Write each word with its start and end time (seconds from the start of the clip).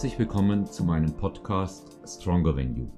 Herzlich 0.00 0.18
willkommen 0.18 0.64
zu 0.64 0.82
meinem 0.82 1.14
Podcast 1.14 2.00
Stronger 2.08 2.56
Than 2.56 2.74
You. 2.74 2.88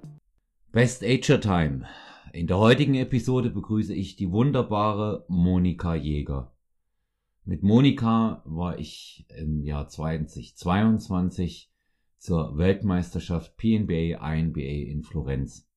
Best 0.70 1.02
Ager 1.02 1.40
Time. 1.40 1.84
In 2.32 2.46
der 2.46 2.58
heutigen 2.58 2.95
Episode 2.95 3.50
begrüße 3.50 3.92
ich 3.92 4.14
die 4.14 4.30
wunderbare 4.30 5.24
Monika 5.27 5.96
Jäger. 5.96 6.54
Mit 7.45 7.64
Monika 7.64 8.45
war 8.45 8.78
ich 8.78 9.27
im 9.36 9.64
Jahr 9.64 9.88
2022 9.88 11.73
zur 12.18 12.56
Weltmeisterschaft 12.56 13.56
PNBA 13.56 14.34
INBA 14.34 14.60
in 14.60 15.02
Florenz. 15.02 15.69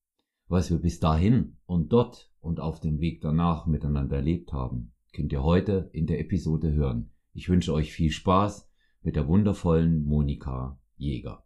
Was 0.47 0.69
wir 0.69 0.78
bis 0.78 1.00
dahin 1.00 1.57
und 1.65 1.92
dort 1.92 2.32
und 2.39 2.60
auf 2.60 2.82
dem 2.82 3.00
Weg 3.00 3.21
danach 3.21 3.65
miteinander 3.65 4.18
erlebt 4.18 4.54
haben, 4.54 4.93
könnt 5.11 5.33
ihr 5.33 5.42
heute 5.42 5.89
in 5.92 6.05
der 6.05 6.19
Episode 6.19 6.71
hören. 6.73 7.10
Ich 7.33 7.50
wünsche 7.50 7.73
euch 7.73 7.92
viel 7.93 8.11
Spaß 8.11 8.69
mit 9.01 9.15
der 9.15 9.28
wundervollen 9.28 10.05
Monika 10.05 10.78
Jäger. 10.97 11.43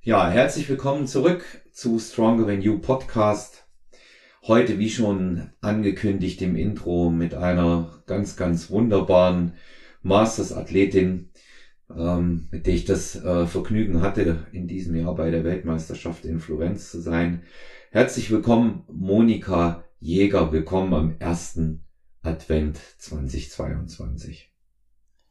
Ja, 0.00 0.30
herzlich 0.30 0.68
willkommen 0.68 1.06
zurück 1.06 1.44
zu 1.72 1.98
Stronger 1.98 2.46
Than 2.46 2.62
You 2.62 2.78
Podcast. 2.78 3.66
Heute, 4.42 4.78
wie 4.78 4.88
schon 4.90 5.50
angekündigt 5.60 6.40
im 6.40 6.56
Intro, 6.56 7.10
mit 7.10 7.34
einer 7.34 8.02
ganz, 8.06 8.36
ganz 8.36 8.70
wunderbaren 8.70 9.54
Masters-Athletin, 10.02 11.30
ähm, 11.94 12.48
mit 12.50 12.66
der 12.66 12.74
ich 12.74 12.84
das 12.86 13.16
äh, 13.16 13.46
Vergnügen 13.46 14.00
hatte, 14.00 14.46
in 14.52 14.68
diesem 14.68 14.94
Jahr 14.94 15.14
bei 15.14 15.30
der 15.30 15.44
Weltmeisterschaft 15.44 16.24
in 16.24 16.40
Florenz 16.40 16.90
zu 16.90 17.00
sein. 17.00 17.42
Herzlich 17.90 18.30
willkommen, 18.30 18.84
Monika 18.90 19.84
Jäger. 20.00 20.50
Willkommen 20.50 20.94
am 20.94 21.16
ersten 21.18 21.84
Advent 22.22 22.78
2022. 22.98 24.53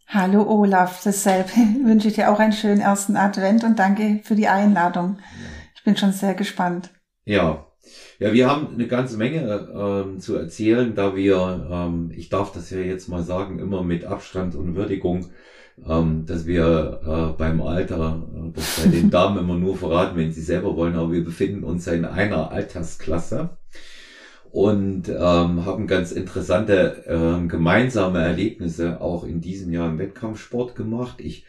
Hallo 0.08 0.44
Olaf, 0.48 1.02
dasselbe 1.04 1.50
wünsche 1.84 2.08
ich 2.08 2.16
dir 2.16 2.32
auch 2.32 2.40
einen 2.40 2.54
schönen 2.54 2.82
ersten 2.82 3.16
Advent 3.16 3.64
und 3.64 3.80
danke 3.80 4.22
für 4.24 4.36
die 4.36 4.48
Einladung. 4.48 5.18
Ich 5.76 5.84
bin 5.84 5.98
schon 5.98 6.12
sehr 6.12 6.34
gespannt. 6.34 6.92
Ja, 7.26 7.66
ja, 8.20 8.32
wir 8.32 8.50
haben 8.50 8.74
eine 8.74 8.88
ganze 8.88 9.18
Menge 9.18 9.70
ähm, 9.76 10.20
zu 10.20 10.36
erzählen, 10.36 10.96
da 10.96 11.16
wir, 11.16 11.68
ähm, 11.70 12.12
ich 12.16 12.30
darf 12.30 12.52
das 12.54 12.70
ja 12.70 12.80
jetzt 12.80 13.10
mal 13.10 13.24
sagen, 13.24 13.60
immer 13.60 13.84
mit 13.84 14.06
Abstand 14.06 14.56
und 14.56 14.76
Würdigung, 14.76 15.32
ähm, 15.86 16.26
dass 16.26 16.46
wir 16.46 17.02
äh, 17.34 17.38
beim 17.38 17.62
Alter, 17.62 18.24
äh, 18.34 18.52
das 18.54 18.80
bei 18.82 18.90
den 18.90 19.10
Damen 19.12 19.40
immer 19.40 19.56
nur 19.56 19.76
verraten, 19.76 20.18
wenn 20.18 20.32
sie 20.32 20.42
selber 20.42 20.76
wollen, 20.76 20.96
aber 20.96 21.12
wir 21.12 21.24
befinden 21.24 21.64
uns 21.64 21.88
in 21.88 22.06
einer 22.06 22.52
Altersklasse 22.52 23.58
und 24.54 25.10
ähm, 25.10 25.66
haben 25.66 25.88
ganz 25.88 26.12
interessante 26.12 27.08
äh, 27.08 27.48
gemeinsame 27.48 28.22
Erlebnisse 28.22 29.02
auch 29.02 29.24
in 29.24 29.42
diesem 29.42 29.74
Jahr 29.74 29.90
im 29.90 29.98
Wettkampfsport 29.98 30.76
gemacht. 30.76 31.22
Ich 31.22 31.48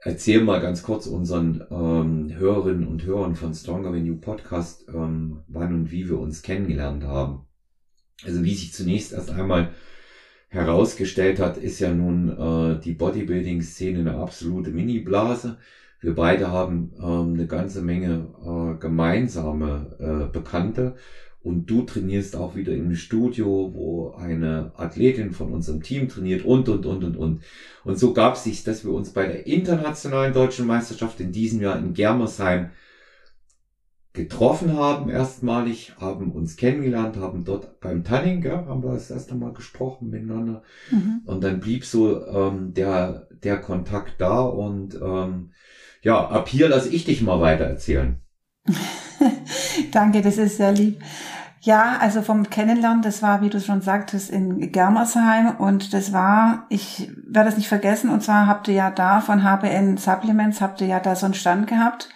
erzähle 0.00 0.44
mal 0.44 0.60
ganz 0.60 0.84
kurz 0.84 1.08
unseren 1.08 1.64
ähm, 1.72 2.32
Hörerinnen 2.38 2.86
und 2.86 3.04
Hörern 3.04 3.34
von 3.34 3.52
Stronger 3.52 3.90
Than 3.90 4.06
You 4.06 4.14
Podcast, 4.14 4.86
ähm, 4.94 5.40
wann 5.48 5.74
und 5.74 5.90
wie 5.90 6.08
wir 6.08 6.20
uns 6.20 6.42
kennengelernt 6.42 7.02
haben. 7.02 7.46
Also 8.24 8.44
wie 8.44 8.54
sich 8.54 8.72
zunächst 8.72 9.12
erst 9.12 9.32
einmal 9.32 9.70
herausgestellt 10.50 11.40
hat, 11.40 11.56
ist 11.56 11.80
ja 11.80 11.92
nun 11.92 12.28
äh, 12.28 12.80
die 12.80 12.92
Bodybuilding-Szene 12.92 13.98
eine 13.98 14.14
absolute 14.14 14.70
Mini-Blase. 14.70 15.58
Wir 16.00 16.14
beide 16.14 16.52
haben 16.52 16.92
ähm, 16.96 17.34
eine 17.34 17.48
ganze 17.48 17.82
Menge 17.82 18.28
äh, 18.40 18.78
gemeinsame 18.78 19.96
äh, 19.98 20.32
Bekannte 20.32 20.94
und 21.42 21.70
du 21.70 21.82
trainierst 21.82 22.36
auch 22.36 22.54
wieder 22.54 22.72
im 22.72 22.94
Studio, 22.94 23.70
wo 23.72 24.10
eine 24.10 24.72
Athletin 24.76 25.32
von 25.32 25.52
unserem 25.52 25.82
Team 25.82 26.08
trainiert 26.08 26.44
und, 26.44 26.68
und, 26.68 26.84
und, 26.84 27.02
und, 27.02 27.16
und. 27.16 27.40
Und 27.84 27.98
so 27.98 28.12
gab 28.12 28.34
es 28.34 28.44
sich, 28.44 28.62
dass 28.62 28.84
wir 28.84 28.92
uns 28.92 29.10
bei 29.10 29.26
der 29.26 29.46
internationalen 29.46 30.34
deutschen 30.34 30.66
Meisterschaft 30.66 31.18
in 31.20 31.32
diesem 31.32 31.62
Jahr 31.62 31.78
in 31.78 31.94
Germersheim 31.94 32.70
getroffen 34.12 34.74
haben, 34.76 35.08
erstmalig, 35.08 35.94
haben 35.98 36.32
uns 36.32 36.56
kennengelernt, 36.56 37.16
haben 37.16 37.44
dort 37.44 37.80
beim 37.80 38.02
Tanning, 38.02 38.42
ja, 38.42 38.66
haben 38.66 38.82
wir 38.82 38.92
das 38.92 39.10
erste 39.10 39.34
Mal 39.34 39.52
gesprochen 39.52 40.10
miteinander. 40.10 40.62
Mhm. 40.90 41.20
Und 41.24 41.44
dann 41.44 41.60
blieb 41.60 41.84
so 41.84 42.26
ähm, 42.26 42.74
der, 42.74 43.28
der 43.42 43.58
Kontakt 43.60 44.20
da 44.20 44.40
und 44.40 44.96
ähm, 45.00 45.52
ja, 46.02 46.28
ab 46.28 46.48
hier 46.48 46.68
lasse 46.68 46.88
ich 46.88 47.04
dich 47.04 47.22
mal 47.22 47.40
weiter 47.40 47.64
erzählen. 47.64 48.20
Danke, 49.92 50.22
das 50.22 50.38
ist 50.38 50.56
sehr 50.56 50.72
lieb. 50.72 51.02
Ja, 51.62 51.98
also 52.00 52.22
vom 52.22 52.48
Kennenlernen, 52.48 53.02
das 53.02 53.22
war, 53.22 53.42
wie 53.42 53.50
du 53.50 53.60
schon 53.60 53.82
sagtest, 53.82 54.30
in 54.30 54.72
Germersheim 54.72 55.56
und 55.58 55.92
das 55.92 56.10
war, 56.12 56.64
ich 56.70 57.10
werde 57.26 57.50
das 57.50 57.58
nicht 57.58 57.68
vergessen, 57.68 58.08
und 58.08 58.22
zwar 58.22 58.46
habt 58.46 58.66
ihr 58.68 58.74
ja 58.74 58.90
da 58.90 59.20
von 59.20 59.44
HBN 59.44 59.98
Supplements, 59.98 60.62
habt 60.62 60.80
ihr 60.80 60.86
ja 60.86 61.00
da 61.00 61.14
so 61.16 61.26
einen 61.26 61.34
Stand 61.34 61.66
gehabt 61.66 62.08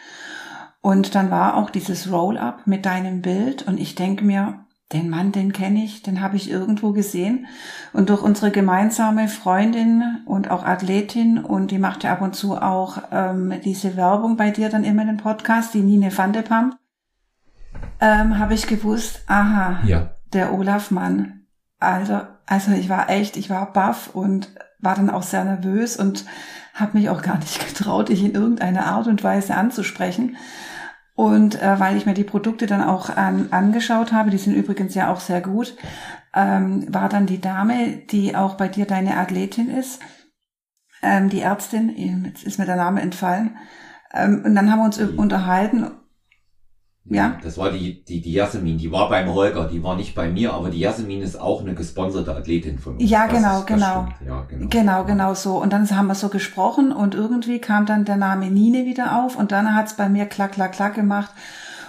und 0.80 1.14
dann 1.14 1.30
war 1.30 1.56
auch 1.56 1.68
dieses 1.68 2.10
Roll-up 2.10 2.66
mit 2.66 2.86
deinem 2.86 3.20
Bild 3.20 3.66
und 3.68 3.78
ich 3.78 3.94
denke 3.94 4.24
mir, 4.24 4.63
den 4.92 5.08
Mann, 5.08 5.32
den 5.32 5.52
kenne 5.52 5.82
ich, 5.82 6.02
den 6.02 6.20
habe 6.20 6.36
ich 6.36 6.50
irgendwo 6.50 6.92
gesehen 6.92 7.46
und 7.92 8.10
durch 8.10 8.22
unsere 8.22 8.50
gemeinsame 8.50 9.28
Freundin 9.28 10.22
und 10.26 10.50
auch 10.50 10.64
Athletin 10.64 11.38
und 11.38 11.70
die 11.70 11.78
macht 11.78 12.04
ja 12.04 12.12
ab 12.12 12.20
und 12.20 12.34
zu 12.36 12.56
auch 12.56 12.98
ähm, 13.10 13.54
diese 13.64 13.96
Werbung 13.96 14.36
bei 14.36 14.50
dir 14.50 14.68
dann 14.68 14.84
immer 14.84 15.02
in 15.02 15.08
den 15.08 15.16
Podcast, 15.16 15.74
die 15.74 15.80
Nine 15.80 16.16
Vandepamp, 16.16 16.76
ähm, 18.00 18.38
habe 18.38 18.54
ich 18.54 18.66
gewusst, 18.66 19.22
aha, 19.26 19.80
ja. 19.84 20.10
der 20.32 20.52
Olaf 20.52 20.90
Mann. 20.90 21.46
Also, 21.80 22.20
also 22.46 22.72
ich 22.72 22.88
war 22.88 23.10
echt, 23.10 23.36
ich 23.36 23.50
war 23.50 23.72
baff 23.72 24.10
und 24.14 24.48
war 24.80 24.94
dann 24.94 25.10
auch 25.10 25.22
sehr 25.22 25.44
nervös 25.44 25.96
und 25.96 26.24
habe 26.74 26.98
mich 26.98 27.08
auch 27.08 27.22
gar 27.22 27.38
nicht 27.38 27.66
getraut, 27.66 28.10
dich 28.10 28.22
in 28.22 28.34
irgendeiner 28.34 28.86
Art 28.86 29.06
und 29.06 29.24
Weise 29.24 29.54
anzusprechen. 29.54 30.36
Und 31.14 31.60
äh, 31.62 31.78
weil 31.78 31.96
ich 31.96 32.06
mir 32.06 32.14
die 32.14 32.24
Produkte 32.24 32.66
dann 32.66 32.82
auch 32.82 33.08
an, 33.08 33.48
angeschaut 33.52 34.12
habe, 34.12 34.30
die 34.30 34.38
sind 34.38 34.54
übrigens 34.54 34.94
ja 34.94 35.12
auch 35.12 35.20
sehr 35.20 35.40
gut, 35.40 35.76
ähm, 36.34 36.92
war 36.92 37.08
dann 37.08 37.26
die 37.26 37.40
Dame, 37.40 37.98
die 38.10 38.34
auch 38.34 38.56
bei 38.56 38.66
dir 38.66 38.84
deine 38.84 39.16
Athletin 39.16 39.70
ist, 39.70 40.00
ähm, 41.02 41.28
die 41.28 41.40
Ärztin, 41.40 41.94
jetzt 42.24 42.44
ist 42.44 42.58
mir 42.58 42.66
der 42.66 42.76
Name 42.76 43.00
entfallen. 43.00 43.56
Ähm, 44.12 44.42
und 44.44 44.56
dann 44.56 44.70
haben 44.70 44.80
wir 44.80 44.86
uns 44.86 44.98
unterhalten 44.98 45.90
ja. 47.06 47.38
Das 47.42 47.58
war 47.58 47.70
die, 47.70 48.02
die, 48.02 48.22
die 48.22 48.32
Jasmin, 48.32 48.78
die 48.78 48.90
war 48.90 49.10
beim 49.10 49.28
Holger, 49.28 49.68
die 49.68 49.82
war 49.82 49.94
nicht 49.94 50.14
bei 50.14 50.30
mir, 50.30 50.54
aber 50.54 50.70
die 50.70 50.78
Jasmin 50.78 51.20
ist 51.20 51.38
auch 51.38 51.60
eine 51.60 51.74
gesponserte 51.74 52.34
Athletin 52.34 52.78
von 52.78 52.94
uns. 52.94 53.10
Ja, 53.10 53.26
genau, 53.26 53.60
ist, 53.60 53.66
genau. 53.66 54.08
Ja, 54.26 54.46
genau. 54.48 54.68
Genau, 54.68 55.04
genau 55.04 55.34
so. 55.34 55.60
Und 55.60 55.72
dann 55.74 55.88
haben 55.90 56.06
wir 56.06 56.14
so 56.14 56.30
gesprochen 56.30 56.92
und 56.92 57.14
irgendwie 57.14 57.58
kam 57.58 57.84
dann 57.84 58.06
der 58.06 58.16
Name 58.16 58.50
Nine 58.50 58.86
wieder 58.86 59.22
auf 59.22 59.36
und 59.36 59.52
dann 59.52 59.74
hat's 59.74 59.96
bei 59.96 60.08
mir 60.08 60.24
klack, 60.24 60.52
klack, 60.52 60.72
klack 60.72 60.94
gemacht. 60.94 61.30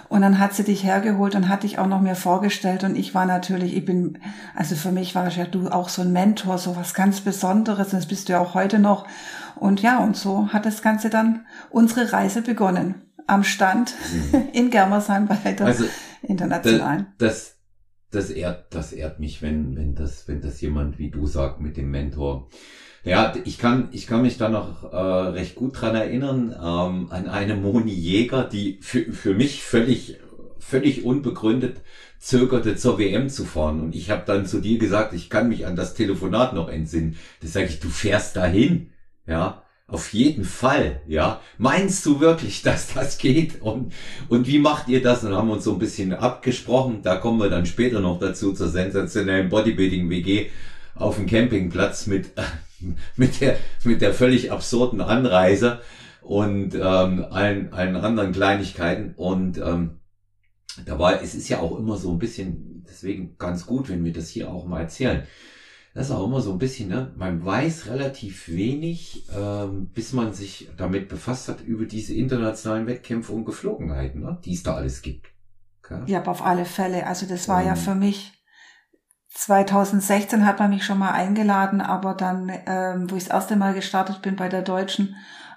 Und 0.08 0.22
dann 0.22 0.38
hat 0.38 0.54
sie 0.54 0.64
dich 0.64 0.84
hergeholt 0.84 1.34
und 1.34 1.50
hat 1.50 1.64
dich 1.64 1.80
auch 1.80 1.88
noch 1.88 2.00
mir 2.00 2.16
vorgestellt. 2.16 2.84
Und 2.84 2.96
ich 2.96 3.16
war 3.16 3.26
natürlich, 3.26 3.76
ich 3.76 3.86
bin, 3.86 4.20
also 4.54 4.76
für 4.76 4.92
mich 4.92 5.16
war 5.16 5.28
ja 5.30 5.46
du 5.46 5.70
auch 5.70 5.90
so 5.90 6.04
ein 6.04 6.14
Mentor, 6.14 6.58
so 6.58 6.76
was 6.76 6.94
ganz 6.94 7.22
Besonderes. 7.22 7.90
Das 7.90 8.06
bist 8.06 8.30
du 8.30 8.34
ja 8.34 8.40
auch 8.40 8.54
heute 8.54 8.78
noch. 8.80 9.08
Und 9.56 9.82
ja, 9.82 9.98
und 9.98 10.16
so 10.16 10.50
hat 10.50 10.66
das 10.66 10.84
Ganze 10.84 11.10
dann 11.10 11.46
unsere 11.72 12.14
Reise 12.14 12.44
begonnen 12.44 12.96
am 13.28 13.44
Stand 13.44 13.94
mhm. 14.32 14.50
in 14.54 14.70
Germersheim 14.70 15.28
bei 15.28 15.36
der 15.52 15.68
also, 15.68 15.86
internationalen. 16.24 17.08
Das, 17.18 17.58
das, 18.12 18.30
ehrt, 18.30 18.74
das 18.74 18.94
ehrt 18.94 19.20
mich, 19.20 19.42
wenn, 19.42 19.76
wenn 19.76 19.96
das, 19.96 20.28
wenn 20.28 20.42
das 20.42 20.62
jemand 20.62 21.00
wie 21.00 21.10
du 21.10 21.26
sagt 21.26 21.62
mit 21.62 21.78
dem 21.78 21.92
Mentor. 21.92 22.48
Ja, 23.04 23.34
ich 23.44 23.60
kann, 23.60 23.90
ich 23.92 24.08
kann 24.08 24.24
mich 24.24 24.38
da 24.38 24.50
noch 24.50 24.92
äh, 24.92 24.98
recht 24.98 25.56
gut 25.56 25.80
dran 25.80 25.96
erinnern 25.96 26.52
ähm, 26.52 27.12
an 27.12 27.28
eine 27.30 27.56
Moni 27.56 27.94
Jäger, 27.94 28.44
die 28.44 28.80
für, 28.82 29.12
für 29.12 29.36
mich 29.36 29.62
völlig, 29.62 30.20
völlig 30.58 31.06
unbegründet 31.06 31.82
zögerte, 32.26 32.76
zur 32.76 32.98
WM 32.98 33.30
zu 33.30 33.46
fahren. 33.46 33.80
Und 33.82 33.96
ich 33.96 34.10
habe 34.10 34.24
dann 34.26 34.48
zu 34.48 34.60
dir 34.60 34.80
gesagt, 34.80 35.14
ich 35.14 35.30
kann 35.30 35.50
mich 35.50 35.68
an 35.68 35.76
das 35.76 35.94
Telefonat 35.94 36.54
noch 36.54 36.70
entsinnen. 36.70 37.18
Da 37.42 37.48
sage 37.48 37.68
ich, 37.68 37.80
du 37.80 37.90
fährst 37.90 38.36
dahin, 38.36 38.90
ja. 39.28 39.62
Auf 39.88 40.14
jeden 40.14 40.46
Fall, 40.46 41.02
ja. 41.06 41.42
Meinst 41.60 42.06
du 42.06 42.20
wirklich, 42.20 42.62
dass 42.64 42.94
das 42.94 43.18
geht? 43.18 43.62
Und, 43.62 43.94
und 44.30 44.48
wie 44.48 44.60
macht 44.60 44.88
ihr 44.88 45.02
das? 45.02 45.24
Und 45.24 45.36
haben 45.36 45.48
wir 45.48 45.54
uns 45.56 45.64
so 45.64 45.74
ein 45.74 45.80
bisschen 45.80 46.14
abgesprochen. 46.14 47.02
Da 47.04 47.18
kommen 47.18 47.40
wir 47.40 47.50
dann 47.50 47.66
später 47.66 48.00
noch 48.00 48.20
dazu 48.20 48.54
zur 48.54 48.70
sensationellen 48.70 49.50
Bodybuilding-WG 49.50 50.50
auf 50.96 51.18
dem 51.18 51.28
Campingplatz 51.28 52.08
mit, 52.08 52.32
mit 53.16 53.42
der, 53.42 53.58
mit 53.84 54.02
der 54.02 54.14
völlig 54.14 54.52
absurden 54.52 55.02
Anreise 55.02 55.82
und 56.22 56.74
ähm, 56.74 57.26
allen, 57.30 57.72
allen 57.72 57.96
anderen 57.96 58.32
Kleinigkeiten. 58.32 59.14
Und 59.16 59.60
ähm, 59.60 60.00
da 60.86 60.98
war, 60.98 61.22
es 61.22 61.36
ist 61.36 61.48
ja 61.50 61.60
auch 61.60 61.78
immer 61.78 61.98
so 61.98 62.12
ein 62.12 62.18
bisschen, 62.18 62.84
deswegen 62.90 63.38
ganz 63.38 63.68
gut, 63.68 63.90
wenn 63.90 64.04
wir 64.04 64.14
das 64.14 64.30
hier 64.30 64.50
auch 64.50 64.66
mal 64.66 64.82
erzählen 64.82 65.28
das 65.96 66.08
ist 66.08 66.12
auch 66.12 66.26
immer 66.26 66.42
so 66.42 66.52
ein 66.52 66.60
bisschen, 66.60 66.90
ne? 66.90 67.14
Man 67.16 67.44
weiß 67.44 67.88
relativ 67.88 68.50
wenig, 68.50 69.28
ähm, 69.34 69.90
bis 69.94 70.12
man 70.12 70.34
sich 70.34 70.70
damit 70.76 71.08
befasst 71.08 71.48
hat, 71.48 71.62
über 71.62 71.86
diese 71.86 72.14
internationalen 72.14 72.86
Wettkämpfe 72.86 73.32
und 73.32 73.46
Geflogenheiten, 73.46 74.22
ne? 74.22 74.38
die 74.44 74.54
es 74.54 74.64
da 74.64 74.76
alles 74.76 75.02
gibt. 75.02 75.28
Okay? 75.80 76.02
Ja, 76.08 76.20
aber 76.20 76.32
auf 76.32 76.46
alle 76.46 76.66
Fälle. 76.66 77.08
Also 77.08 77.26
das 77.26 77.48
war 77.48 77.62
ähm, 77.62 77.68
ja 77.68 77.76
für 77.76 77.96
mich 77.96 78.34
2016 79.30 80.46
hat 80.46 80.60
man 80.60 80.70
mich 80.70 80.86
schon 80.86 81.00
mal 81.00 81.12
eingeladen, 81.12 81.80
aber 81.80 82.14
dann, 82.14 82.52
ähm, 82.66 83.10
wo 83.10 83.16
ich 83.16 83.26
das 83.26 83.34
erste 83.34 83.56
Mal 83.56 83.74
gestartet 83.74 84.22
bin 84.22 84.36
bei 84.36 84.50
der 84.50 84.64
Deutschen, 84.64 85.16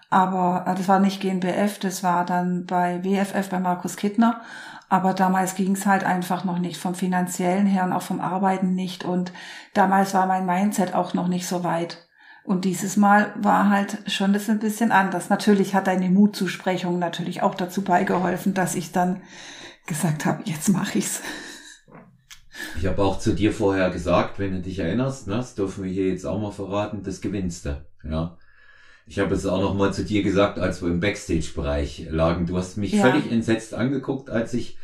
Aber 0.08 0.64
äh, 0.68 0.74
das 0.76 0.86
war 0.86 1.00
nicht 1.00 1.20
GNBF, 1.20 1.80
das 1.80 2.04
war 2.04 2.24
dann 2.24 2.64
bei 2.64 3.02
WFF 3.04 3.48
bei 3.50 3.58
Markus 3.58 3.96
Kittner. 3.96 4.40
Aber 4.88 5.12
damals 5.12 5.54
ging 5.54 5.72
es 5.72 5.86
halt 5.86 6.04
einfach 6.04 6.44
noch 6.44 6.58
nicht 6.58 6.78
vom 6.78 6.94
finanziellen 6.94 7.66
her 7.66 7.84
und 7.84 7.92
auch 7.92 8.02
vom 8.02 8.20
Arbeiten 8.20 8.74
nicht. 8.74 9.04
Und 9.04 9.32
damals 9.74 10.14
war 10.14 10.26
mein 10.26 10.46
Mindset 10.46 10.94
auch 10.94 11.12
noch 11.14 11.28
nicht 11.28 11.46
so 11.46 11.62
weit. 11.62 12.08
Und 12.44 12.64
dieses 12.64 12.96
Mal 12.96 13.34
war 13.36 13.68
halt 13.68 13.98
schon 14.06 14.32
das 14.32 14.48
ein 14.48 14.58
bisschen 14.58 14.90
anders. 14.90 15.28
Natürlich 15.28 15.74
hat 15.74 15.86
deine 15.86 16.08
Mutzusprechung 16.08 16.98
natürlich 16.98 17.42
auch 17.42 17.54
dazu 17.54 17.82
beigeholfen, 17.82 18.54
dass 18.54 18.74
ich 18.74 18.90
dann 18.90 19.20
gesagt 19.86 20.24
habe, 20.24 20.42
jetzt 20.46 20.70
mache 20.70 20.96
ich's. 20.96 21.20
Ich 22.78 22.86
habe 22.86 23.02
auch 23.02 23.18
zu 23.18 23.34
dir 23.34 23.52
vorher 23.52 23.90
gesagt, 23.90 24.38
wenn 24.38 24.52
du 24.52 24.60
dich 24.60 24.78
erinnerst, 24.78 25.26
ne, 25.26 25.36
das 25.36 25.54
dürfen 25.54 25.84
wir 25.84 25.92
hier 25.92 26.08
jetzt 26.08 26.24
auch 26.24 26.40
mal 26.40 26.50
verraten, 26.50 27.02
das 27.02 27.20
gewinnst 27.20 27.66
du. 27.66 27.84
Ja. 28.02 28.38
Ich 29.08 29.18
habe 29.18 29.34
es 29.34 29.46
auch 29.46 29.62
noch 29.62 29.74
mal 29.74 29.92
zu 29.92 30.04
dir 30.04 30.22
gesagt, 30.22 30.58
als 30.58 30.82
wir 30.82 30.88
im 30.88 31.00
Backstage-Bereich 31.00 32.08
lagen. 32.10 32.46
Du 32.46 32.58
hast 32.58 32.76
mich 32.76 32.92
ja. 32.92 33.02
völlig 33.02 33.32
entsetzt 33.32 33.72
angeguckt, 33.72 34.28
als 34.28 34.52
ich 34.52 34.76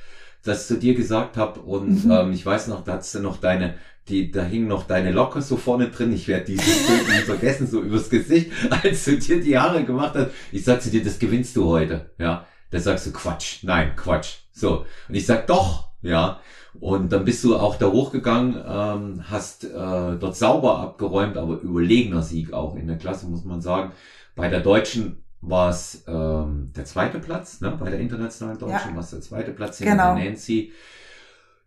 das 0.42 0.66
zu 0.66 0.78
dir 0.78 0.94
gesagt 0.94 1.36
habe. 1.36 1.60
Und 1.60 2.06
mhm. 2.06 2.10
ähm, 2.10 2.32
ich 2.32 2.44
weiß 2.44 2.68
noch, 2.68 2.84
da 2.84 2.94
hast 2.94 3.14
du 3.14 3.20
noch 3.20 3.36
deine, 3.36 3.74
die, 4.08 4.30
da 4.30 4.42
hingen 4.42 4.66
noch 4.66 4.86
deine 4.86 5.12
Locke 5.12 5.42
so 5.42 5.58
vorne 5.58 5.88
drin. 5.88 6.12
Ich 6.12 6.26
werde 6.26 6.46
dieses 6.46 6.64
Bild 6.86 7.08
nicht 7.08 7.24
vergessen, 7.24 7.66
so 7.66 7.82
übers 7.82 8.08
Gesicht, 8.08 8.50
als 8.82 9.04
du 9.04 9.18
dir 9.18 9.42
die 9.42 9.58
Haare 9.58 9.84
gemacht 9.84 10.14
hast. 10.14 10.30
Ich 10.52 10.64
sag 10.64 10.80
zu 10.80 10.90
dir, 10.90 11.04
das 11.04 11.18
gewinnst 11.18 11.54
du 11.56 11.66
heute. 11.66 12.10
Ja. 12.18 12.46
Da 12.70 12.80
sagst 12.80 13.06
du 13.06 13.12
Quatsch. 13.12 13.58
Nein, 13.62 13.94
Quatsch. 13.94 14.36
So. 14.52 14.86
Und 15.08 15.14
ich 15.14 15.26
sag 15.26 15.46
doch, 15.46 15.90
ja. 16.00 16.40
Und 16.80 17.12
dann 17.12 17.24
bist 17.24 17.44
du 17.44 17.56
auch 17.56 17.76
da 17.76 17.86
hochgegangen, 17.86 18.56
ähm, 18.66 19.30
hast 19.30 19.64
äh, 19.64 19.68
dort 19.70 20.36
sauber 20.36 20.80
abgeräumt, 20.80 21.36
aber 21.36 21.60
überlegener 21.60 22.22
Sieg 22.22 22.52
auch 22.52 22.74
in 22.76 22.86
der 22.86 22.98
Klasse, 22.98 23.26
muss 23.26 23.44
man 23.44 23.60
sagen. 23.60 23.92
Bei 24.34 24.48
der 24.48 24.60
Deutschen 24.60 25.22
war 25.40 25.70
es 25.70 26.04
ähm, 26.08 26.72
der 26.74 26.84
zweite 26.84 27.18
Platz, 27.20 27.60
ne? 27.60 27.76
bei 27.78 27.90
der 27.90 28.00
internationalen 28.00 28.58
Deutschen 28.58 28.90
ja. 28.90 28.94
war 28.94 29.02
es 29.02 29.10
der 29.10 29.20
zweite 29.20 29.52
Platz 29.52 29.78
hinter 29.78 29.92
genau. 29.92 30.14
Nancy. 30.14 30.72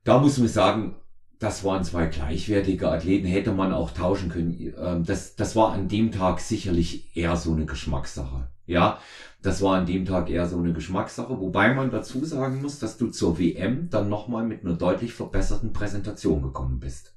Da 0.03 0.19
muss 0.19 0.37
man 0.37 0.47
sagen, 0.47 0.95
das 1.39 1.63
waren 1.63 1.83
zwei 1.83 2.07
gleichwertige 2.07 2.89
Athleten, 2.89 3.27
hätte 3.27 3.51
man 3.51 3.71
auch 3.71 3.91
tauschen 3.91 4.29
können. 4.29 4.73
Ähm, 4.79 5.05
das, 5.05 5.35
das 5.35 5.55
war 5.55 5.71
an 5.71 5.87
dem 5.87 6.11
Tag 6.11 6.39
sicherlich 6.39 7.15
eher 7.15 7.35
so 7.35 7.53
eine 7.53 7.65
Geschmackssache. 7.65 8.47
Ja, 8.65 8.99
das 9.41 9.61
war 9.61 9.77
an 9.77 9.85
dem 9.85 10.05
Tag 10.05 10.29
eher 10.29 10.47
so 10.47 10.57
eine 10.57 10.73
Geschmackssache, 10.73 11.39
wobei 11.39 11.73
man 11.73 11.91
dazu 11.91 12.23
sagen 12.25 12.61
muss, 12.61 12.79
dass 12.79 12.97
du 12.97 13.07
zur 13.07 13.39
WM 13.39 13.89
dann 13.89 14.09
nochmal 14.09 14.43
mit 14.43 14.63
einer 14.63 14.73
deutlich 14.73 15.13
verbesserten 15.13 15.73
Präsentation 15.73 16.41
gekommen 16.41 16.79
bist. 16.79 17.13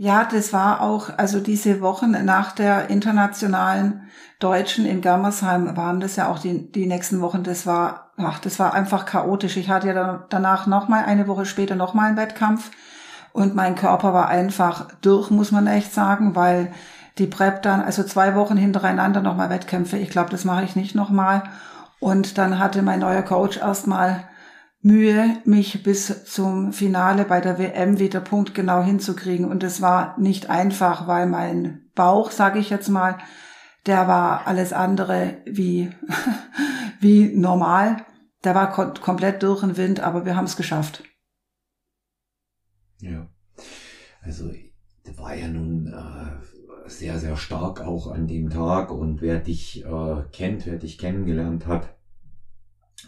Ja, 0.00 0.24
das 0.24 0.52
war 0.52 0.80
auch, 0.80 1.10
also 1.16 1.40
diese 1.40 1.80
Wochen 1.80 2.12
nach 2.24 2.52
der 2.52 2.88
internationalen 2.88 4.02
Deutschen 4.38 4.86
in 4.86 5.00
Gammersheim 5.00 5.76
waren 5.76 5.98
das 5.98 6.14
ja 6.14 6.28
auch 6.28 6.38
die, 6.38 6.70
die 6.70 6.86
nächsten 6.86 7.20
Wochen. 7.20 7.42
Das 7.42 7.66
war, 7.66 8.12
ach, 8.16 8.38
das 8.38 8.60
war 8.60 8.74
einfach 8.74 9.06
chaotisch. 9.06 9.56
Ich 9.56 9.68
hatte 9.68 9.88
ja 9.88 9.94
dann, 9.94 10.22
danach 10.28 10.68
nochmal, 10.68 11.04
eine 11.04 11.26
Woche 11.26 11.46
später 11.46 11.74
nochmal 11.74 12.08
einen 12.08 12.16
Wettkampf 12.16 12.70
und 13.32 13.54
mein 13.56 13.74
Körper 13.74 14.14
war 14.14 14.28
einfach 14.28 14.88
durch, 15.00 15.30
muss 15.30 15.50
man 15.50 15.66
echt 15.66 15.92
sagen, 15.92 16.36
weil 16.36 16.72
die 17.18 17.26
Prep 17.26 17.62
dann, 17.62 17.80
also 17.80 18.02
zwei 18.02 18.34
Wochen 18.34 18.56
hintereinander 18.56 19.20
nochmal 19.20 19.50
Wettkämpfe. 19.50 19.98
Ich 19.98 20.10
glaube, 20.10 20.30
das 20.30 20.44
mache 20.44 20.64
ich 20.64 20.76
nicht 20.76 20.94
nochmal. 20.94 21.44
Und 22.00 22.38
dann 22.38 22.58
hatte 22.58 22.82
mein 22.82 23.00
neuer 23.00 23.22
Coach 23.22 23.58
erstmal 23.58 24.28
Mühe, 24.80 25.36
mich 25.44 25.82
bis 25.82 26.24
zum 26.24 26.72
Finale 26.72 27.24
bei 27.24 27.40
der 27.40 27.58
WM 27.58 27.98
wieder 27.98 28.20
punktgenau 28.20 28.82
hinzukriegen. 28.82 29.46
Und 29.46 29.64
es 29.64 29.82
war 29.82 30.18
nicht 30.18 30.48
einfach, 30.50 31.08
weil 31.08 31.26
mein 31.26 31.90
Bauch, 31.94 32.30
sage 32.30 32.60
ich 32.60 32.70
jetzt 32.70 32.88
mal, 32.88 33.18
der 33.86 34.06
war 34.06 34.46
alles 34.46 34.72
andere 34.72 35.38
wie, 35.46 35.90
wie 37.00 37.34
normal. 37.34 38.04
Der 38.44 38.54
war 38.54 38.70
kom 38.70 38.94
komplett 38.94 39.42
durch 39.42 39.60
den 39.60 39.76
Wind, 39.76 40.00
aber 40.00 40.24
wir 40.24 40.36
haben 40.36 40.44
es 40.44 40.56
geschafft. 40.56 41.02
Ja. 43.00 43.26
Also, 44.22 44.52
war 45.16 45.34
ja 45.34 45.48
nun 45.48 45.88
äh, 45.88 46.57
sehr, 46.88 47.18
sehr 47.18 47.36
stark 47.36 47.80
auch 47.80 48.06
an 48.08 48.26
dem 48.26 48.50
Tag 48.50 48.90
und 48.90 49.20
wer 49.20 49.38
dich 49.38 49.84
äh, 49.84 50.22
kennt, 50.32 50.66
wer 50.66 50.76
dich 50.76 50.98
kennengelernt 50.98 51.66
hat, 51.66 51.96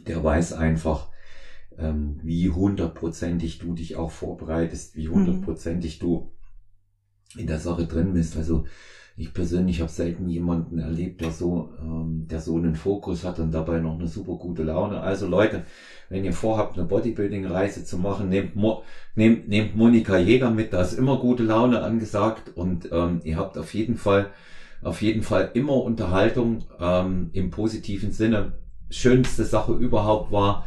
der 0.06 0.22
weiß 0.22 0.52
einfach, 0.52 1.08
ähm, 1.78 2.18
wie 2.22 2.50
hundertprozentig 2.50 3.58
du 3.58 3.74
dich 3.74 3.96
auch 3.96 4.10
vorbereitest, 4.10 4.96
wie 4.96 5.08
mhm. 5.08 5.14
hundertprozentig 5.14 5.98
du 5.98 6.32
in 7.36 7.46
der 7.46 7.58
Sache 7.58 7.86
drin 7.86 8.12
bist. 8.12 8.36
Also 8.36 8.66
ich 9.20 9.34
persönlich 9.34 9.82
habe 9.82 9.90
selten 9.90 10.30
jemanden 10.30 10.78
erlebt, 10.78 11.20
der 11.20 11.30
so, 11.30 11.68
ähm, 11.78 12.26
der 12.30 12.40
so 12.40 12.56
einen 12.56 12.74
Fokus 12.74 13.22
hat 13.22 13.38
und 13.38 13.52
dabei 13.52 13.78
noch 13.78 13.98
eine 13.98 14.08
super 14.08 14.36
gute 14.36 14.62
Laune. 14.62 15.02
Also 15.02 15.26
Leute, 15.26 15.64
wenn 16.08 16.24
ihr 16.24 16.32
vorhabt, 16.32 16.78
eine 16.78 16.86
Bodybuilding-Reise 16.86 17.84
zu 17.84 17.98
machen, 17.98 18.30
nehmt, 18.30 18.56
Mo 18.56 18.82
nehmt, 19.14 19.46
nehmt 19.46 19.76
Monika 19.76 20.16
Jäger 20.16 20.50
mit, 20.50 20.72
da 20.72 20.80
ist 20.80 20.94
immer 20.94 21.18
gute 21.18 21.42
Laune 21.42 21.82
angesagt 21.82 22.56
und 22.56 22.88
ähm, 22.92 23.20
ihr 23.22 23.36
habt 23.36 23.58
auf 23.58 23.74
jeden 23.74 23.96
Fall, 23.96 24.30
auf 24.80 25.02
jeden 25.02 25.22
Fall 25.22 25.50
immer 25.52 25.74
Unterhaltung 25.74 26.64
ähm, 26.80 27.28
im 27.34 27.50
positiven 27.50 28.12
Sinne. 28.12 28.52
Schönste 28.88 29.44
Sache 29.44 29.74
überhaupt 29.74 30.32
war, 30.32 30.64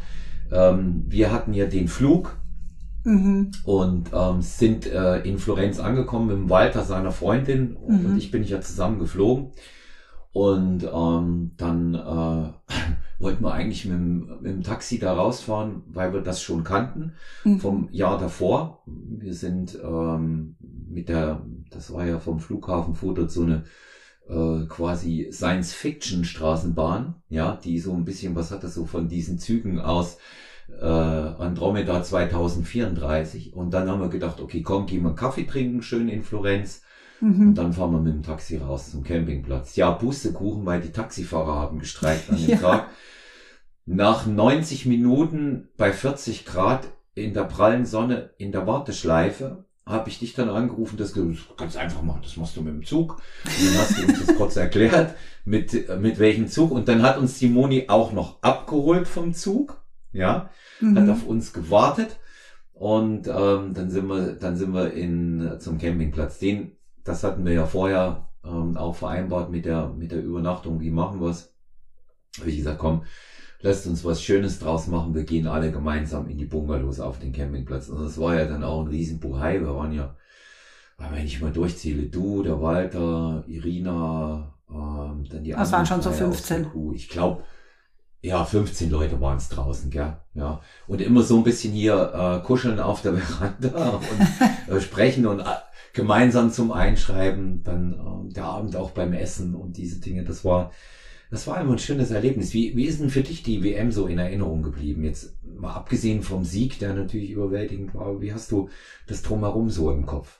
ähm, 0.52 1.06
wir 1.08 1.32
hatten 1.32 1.56
ja 1.56 1.66
den 1.66 1.88
Flug 1.88 2.38
Mhm. 3.04 3.52
Und 3.66 4.12
ähm, 4.14 4.42
sind 4.42 4.86
äh, 4.88 5.20
in 5.22 5.38
Florenz 5.38 5.80
angekommen 5.80 6.28
mit 6.28 6.38
dem 6.38 6.50
Walter, 6.50 6.84
seiner 6.84 7.12
Freundin, 7.12 7.78
mhm. 7.88 8.06
und 8.06 8.18
ich 8.18 8.32
bin 8.32 8.44
ja 8.44 8.62
zusammen 8.62 9.00
geflogen. 9.00 9.52
Und 10.32 10.84
ähm, 10.84 11.52
dann 11.58 11.94
äh, 11.94 12.54
wollten 13.20 13.44
wir 13.44 13.54
eigentlich 13.54 13.86
mit 13.86 13.94
dem, 13.94 14.28
mit 14.42 14.52
dem 14.52 14.64
Taxi 14.64 14.98
da 14.98 15.14
rausfahren, 15.14 15.84
weil 15.88 16.12
wir 16.12 16.22
das 16.22 16.42
schon 16.42 16.64
kannten 16.64 17.14
mhm. 17.44 17.60
vom 17.60 17.90
Jahr 17.92 18.18
davor. 18.18 18.84
Wir 18.86 19.36
sind 19.36 19.78
ähm, 19.84 20.56
mit 20.90 21.10
der, 21.10 21.46
das 21.70 21.94
war 21.94 22.06
ja 22.06 22.20
vom 22.20 22.40
Flughafen 22.40 22.96
Foto 22.96 23.28
so 23.28 23.44
eine 23.44 23.64
äh, 24.28 24.66
quasi 24.68 25.30
Science-Fiction-Straßenbahn, 25.32 27.16
ja, 27.30 27.56
die 27.56 27.80
so 27.80 27.94
ein 27.94 28.06
bisschen 28.06 28.36
was 28.36 28.52
hat 28.52 28.64
das 28.64 28.74
so 28.74 28.86
von 28.86 29.08
diesen 29.08 29.38
Zügen 29.38 29.80
aus 29.80 30.18
äh, 30.70 30.86
Andromeda 30.86 32.04
2034. 32.04 33.54
Und 33.54 33.72
dann 33.74 33.90
haben 33.90 34.02
wir 34.02 34.10
gedacht, 34.10 34.40
okay, 34.40 34.62
komm, 34.62 34.86
gehen 34.86 35.04
wir 35.04 35.16
Kaffee 35.16 35.46
trinken, 35.46 35.82
schön 35.82 36.10
in 36.10 36.24
Florenz. 36.24 36.82
Mhm. 37.22 37.50
Und 37.50 37.56
dann 37.56 37.74
fahren 37.74 37.92
wir 37.92 38.00
mit 38.00 38.14
dem 38.14 38.24
Taxi 38.24 38.58
raus 38.58 38.92
zum 38.92 39.04
Campingplatz. 39.04 39.76
Ja, 39.76 39.92
Pustekuchen, 39.92 40.66
weil 40.66 40.82
die 40.82 40.92
Taxifahrer 40.92 41.56
haben 41.56 41.80
gestreikt 41.80 42.30
an 42.30 42.38
dem 42.38 42.50
ja. 42.50 42.58
Tag. 42.58 42.90
Nach 43.86 44.26
90 44.26 44.86
Minuten 44.86 45.70
bei 45.78 45.92
40 45.92 46.46
Grad 46.46 46.88
in 47.16 47.34
der 47.34 47.44
prallen 47.44 47.86
Sonne 47.86 48.32
in 48.38 48.52
der 48.52 48.66
Warteschleife 48.66 49.66
habe 49.86 50.10
ich 50.10 50.20
dich 50.20 50.34
dann 50.34 50.50
angerufen, 50.50 50.96
das 50.98 51.14
ganz 51.58 51.76
einfach 51.76 52.02
machen, 52.02 52.22
das 52.24 52.38
machst 52.38 52.56
du 52.56 52.62
mit 52.62 52.74
dem 52.74 52.86
Zug. 52.86 53.22
Und 53.44 53.66
dann 53.66 53.82
hast 53.82 53.98
du 53.98 54.08
uns 54.08 54.26
das 54.26 54.36
kurz 54.38 54.56
erklärt, 54.56 55.16
mit, 55.44 56.00
mit 56.00 56.20
welchem 56.20 56.48
Zug. 56.48 56.72
Und 56.72 56.88
dann 56.88 57.02
hat 57.02 57.18
uns 57.18 57.40
Simoni 57.40 57.86
auch 57.90 58.14
noch 58.14 58.42
abgeholt 58.42 59.08
vom 59.08 59.34
Zug 59.34 59.83
ja, 60.14 60.50
mhm. 60.80 60.98
hat 60.98 61.10
auf 61.10 61.26
uns 61.26 61.54
gewartet 61.54 62.20
und 62.74 63.28
ähm, 63.28 63.74
dann 63.74 63.90
sind 63.90 64.08
wir, 64.08 64.34
dann 64.34 64.56
sind 64.56 64.74
wir 64.74 64.94
in 64.94 65.58
zum 65.60 65.78
Campingplatz. 65.78 66.40
Den, 66.40 66.74
das 67.04 67.24
hatten 67.24 67.46
wir 67.46 67.54
ja 67.54 67.66
vorher 67.66 68.30
ähm, 68.44 68.78
auch 68.78 68.96
vereinbart 68.96 69.52
mit 69.52 69.66
der 69.66 69.90
mit 69.90 70.12
der 70.12 70.24
Übernachtung. 70.24 70.80
Wie 70.80 70.92
machen 70.92 71.22
wir 71.22 71.30
es? 71.30 71.54
Habe 72.40 72.50
ich 72.50 72.58
gesagt, 72.58 72.80
komm, 72.80 73.04
lasst 73.62 73.88
uns 73.88 74.04
was 74.04 74.22
Schönes 74.22 74.60
draus 74.60 74.88
machen. 74.88 75.16
Wir 75.16 75.24
gehen 75.24 75.48
alle 75.48 75.72
gemeinsam 75.72 76.30
in 76.30 76.38
die 76.38 76.46
Bungalows 76.46 77.00
auf 77.00 77.20
den 77.20 77.32
Campingplatz. 77.32 77.90
Und 77.90 78.04
das 78.04 78.20
war 78.20 78.36
ja 78.36 78.46
dann 78.46 78.64
auch 78.64 78.82
ein 78.82 78.88
riesen 78.88 79.20
Buhai. 79.20 79.62
Wir 79.62 79.76
waren 79.76 79.94
ja, 79.94 80.16
wenn 80.98 81.26
ich 81.26 81.42
mal 81.42 81.52
durchzähle, 81.52 82.04
du, 82.04 82.44
der 82.44 82.62
Walter, 82.62 83.44
Irina, 83.48 84.54
ähm, 84.70 85.26
dann 85.30 85.44
die 85.44 85.52
Das 85.52 85.72
waren 85.72 85.86
schon 85.86 86.02
so 86.02 86.12
15. 86.12 86.68
Ich 86.94 87.08
glaube, 87.08 87.44
ja, 88.24 88.46
15 88.46 88.90
Leute 88.90 89.20
waren 89.20 89.36
es 89.36 89.50
draußen, 89.50 89.92
gell? 89.92 90.16
Ja. 90.34 90.62
Und 90.88 91.02
immer 91.02 91.24
so 91.24 91.38
ein 91.38 91.44
bisschen 91.44 91.74
hier 91.74 92.14
äh, 92.14 92.46
kuscheln 92.46 92.80
auf 92.80 93.02
der 93.02 93.16
Veranda 93.16 94.00
und 94.70 94.74
äh, 94.74 94.80
sprechen 94.80 95.28
und 95.28 95.42
äh, 95.42 95.44
gemeinsam 95.92 96.50
zum 96.50 96.72
Einschreiben, 96.72 97.64
dann 97.64 97.94
äh, 98.30 98.34
der 98.34 98.46
Abend 98.46 98.78
auch 98.78 98.92
beim 98.92 99.12
Essen 99.12 99.56
und 99.56 99.76
diese 99.76 100.00
Dinge. 100.00 100.24
Das 100.24 100.46
war, 100.46 100.72
das 101.32 101.48
war 101.48 101.60
immer 101.60 101.74
ein 101.74 101.80
schönes 101.80 102.12
Erlebnis. 102.12 102.54
Wie, 102.54 102.78
wie 102.78 102.86
ist 102.86 103.02
denn 103.02 103.10
für 103.10 103.24
dich 103.24 103.44
die 103.44 103.62
WM 103.62 103.92
so 103.92 104.08
in 104.08 104.20
Erinnerung 104.20 104.64
geblieben? 104.64 105.04
Jetzt 105.04 105.36
mal 105.44 105.74
abgesehen 105.74 106.24
vom 106.24 106.46
Sieg, 106.46 106.80
der 106.80 106.94
natürlich 106.94 107.32
überwältigend 107.32 107.94
war, 107.94 108.22
wie 108.22 108.32
hast 108.32 108.54
du 108.54 108.70
das 109.06 109.22
drumherum 109.22 109.70
so 109.70 109.92
im 109.92 110.06
Kopf? 110.06 110.40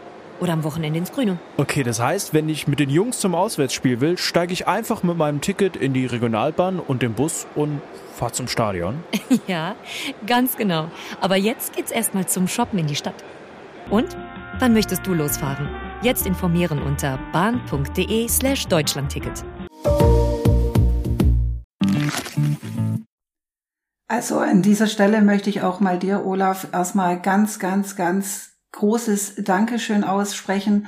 Oder 0.41 0.53
am 0.53 0.63
Wochenende 0.63 0.97
ins 0.97 1.11
Grüne. 1.11 1.37
Okay, 1.57 1.83
das 1.83 1.99
heißt, 1.99 2.33
wenn 2.33 2.49
ich 2.49 2.67
mit 2.67 2.79
den 2.79 2.89
Jungs 2.89 3.19
zum 3.19 3.35
Auswärtsspiel 3.35 4.01
will, 4.01 4.17
steige 4.17 4.53
ich 4.53 4.67
einfach 4.67 5.03
mit 5.03 5.15
meinem 5.15 5.39
Ticket 5.39 5.75
in 5.75 5.93
die 5.93 6.07
Regionalbahn 6.07 6.79
und 6.79 7.03
den 7.03 7.13
Bus 7.13 7.45
und 7.53 7.79
fahre 8.15 8.31
zum 8.31 8.47
Stadion. 8.47 9.03
ja, 9.47 9.75
ganz 10.25 10.57
genau. 10.57 10.87
Aber 11.21 11.35
jetzt 11.35 11.75
geht's 11.75 11.91
erstmal 11.91 12.27
zum 12.27 12.47
Shoppen 12.47 12.79
in 12.79 12.87
die 12.87 12.95
Stadt. 12.95 13.23
Und? 13.91 14.17
Wann 14.57 14.73
möchtest 14.73 15.05
du 15.05 15.13
losfahren? 15.13 15.69
Jetzt 16.01 16.25
informieren 16.25 16.81
unter 16.81 17.19
bahn.de 17.31 18.27
slash 18.27 18.67
Deutschlandticket. 18.67 19.43
Also 24.07 24.39
an 24.39 24.61
dieser 24.61 24.87
Stelle 24.87 25.21
möchte 25.21 25.49
ich 25.49 25.61
auch 25.61 25.79
mal 25.79 25.97
dir, 25.97 26.25
Olaf, 26.25 26.67
erstmal 26.73 27.21
ganz, 27.21 27.59
ganz, 27.59 27.95
ganz 27.95 28.50
großes 28.71 29.35
Dankeschön 29.43 30.03
aussprechen. 30.03 30.87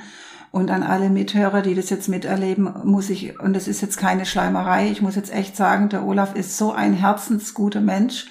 Und 0.50 0.70
an 0.70 0.84
alle 0.84 1.10
Mithörer, 1.10 1.62
die 1.62 1.74
das 1.74 1.90
jetzt 1.90 2.08
miterleben, 2.08 2.72
muss 2.84 3.10
ich, 3.10 3.40
und 3.40 3.54
das 3.54 3.66
ist 3.66 3.80
jetzt 3.80 3.96
keine 3.96 4.24
Schleimerei, 4.24 4.88
ich 4.88 5.02
muss 5.02 5.16
jetzt 5.16 5.34
echt 5.34 5.56
sagen, 5.56 5.88
der 5.88 6.06
Olaf 6.06 6.36
ist 6.36 6.56
so 6.56 6.70
ein 6.70 6.92
herzensguter 6.92 7.80
Mensch, 7.80 8.26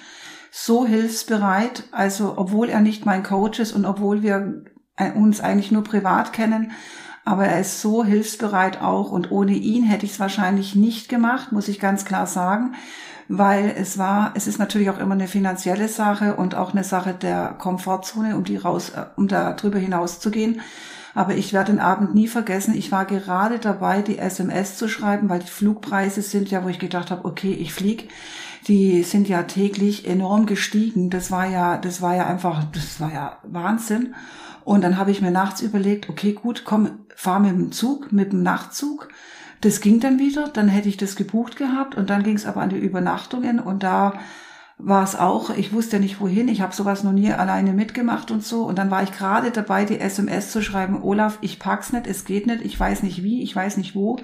so 0.50 0.86
hilfsbereit. 0.86 1.84
Also, 1.92 2.34
obwohl 2.36 2.70
er 2.70 2.80
nicht 2.80 3.04
mein 3.04 3.22
Coach 3.22 3.58
ist 3.58 3.72
und 3.72 3.84
obwohl 3.84 4.22
wir 4.22 4.64
uns 5.16 5.40
eigentlich 5.40 5.70
nur 5.70 5.84
privat 5.84 6.32
kennen, 6.32 6.72
aber 7.26 7.46
er 7.46 7.60
ist 7.60 7.82
so 7.82 8.04
hilfsbereit 8.04 8.80
auch 8.80 9.10
und 9.10 9.30
ohne 9.30 9.52
ihn 9.52 9.84
hätte 9.84 10.06
ich 10.06 10.12
es 10.12 10.20
wahrscheinlich 10.20 10.74
nicht 10.74 11.10
gemacht, 11.10 11.52
muss 11.52 11.68
ich 11.68 11.80
ganz 11.80 12.06
klar 12.06 12.26
sagen 12.26 12.74
weil 13.28 13.74
es 13.76 13.98
war, 13.98 14.32
es 14.34 14.46
ist 14.46 14.58
natürlich 14.58 14.90
auch 14.90 14.98
immer 14.98 15.14
eine 15.14 15.28
finanzielle 15.28 15.88
Sache 15.88 16.34
und 16.36 16.54
auch 16.54 16.72
eine 16.72 16.84
Sache 16.84 17.14
der 17.14 17.54
Komfortzone, 17.58 18.36
um 18.36 18.44
die 18.44 18.56
raus, 18.56 18.90
äh, 18.90 19.06
um 19.16 19.28
da 19.28 19.52
drüber 19.52 19.78
hinaus 19.78 20.20
zu 20.20 20.30
gehen. 20.30 20.60
Aber 21.14 21.34
ich 21.34 21.52
werde 21.52 21.72
den 21.72 21.80
Abend 21.80 22.14
nie 22.14 22.26
vergessen. 22.26 22.74
Ich 22.74 22.90
war 22.90 23.04
gerade 23.04 23.60
dabei, 23.60 24.02
die 24.02 24.18
SMS 24.18 24.76
zu 24.76 24.88
schreiben, 24.88 25.28
weil 25.28 25.38
die 25.38 25.46
Flugpreise 25.46 26.22
sind 26.22 26.50
ja, 26.50 26.64
wo 26.64 26.68
ich 26.68 26.80
gedacht 26.80 27.10
habe, 27.10 27.24
okay, 27.24 27.52
ich 27.52 27.72
flieg. 27.72 28.10
Die 28.66 29.02
sind 29.04 29.28
ja 29.28 29.44
täglich 29.44 30.08
enorm 30.08 30.46
gestiegen. 30.46 31.10
Das 31.10 31.30
war 31.30 31.46
ja, 31.46 31.76
das 31.76 32.02
war 32.02 32.16
ja 32.16 32.26
einfach, 32.26 32.64
das 32.72 33.00
war 33.00 33.12
ja 33.12 33.38
Wahnsinn. 33.44 34.14
Und 34.64 34.82
dann 34.82 34.96
habe 34.98 35.12
ich 35.12 35.20
mir 35.20 35.30
nachts 35.30 35.60
überlegt, 35.60 36.08
okay, 36.08 36.32
gut, 36.32 36.62
komm, 36.64 36.90
fahr 37.14 37.38
mit 37.38 37.52
dem 37.52 37.70
Zug, 37.70 38.10
mit 38.10 38.32
dem 38.32 38.42
Nachtzug 38.42 39.08
das 39.60 39.80
ging 39.80 40.00
dann 40.00 40.18
wieder, 40.18 40.48
dann 40.48 40.68
hätte 40.68 40.88
ich 40.88 40.96
das 40.96 41.16
gebucht 41.16 41.56
gehabt 41.56 41.94
und 41.94 42.10
dann 42.10 42.22
ging 42.22 42.36
es 42.36 42.46
aber 42.46 42.60
an 42.60 42.70
die 42.70 42.78
Übernachtungen 42.78 43.58
und 43.58 43.82
da 43.82 44.14
war 44.76 45.04
es 45.04 45.14
auch, 45.14 45.50
ich 45.50 45.72
wusste 45.72 46.00
nicht 46.00 46.20
wohin, 46.20 46.48
ich 46.48 46.60
habe 46.60 46.74
sowas 46.74 47.04
noch 47.04 47.12
nie 47.12 47.32
alleine 47.32 47.72
mitgemacht 47.72 48.30
und 48.30 48.42
so 48.42 48.64
und 48.64 48.76
dann 48.76 48.90
war 48.90 49.02
ich 49.02 49.12
gerade 49.12 49.50
dabei, 49.50 49.84
die 49.84 50.00
SMS 50.00 50.50
zu 50.50 50.62
schreiben, 50.62 51.02
Olaf, 51.02 51.38
ich 51.42 51.58
pack's 51.58 51.92
nicht, 51.92 52.06
es 52.06 52.24
geht 52.24 52.46
nicht, 52.46 52.64
ich 52.64 52.78
weiß 52.78 53.02
nicht 53.02 53.22
wie, 53.22 53.42
ich 53.42 53.54
weiß 53.54 53.76
nicht 53.76 53.94
wo 53.94 54.18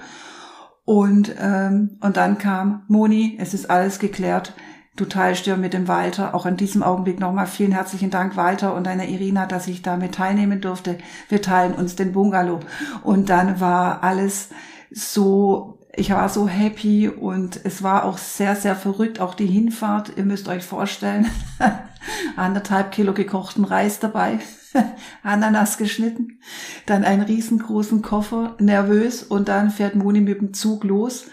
und 0.84 1.34
ähm, 1.40 1.98
und 2.00 2.16
dann 2.16 2.38
kam 2.38 2.82
Moni, 2.88 3.36
es 3.40 3.54
ist 3.54 3.70
alles 3.70 4.00
geklärt, 4.00 4.54
du 4.96 5.04
teilst 5.04 5.46
dir 5.46 5.56
mit 5.56 5.72
dem 5.72 5.88
Walter, 5.88 6.34
auch 6.34 6.46
in 6.46 6.56
diesem 6.56 6.82
Augenblick 6.82 7.20
nochmal 7.20 7.46
vielen 7.46 7.72
herzlichen 7.72 8.10
Dank 8.10 8.36
Walter 8.36 8.74
und 8.74 8.86
deiner 8.86 9.06
Irina, 9.06 9.46
dass 9.46 9.66
ich 9.66 9.82
damit 9.82 10.14
teilnehmen 10.14 10.60
durfte, 10.60 10.98
wir 11.28 11.40
teilen 11.40 11.74
uns 11.74 11.96
den 11.96 12.12
Bungalow. 12.12 12.60
Und 13.02 13.30
dann 13.30 13.60
war 13.60 14.02
alles 14.02 14.50
so, 14.90 15.78
ich 15.94 16.10
war 16.10 16.28
so 16.28 16.48
happy 16.48 17.08
und 17.08 17.60
es 17.64 17.82
war 17.82 18.04
auch 18.04 18.18
sehr, 18.18 18.56
sehr 18.56 18.76
verrückt, 18.76 19.20
auch 19.20 19.34
die 19.34 19.46
Hinfahrt. 19.46 20.12
Ihr 20.16 20.24
müsst 20.24 20.48
euch 20.48 20.64
vorstellen, 20.64 21.30
anderthalb 22.36 22.92
Kilo 22.92 23.12
gekochten 23.12 23.64
Reis 23.64 24.00
dabei, 24.00 24.38
Ananas 25.22 25.78
geschnitten, 25.78 26.40
dann 26.86 27.04
einen 27.04 27.22
riesengroßen 27.22 28.02
Koffer, 28.02 28.56
nervös 28.58 29.22
und 29.22 29.48
dann 29.48 29.70
fährt 29.70 29.94
Moni 29.94 30.20
mit 30.20 30.40
dem 30.40 30.54
Zug 30.54 30.84
los 30.84 31.26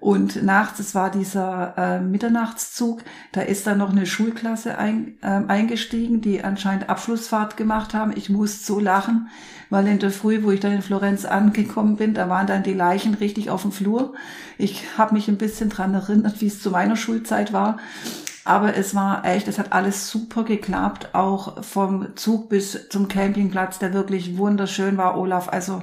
und 0.00 0.42
nachts, 0.42 0.80
es 0.80 0.94
war 0.94 1.10
dieser 1.10 1.74
äh, 1.76 2.00
Mitternachtszug, 2.00 3.02
da 3.32 3.42
ist 3.42 3.66
dann 3.66 3.78
noch 3.78 3.90
eine 3.90 4.06
Schulklasse 4.06 4.78
ein, 4.78 5.18
äh, 5.20 5.42
eingestiegen, 5.46 6.22
die 6.22 6.42
anscheinend 6.42 6.88
Abschlussfahrt 6.88 7.58
gemacht 7.58 7.92
haben. 7.92 8.12
Ich 8.16 8.30
muss 8.30 8.66
so 8.66 8.80
lachen, 8.80 9.28
weil 9.68 9.86
in 9.86 9.98
der 9.98 10.10
Früh, 10.10 10.42
wo 10.42 10.52
ich 10.52 10.60
dann 10.60 10.72
in 10.72 10.80
Florenz 10.80 11.26
angekommen 11.26 11.96
bin, 11.96 12.14
da 12.14 12.30
waren 12.30 12.46
dann 12.46 12.62
die 12.62 12.72
Leichen 12.72 13.12
richtig 13.12 13.50
auf 13.50 13.60
dem 13.60 13.72
Flur. 13.72 14.14
Ich 14.56 14.84
habe 14.96 15.12
mich 15.12 15.28
ein 15.28 15.36
bisschen 15.36 15.68
dran 15.68 15.92
erinnert, 15.92 16.40
wie 16.40 16.46
es 16.46 16.62
zu 16.62 16.70
meiner 16.70 16.96
Schulzeit 16.96 17.52
war. 17.52 17.76
Aber 18.46 18.74
es 18.74 18.94
war 18.94 19.26
echt, 19.26 19.48
es 19.48 19.58
hat 19.58 19.72
alles 19.72 20.10
super 20.10 20.44
geklappt, 20.44 21.14
auch 21.14 21.62
vom 21.62 22.16
Zug 22.16 22.48
bis 22.48 22.88
zum 22.88 23.06
Campingplatz, 23.06 23.78
der 23.78 23.92
wirklich 23.92 24.38
wunderschön 24.38 24.96
war, 24.96 25.18
Olaf. 25.18 25.50
Also 25.50 25.82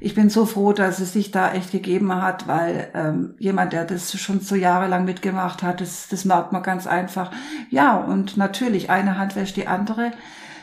ich 0.00 0.14
bin 0.14 0.28
so 0.28 0.44
froh, 0.44 0.72
dass 0.72 0.98
es 0.98 1.12
sich 1.12 1.30
da 1.30 1.52
echt 1.52 1.72
gegeben 1.72 2.14
hat, 2.14 2.46
weil 2.48 2.88
ähm, 2.94 3.34
jemand, 3.38 3.72
der 3.72 3.84
das 3.84 4.18
schon 4.18 4.40
so 4.40 4.54
jahrelang 4.54 5.04
mitgemacht 5.04 5.62
hat, 5.62 5.80
das, 5.80 6.08
das 6.08 6.24
merkt 6.24 6.52
man 6.52 6.62
ganz 6.62 6.86
einfach. 6.86 7.30
Ja, 7.70 7.96
und 7.96 8.36
natürlich, 8.36 8.90
eine 8.90 9.18
Hand 9.18 9.36
wäscht 9.36 9.56
die 9.56 9.66
andere. 9.66 10.12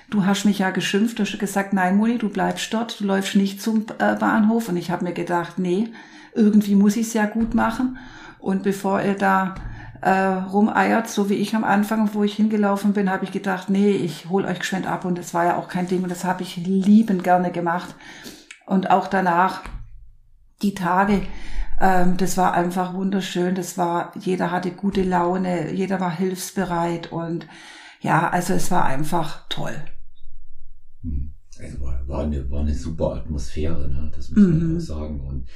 Du 0.10 0.26
hast 0.26 0.46
mich 0.46 0.60
ja 0.60 0.72
geschimpft, 0.72 1.18
du 1.18 1.24
hast 1.24 1.40
gesagt, 1.40 1.74
nein, 1.74 1.96
Moni, 1.96 2.18
du 2.18 2.30
bleibst 2.30 2.74
dort, 2.74 3.00
du 3.00 3.06
läufst 3.06 3.36
nicht 3.36 3.62
zum 3.62 3.86
äh, 4.00 4.16
Bahnhof. 4.16 4.68
Und 4.70 4.78
ich 4.78 4.92
habe 4.92 5.06
mir 5.06 5.14
gedacht, 5.14 5.58
nee, 5.58 5.90
irgendwie 6.36 6.76
muss 6.76 6.98
ich 6.98 7.08
es 7.08 7.14
ja 7.14 7.26
gut 7.26 7.56
machen. 7.56 7.98
Und 8.40 8.64
bevor 8.64 9.00
er 9.00 9.16
da 9.16 9.56
äh, 10.02 10.12
rumeiert, 10.12 11.08
so 11.08 11.30
wie 11.30 11.36
ich 11.36 11.56
am 11.56 11.64
Anfang, 11.64 12.10
wo 12.14 12.24
ich 12.24 12.36
hingelaufen 12.36 12.94
bin, 12.94 13.10
habe 13.10 13.24
ich 13.24 13.32
gedacht, 13.32 13.70
nee, 13.70 13.92
ich 13.92 14.30
hol 14.30 14.46
euch 14.46 14.60
geschwind 14.60 14.88
ab. 14.88 15.06
Und 15.06 15.18
das 15.18 15.34
war 15.34 15.46
ja 15.46 15.58
auch 15.58 15.70
kein 15.70 15.88
Ding 15.88 16.04
und 16.04 16.12
das 16.12 16.26
habe 16.26 16.44
ich 16.44 16.58
liebend 16.58 17.24
gerne 17.24 17.52
gemacht. 17.52 17.96
Und 18.72 18.90
auch 18.90 19.08
danach, 19.08 19.64
die 20.62 20.74
Tage, 20.74 21.24
ähm, 21.82 22.16
das 22.16 22.38
war 22.38 22.54
einfach 22.54 22.94
wunderschön. 22.94 23.54
Das 23.54 23.78
war, 23.78 24.14
jeder 24.18 24.50
hatte 24.50 24.72
gute 24.72 25.04
Laune, 25.04 25.74
jeder 25.74 26.00
war 26.00 26.16
hilfsbereit 26.16 27.12
und 27.12 27.48
ja, 28.00 28.30
also 28.30 28.54
es 28.54 28.72
war 28.72 28.86
einfach 28.86 29.46
toll. 29.50 29.76
Hm. 31.04 31.32
Also 31.60 31.82
war, 31.82 32.08
war, 32.08 32.24
eine, 32.24 32.50
war 32.50 32.62
eine 32.62 32.74
super 32.74 33.16
Atmosphäre, 33.16 33.90
ne? 33.90 34.10
das 34.16 34.30
muss 34.30 34.40
man 34.40 34.70
mhm. 34.70 34.78
auch 34.78 34.80
sagen. 34.80 35.20
Und 35.20 35.50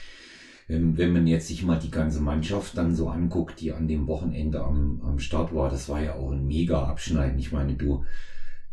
wenn, 0.67 0.97
wenn 0.97 1.13
man 1.13 1.25
jetzt 1.25 1.47
sich 1.47 1.63
mal 1.63 1.79
die 1.79 1.91
ganze 1.91 2.19
Mannschaft 2.19 2.77
dann 2.77 2.95
so 2.95 3.07
anguckt, 3.07 3.61
die 3.61 3.71
an 3.71 3.87
dem 3.87 4.07
Wochenende 4.07 4.61
am, 4.61 5.01
am 5.01 5.19
Start 5.19 5.55
war, 5.55 5.69
das 5.69 5.87
war 5.87 6.01
ja 6.01 6.15
auch 6.15 6.31
ein 6.31 6.45
mega 6.45 6.83
Abschneiden. 6.83 7.39
Ich 7.39 7.53
meine, 7.53 7.75
du 7.75 8.03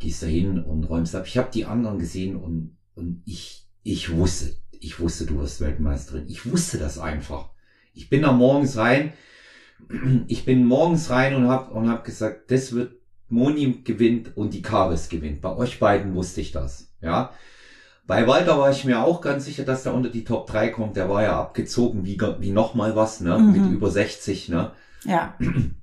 gehst 0.01 0.21
da 0.21 0.27
hin 0.27 0.61
und 0.65 0.83
räumst 0.83 1.15
ab. 1.15 1.29
Ich 1.29 1.39
habe 1.39 1.53
die 1.55 1.65
anderen 1.65 2.01
gesehen 2.01 2.35
und, 2.35 2.77
und 2.97 3.23
ich 3.25 3.62
ich 3.83 4.13
wusste, 4.13 4.57
ich 4.73 5.01
wusste, 5.01 5.27
du 5.27 5.39
wirst 5.39 5.61
Weltmeisterin. 5.61 6.27
Ich 6.29 6.51
wusste 6.51 6.79
das 6.79 6.99
einfach. 6.99 7.51
Ich 7.95 8.09
bin 8.09 8.23
da 8.23 8.33
morgens 8.33 8.77
rein, 8.77 9.13
ich 10.27 10.45
bin 10.45 10.65
morgens 10.65 11.11
rein 11.11 11.35
und 11.35 11.49
habe 11.49 11.73
und 11.75 11.89
hab 11.89 12.05
gesagt, 12.05 12.51
das 12.51 12.73
wird 12.73 12.95
Moni 13.29 13.83
gewinnt 13.85 14.37
und 14.37 14.55
die 14.55 14.63
Karis 14.63 15.09
gewinnt. 15.09 15.41
Bei 15.41 15.55
euch 15.57 15.79
beiden 15.79 16.15
wusste 16.15 16.41
ich 16.41 16.53
das. 16.53 16.93
Ja. 17.01 17.33
Bei 18.07 18.27
Walter 18.27 18.59
war 18.59 18.71
ich 18.71 18.85
mir 18.85 19.03
auch 19.03 19.21
ganz 19.21 19.45
sicher, 19.45 19.65
dass 19.65 19.85
der 19.85 19.95
unter 19.95 20.11
die 20.11 20.25
Top 20.25 20.49
3 20.49 20.69
kommt. 20.69 20.97
Der 20.97 21.09
war 21.09 21.23
ja 21.23 21.41
abgezogen 21.41 22.05
wie, 22.05 22.19
wie 22.41 22.51
noch 22.51 22.75
mal 22.75 22.97
was, 22.97 23.21
ne? 23.21 23.39
Mhm. 23.39 23.53
Mit 23.53 23.73
über 23.73 23.91
60, 23.91 24.49
ne? 24.49 24.73
Ja. 25.05 25.37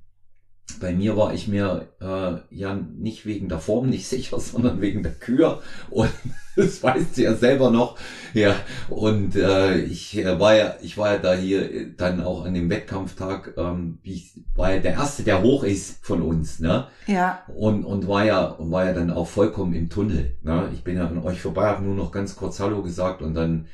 Bei 0.78 0.92
mir 0.92 1.16
war 1.16 1.34
ich 1.34 1.48
mir 1.48 1.88
äh, 2.00 2.54
ja 2.54 2.74
nicht 2.74 3.26
wegen 3.26 3.48
der 3.48 3.58
Form 3.58 3.88
nicht 3.88 4.06
sicher, 4.08 4.38
sondern 4.38 4.80
wegen 4.80 5.02
der 5.02 5.12
Kür. 5.12 5.62
Und 5.90 6.10
das 6.56 6.82
weißt 6.82 7.16
du 7.16 7.22
ja 7.22 7.34
selber 7.34 7.70
noch. 7.70 7.96
Ja, 8.34 8.54
und 8.88 9.36
äh, 9.36 9.78
ich 9.78 10.16
äh, 10.18 10.38
war 10.38 10.54
ja, 10.54 10.74
ich 10.82 10.98
war 10.98 11.12
ja 11.12 11.18
da 11.18 11.34
hier 11.34 11.72
äh, 11.72 11.86
dann 11.96 12.22
auch 12.22 12.44
an 12.44 12.54
dem 12.54 12.70
Wettkampftag, 12.70 13.54
ähm, 13.56 13.98
ich 14.02 14.32
war 14.54 14.74
ja 14.74 14.80
der 14.80 14.92
Erste, 14.92 15.22
der 15.22 15.42
hoch 15.42 15.64
ist 15.64 16.04
von 16.04 16.22
uns, 16.22 16.60
ne? 16.60 16.86
Ja. 17.06 17.42
Und, 17.54 17.84
und 17.84 18.06
war 18.06 18.24
ja, 18.24 18.56
war 18.58 18.86
ja 18.86 18.92
dann 18.92 19.10
auch 19.10 19.26
vollkommen 19.26 19.74
im 19.74 19.88
Tunnel. 19.88 20.36
Ne? 20.42 20.68
Ich 20.72 20.84
bin 20.84 20.96
ja 20.96 21.06
an 21.06 21.22
euch 21.22 21.40
vorbei, 21.40 21.66
habe 21.66 21.84
nur 21.84 21.94
noch 21.94 22.12
ganz 22.12 22.36
kurz 22.36 22.60
Hallo 22.60 22.82
gesagt 22.82 23.22
und 23.22 23.34
dann, 23.34 23.66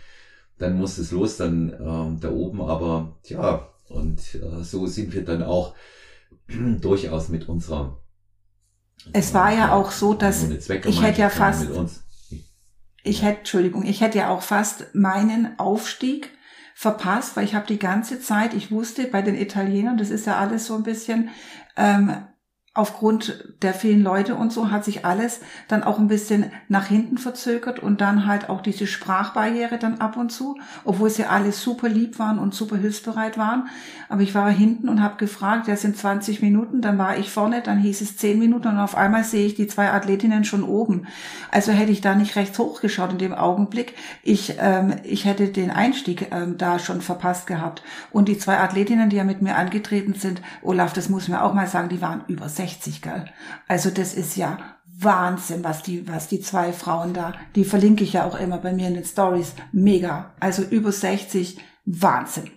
dann 0.58 0.78
musste 0.78 1.02
es 1.02 1.10
los, 1.10 1.36
dann 1.36 1.70
äh, 1.70 2.20
da 2.20 2.30
oben, 2.30 2.62
aber 2.62 3.16
ja, 3.24 3.68
und 3.88 4.20
äh, 4.34 4.62
so 4.62 4.86
sind 4.86 5.14
wir 5.14 5.24
dann 5.24 5.42
auch 5.42 5.74
durchaus 6.80 7.28
mit 7.28 7.48
unserer. 7.48 8.00
Es 9.12 9.34
war 9.34 9.54
ja 9.54 9.72
auch 9.72 9.90
so, 9.90 10.14
dass 10.14 10.44
ich 10.44 11.02
hätte 11.02 11.20
ja 11.20 11.28
fast, 11.28 11.68
ich 13.02 13.22
hätte, 13.22 13.38
Entschuldigung, 13.38 13.84
ich 13.84 14.00
hätte 14.00 14.18
ja 14.18 14.30
auch 14.30 14.42
fast 14.42 14.94
meinen 14.94 15.58
Aufstieg 15.58 16.30
verpasst, 16.74 17.36
weil 17.36 17.44
ich 17.44 17.54
habe 17.54 17.66
die 17.66 17.78
ganze 17.78 18.20
Zeit, 18.20 18.52
ich 18.52 18.70
wusste 18.70 19.06
bei 19.06 19.22
den 19.22 19.36
Italienern, 19.36 19.96
das 19.96 20.10
ist 20.10 20.26
ja 20.26 20.38
alles 20.38 20.66
so 20.66 20.74
ein 20.74 20.82
bisschen 20.82 21.30
ähm, 21.76 22.26
aufgrund 22.76 23.45
der 23.62 23.73
vielen 23.73 24.02
Leute 24.02 24.35
und 24.35 24.52
so 24.52 24.71
hat 24.71 24.85
sich 24.85 25.04
alles 25.04 25.40
dann 25.66 25.83
auch 25.83 25.99
ein 25.99 26.09
bisschen 26.09 26.52
nach 26.68 26.87
hinten 26.87 27.16
verzögert 27.16 27.78
und 27.78 28.00
dann 28.00 28.26
halt 28.26 28.50
auch 28.50 28.61
diese 28.61 28.87
Sprachbarriere 28.87 29.78
dann 29.78 29.99
ab 30.00 30.16
und 30.16 30.30
zu, 30.30 30.59
obwohl 30.85 31.09
sie 31.09 31.25
alle 31.25 31.52
super 31.52 31.88
lieb 31.88 32.18
waren 32.18 32.38
und 32.38 32.54
super 32.54 32.76
hilfsbereit 32.76 33.38
waren. 33.38 33.68
Aber 34.09 34.21
ich 34.21 34.35
war 34.35 34.50
hinten 34.50 34.88
und 34.88 35.02
habe 35.02 35.16
gefragt, 35.16 35.68
ja 35.68 35.76
sind 35.76 35.97
20 35.97 36.42
Minuten, 36.42 36.83
dann 36.83 36.99
war 36.99 37.16
ich 37.16 37.30
vorne, 37.30 37.62
dann 37.62 37.78
hieß 37.78 38.02
es 38.02 38.18
10 38.18 38.38
Minuten 38.38 38.68
und 38.68 38.78
auf 38.78 38.95
einmal 38.95 39.25
sehe 39.25 39.47
ich 39.47 39.54
die 39.54 39.66
zwei 39.66 39.90
Athletinnen 39.90 40.45
schon 40.45 40.62
oben. 40.62 41.06
Also 41.50 41.73
hätte 41.73 41.92
ich 41.92 42.02
da 42.02 42.14
nicht 42.14 42.37
rechts 42.37 42.59
hochgeschaut 42.59 43.12
in 43.12 43.18
dem 43.18 43.33
Augenblick. 43.33 43.95
Ich, 44.23 44.56
ähm, 44.61 44.95
ich 45.02 45.25
hätte 45.25 45.49
den 45.49 45.71
Einstieg 45.71 46.28
ähm, 46.30 46.59
da 46.59 46.78
schon 46.78 47.00
verpasst 47.00 47.47
gehabt. 47.47 47.83
Und 48.11 48.28
die 48.28 48.38
zwei 48.38 48.59
Athletinnen, 48.59 49.09
die 49.09 49.16
ja 49.16 49.25
mit 49.25 49.42
mir 49.42 49.56
angetreten 49.56 50.14
sind, 50.14 50.42
Olaf, 50.62 50.92
das 50.92 51.09
muss 51.09 51.28
mir 51.28 51.42
auch 51.42 51.54
mal 51.54 51.66
sagen, 51.66 51.88
die 51.88 52.02
waren 52.02 52.23
über 52.28 52.49
60, 52.49 52.65
gell? 53.02 53.26
Also 53.68 53.90
das 53.90 54.14
ist 54.14 54.37
ja 54.37 54.58
Wahnsinn, 54.99 55.62
was 55.62 55.82
die, 55.82 56.08
was 56.08 56.28
die 56.28 56.40
zwei 56.40 56.73
Frauen 56.73 57.12
da, 57.12 57.35
die 57.54 57.64
verlinke 57.64 58.04
ich 58.04 58.14
ja 58.14 58.25
auch 58.25 58.38
immer 58.38 58.58
bei 58.58 58.73
mir 58.73 58.88
in 58.88 58.94
den 58.94 59.04
Stories. 59.04 59.54
Mega. 59.73 60.35
Also 60.40 60.62
über 60.62 60.92
60, 60.92 61.58
Wahnsinn. 61.85 62.50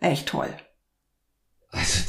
Echt 0.00 0.28
toll. 0.28 0.48
Also 1.70 2.04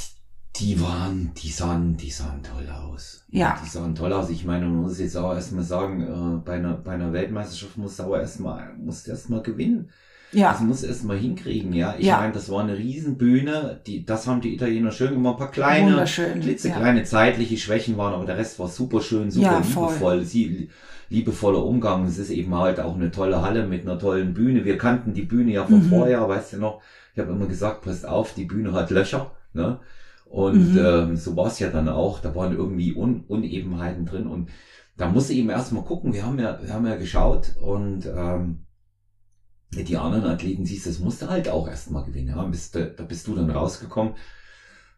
die 0.60 0.79
waren, 0.81 1.34
die 1.36 1.51
sahen, 1.51 1.98
die 1.98 2.10
sahen 2.10 2.41
toll 2.43 2.69
aus. 2.69 3.25
Ja. 3.29 3.60
Die 3.63 3.69
sahen 3.69 3.96
toll 3.96 4.13
aus. 4.13 4.29
Ich 4.29 4.46
meine, 4.46 4.65
man 4.65 4.81
muss 4.81 5.00
jetzt 5.00 5.15
auch 5.15 5.34
erstmal 5.34 5.63
sagen, 5.63 6.01
äh, 6.01 6.39
bei 6.43 6.55
einer, 6.55 6.75
bei 6.75 6.93
einer 6.93 7.13
Weltmeisterschaft 7.13 7.77
musst 7.77 8.00
du 8.00 8.03
aber 8.03 8.22
erstmal, 8.22 8.74
musst 8.77 9.07
erstmal 9.07 9.41
gewinnen. 9.41 9.91
Ja. 10.31 10.51
Das 10.51 10.62
muss 10.62 10.84
erst 10.84 11.05
mal 11.05 11.17
hinkriegen, 11.17 11.72
ja. 11.74 11.96
Ich 11.98 12.05
Ja. 12.05 12.17
meine, 12.17 12.34
das 12.34 12.50
war 12.51 12.62
eine 12.62 12.77
Riesenbühne, 12.77 13.81
die, 13.88 14.05
das 14.05 14.27
haben 14.27 14.41
die 14.41 14.53
Italiener 14.53 14.91
schön 14.91 15.13
gemacht, 15.13 15.36
ein 15.36 15.38
paar 15.39 15.51
kleine, 15.51 16.05
klitzekleine 16.41 17.03
zeitliche 17.03 17.57
Schwächen 17.57 17.98
waren, 17.98 18.13
aber 18.13 18.25
der 18.25 18.38
Rest 18.38 18.60
war 18.60 18.67
super 18.67 19.01
schön, 19.01 19.31
super 19.31 19.46
Ja, 19.48 19.62
voll. 19.62 19.88
liebevoll, 19.88 20.24
sie, 20.25 20.69
liebevoller 21.10 21.63
Umgang. 21.63 22.05
Es 22.05 22.17
ist 22.17 22.29
eben 22.29 22.53
halt 22.55 22.79
auch 22.81 22.96
eine 22.96 23.12
tolle 23.12 23.41
Halle 23.41 23.65
mit 23.65 23.84
einer 23.84 23.98
tollen 23.98 24.34
Bühne. 24.34 24.65
Wir 24.65 24.77
kannten 24.77 25.13
die 25.13 25.22
Bühne 25.22 25.53
ja 25.53 25.65
von 25.65 25.79
Mhm. 25.79 25.89
vorher, 25.89 26.27
weißt 26.27 26.53
du 26.53 26.57
noch? 26.57 26.81
Ich 27.13 27.19
habe 27.19 27.31
immer 27.31 27.48
gesagt, 27.48 27.81
passt 27.84 28.05
auf, 28.05 28.34
die 28.34 28.46
Bühne 28.46 28.74
hat 28.74 28.91
Löcher, 28.91 29.31
ne? 29.53 29.79
Und 30.25 30.74
Mhm. 30.74 30.77
ähm, 30.77 31.15
so 31.15 31.38
war 31.38 31.48
es 31.48 31.60
ja 31.60 31.69
dann 31.69 31.88
auch. 31.88 32.19
Da 32.19 32.36
waren 32.36 32.53
irgendwie 32.53 32.93
Un 32.93 33.24
Unebenheiten 33.29 34.05
drin 34.05 34.27
und 34.27 34.50
da 34.98 35.07
musste 35.07 35.31
eben 35.34 35.50
erstmal 35.50 35.84
gucken. 35.86 36.12
Wir 36.13 36.25
haben 36.25 36.38
ja, 36.38 36.60
wir 36.62 36.74
haben 36.74 36.86
ja 36.86 36.96
geschaut 36.98 37.55
und 37.62 38.05
ähm, 38.05 38.65
die 39.71 39.97
anderen 39.97 40.25
Athleten 40.25 40.65
siehst, 40.65 40.86
das 40.86 41.00
musste 41.00 41.29
halt 41.29 41.50
auch 41.50 41.67
erstmal 41.67 42.03
gewinnen. 42.03 42.29
Ja? 42.29 42.43
Bist, 42.43 42.75
du- 42.75 42.91
da 42.91 43.03
bist 43.03 43.27
du 43.27 43.36
dann 43.36 43.50
rausgekommen, 43.50 44.13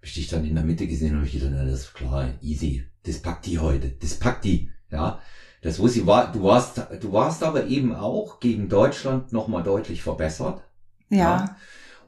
ich 0.01 0.13
dich 0.13 0.27
dann 0.27 0.45
in 0.45 0.55
der 0.55 0.63
Mitte 0.63 0.87
gesehen 0.87 1.17
und 1.17 1.25
ich 1.25 1.33
gedacht, 1.33 1.51
na, 1.53 1.65
das 1.65 1.79
ist 1.81 1.93
klar, 1.93 2.29
easy. 2.41 2.85
Das 3.03 3.19
packt 3.19 3.45
die 3.45 3.59
heute. 3.59 3.89
Das 3.89 4.13
packt 4.15 4.45
die. 4.45 4.69
Ja. 4.91 5.19
Das 5.61 5.79
wusste 5.79 5.99
ich, 5.99 6.05
war, 6.05 6.31
du 6.31 6.43
warst, 6.43 6.81
du 7.01 7.11
warst 7.11 7.43
aber 7.43 7.67
eben 7.67 7.93
auch 7.93 8.39
gegen 8.39 8.69
Deutschland 8.69 9.33
nochmal 9.33 9.63
deutlich 9.63 10.01
verbessert. 10.01 10.61
Ja. 11.09 11.57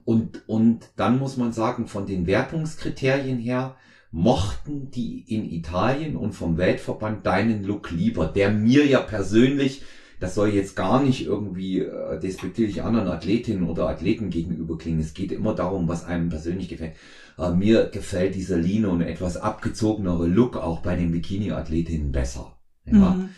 Und, 0.06 0.48
und 0.48 0.90
dann 0.96 1.20
muss 1.20 1.38
man 1.38 1.52
sagen, 1.52 1.88
von 1.88 2.06
den 2.06 2.28
Wertungskriterien 2.28 3.38
her 3.40 3.76
mochten 4.12 4.92
die 4.92 5.22
in 5.22 5.50
Italien 5.50 6.16
und 6.16 6.34
vom 6.34 6.58
Weltverband 6.58 7.26
deinen 7.26 7.64
Look 7.64 7.92
lieber, 7.92 8.28
der 8.28 8.52
mir 8.52 8.86
ja 8.86 9.00
persönlich, 9.00 9.84
das 10.22 10.36
soll 10.36 10.50
jetzt 10.50 10.76
gar 10.76 11.02
nicht 11.02 11.26
irgendwie 11.26 11.80
äh, 11.80 12.20
despektierlich 12.20 12.84
anderen 12.84 13.08
Athletinnen 13.08 13.68
oder 13.68 13.90
Athleten 13.90 14.30
gegenüber 14.30 14.78
klingen. 14.78 15.00
Es 15.00 15.16
geht 15.16 15.32
immer 15.32 15.56
darum, 15.56 15.88
was 15.88 16.06
einem 16.06 16.30
persönlich 16.30 16.70
gefällt. 16.70 16.94
Äh, 17.40 17.50
mir 17.50 17.86
gefällt 17.86 18.36
dieser 18.36 18.58
Line 18.58 18.88
und 18.88 19.02
etwas 19.02 19.36
abgezogenere 19.36 20.28
Look 20.28 20.58
auch 20.58 20.82
bei 20.82 20.96
den 20.96 21.12
Bikini-Athletinnen 21.12 22.12
besser. 22.12 22.56
Ja. 22.86 23.16
Mhm. 23.16 23.30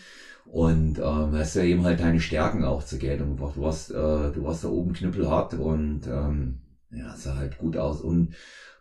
Und 0.44 0.98
ähm, 0.98 1.32
hast 1.32 1.56
ja 1.56 1.62
eben 1.62 1.84
halt 1.84 2.00
deine 2.00 2.20
Stärken 2.20 2.64
auch 2.64 2.84
zur 2.84 2.98
Geltung 2.98 3.30
gebracht. 3.30 3.56
Du 3.56 3.62
warst, 3.62 3.90
äh, 3.90 3.94
du 4.32 4.44
warst 4.44 4.62
da 4.62 4.68
oben 4.68 4.92
knüppelhart 4.92 5.54
und 5.54 6.02
ähm, 6.06 6.60
ja, 6.90 7.16
sah 7.16 7.36
halt 7.36 7.56
gut 7.56 7.78
aus. 7.78 8.02
Und 8.02 8.34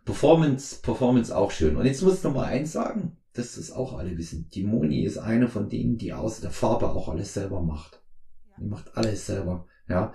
Performance, 0.03 0.81
Performance 0.81 1.33
auch 1.33 1.51
schön. 1.51 1.77
Und 1.77 1.85
jetzt 1.85 2.01
muss 2.01 2.17
ich 2.17 2.23
noch 2.23 2.33
mal 2.33 2.47
eins 2.47 2.73
sagen, 2.73 3.15
dass 3.31 3.55
das 3.55 3.71
auch 3.71 3.97
alle 3.97 4.17
wissen. 4.17 4.49
Die 4.53 4.63
Moni 4.63 5.03
ist 5.03 5.17
eine 5.17 5.47
von 5.47 5.69
denen, 5.69 5.97
die 5.97 6.11
aus 6.11 6.41
der 6.41 6.51
Farbe 6.51 6.89
auch 6.89 7.07
alles 7.07 7.33
selber 7.33 7.61
macht. 7.61 8.02
Die 8.59 8.65
macht 8.65 8.95
alles 8.97 9.25
selber. 9.25 9.67
Ja, 9.89 10.13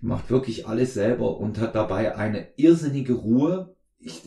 macht 0.00 0.30
wirklich 0.30 0.68
alles 0.68 0.94
selber 0.94 1.38
und 1.38 1.58
hat 1.58 1.74
dabei 1.74 2.14
eine 2.14 2.48
irrsinnige 2.56 3.14
Ruhe. 3.14 3.74
Ich, 3.98 4.22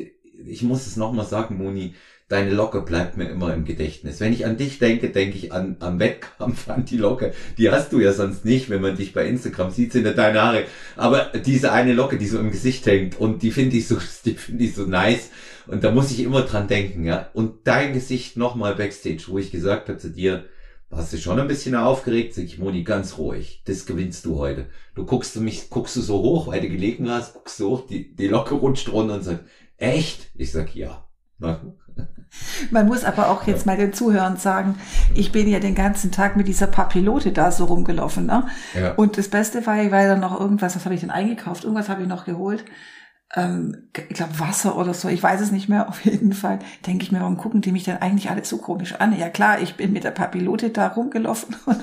ich 0.45 0.63
muss 0.63 0.86
es 0.86 0.97
noch 0.97 1.13
mal 1.13 1.24
sagen, 1.24 1.58
Moni, 1.58 1.93
deine 2.32 2.52
Locke 2.52 2.82
bleibt 2.82 3.17
mir 3.17 3.30
immer 3.30 3.54
im 3.54 3.65
Gedächtnis. 3.65 4.19
Wenn 4.19 4.34
ich 4.34 4.45
an 4.45 4.58
dich 4.58 4.80
denke, 4.80 5.10
denke 5.10 5.38
ich 5.38 5.52
an 5.52 5.78
am 5.80 6.00
Wettkampf 6.00 6.69
an 6.69 6.86
die 6.86 6.97
Locke. 6.97 7.34
Die 7.58 7.69
hast 7.69 7.91
du 7.91 8.00
ja 8.00 8.13
sonst 8.13 8.45
nicht, 8.45 8.69
wenn 8.69 8.82
man 8.82 8.95
dich 8.95 9.13
bei 9.13 9.26
Instagram 9.28 9.71
sieht, 9.71 9.91
sind 9.91 10.06
ja 10.06 10.13
deine 10.13 10.41
Haare. 10.41 10.63
Aber 10.95 11.32
diese 11.45 11.71
eine 11.71 11.93
Locke, 11.93 12.17
die 12.17 12.28
so 12.28 12.39
im 12.39 12.52
Gesicht 12.52 12.86
hängt 12.86 13.19
und 13.19 13.43
die 13.43 13.52
finde 13.52 13.78
ich 13.78 13.88
so, 13.88 13.97
die 14.26 14.36
finde 14.36 14.63
ich 14.63 14.76
so 14.76 14.86
nice. 14.86 15.30
Und 15.67 15.84
da 15.84 15.91
muss 15.91 16.12
ich 16.12 16.21
immer 16.21 16.41
dran 16.41 16.67
denken, 16.67 17.06
ja. 17.06 17.30
Und 17.34 17.67
dein 17.67 17.93
Gesicht 17.93 18.38
nochmal 18.38 18.76
backstage, 18.76 19.24
wo 19.28 19.38
ich 19.38 19.52
gesagt 19.52 19.89
habe 19.89 20.00
zu 20.00 20.10
dir, 20.10 20.45
hast 20.92 21.14
du 21.14 21.18
schon 21.18 21.40
ein 21.40 21.48
bisschen 21.48 21.76
aufgeregt, 21.76 22.34
sag 22.34 22.44
ich, 22.44 22.60
Moni, 22.60 22.84
ganz 22.84 23.18
ruhig. 23.18 23.64
Das 23.66 23.86
gewinnst 23.86 24.26
du 24.26 24.38
heute. 24.38 24.68
Du 24.96 25.06
guckst 25.06 25.36
du 25.36 25.42
mich, 25.42 25.70
guckst 25.70 25.96
du 25.96 26.02
so 26.02 26.22
hoch, 26.22 26.48
weil 26.48 26.62
du 26.62 26.70
gelegen 26.70 27.10
hast, 27.10 27.34
guckst 27.34 27.60
du 27.60 27.70
hoch, 27.70 27.88
die, 27.88 28.14
die 28.14 28.28
Locke 28.28 28.56
rutscht 28.56 28.92
runter 28.92 29.16
und 29.16 29.24
sagt, 29.24 29.46
echt? 29.78 30.32
Ich 30.36 30.52
sag, 30.52 30.76
ja. 30.76 31.08
Man 32.70 32.88
muss 32.88 33.04
aber 33.04 33.30
auch 33.30 33.46
jetzt 33.46 33.66
mal 33.66 33.76
den 33.76 33.94
Zuhörern 33.94 34.38
sagen, 34.38 34.76
ich 35.16 35.32
bin 35.32 35.48
ja 35.50 35.60
den 35.60 35.76
ganzen 35.76 36.12
Tag 36.12 36.38
mit 36.38 36.48
dieser 36.48 36.68
Papillote 36.68 37.32
da 37.32 37.52
so 37.52 37.66
rumgelaufen. 37.66 38.26
Ne? 38.26 38.48
Ja. 38.74 38.94
Und 38.94 39.18
das 39.18 39.28
Beste 39.28 39.66
war, 39.66 39.82
ich 39.82 39.92
war 39.92 40.06
dann 40.06 40.22
noch 40.22 40.40
irgendwas, 40.40 40.76
was 40.76 40.86
habe 40.86 40.96
ich 40.96 41.02
denn 41.02 41.10
eingekauft? 41.12 41.64
Irgendwas 41.64 41.90
habe 41.90 42.04
ich 42.04 42.08
noch 42.08 42.26
geholt. 42.26 42.64
Ähm, 43.36 43.89
ich 43.94 44.15
glaube 44.15 44.38
Wasser 44.39 44.78
oder 44.78 44.94
so, 44.94 45.08
ich 45.08 45.22
weiß 45.24 45.39
es 45.41 45.52
nicht 45.52 45.70
mehr. 45.70 45.88
Auf 45.89 46.04
jeden 46.06 46.34
Fall 46.34 46.60
denke 46.86 47.04
ich 47.04 47.12
mir, 47.12 47.22
warum 47.22 47.38
gucken 47.38 47.62
die 47.62 47.72
mich 47.72 47.84
denn 47.86 47.98
eigentlich 47.98 48.30
alle 48.30 48.44
so 48.44 48.58
komisch 48.58 48.96
an? 48.96 49.17
Ja 49.17 49.30
klar, 49.30 49.62
ich 49.62 49.76
bin 49.76 49.94
mit 49.94 50.04
der 50.04 50.12
Papillote 50.12 50.70
da 50.70 50.88
rumgelaufen 50.88 51.56
und 51.65 51.82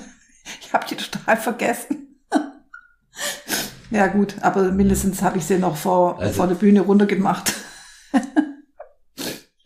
ich 0.61 0.73
habe 0.73 0.87
die 0.89 0.97
total 0.97 1.37
vergessen. 1.37 2.17
ja 3.91 4.07
gut, 4.09 4.37
aber 4.43 4.71
mindestens 4.73 5.23
habe 5.23 5.39
ich 5.39 5.45
sie 5.45 5.59
noch 5.59 5.77
vor, 5.77 6.19
Also- 6.21 6.35
vor 6.35 6.47
der 6.47 6.55
Bühne 6.57 6.81
runtergemacht. 6.83 7.55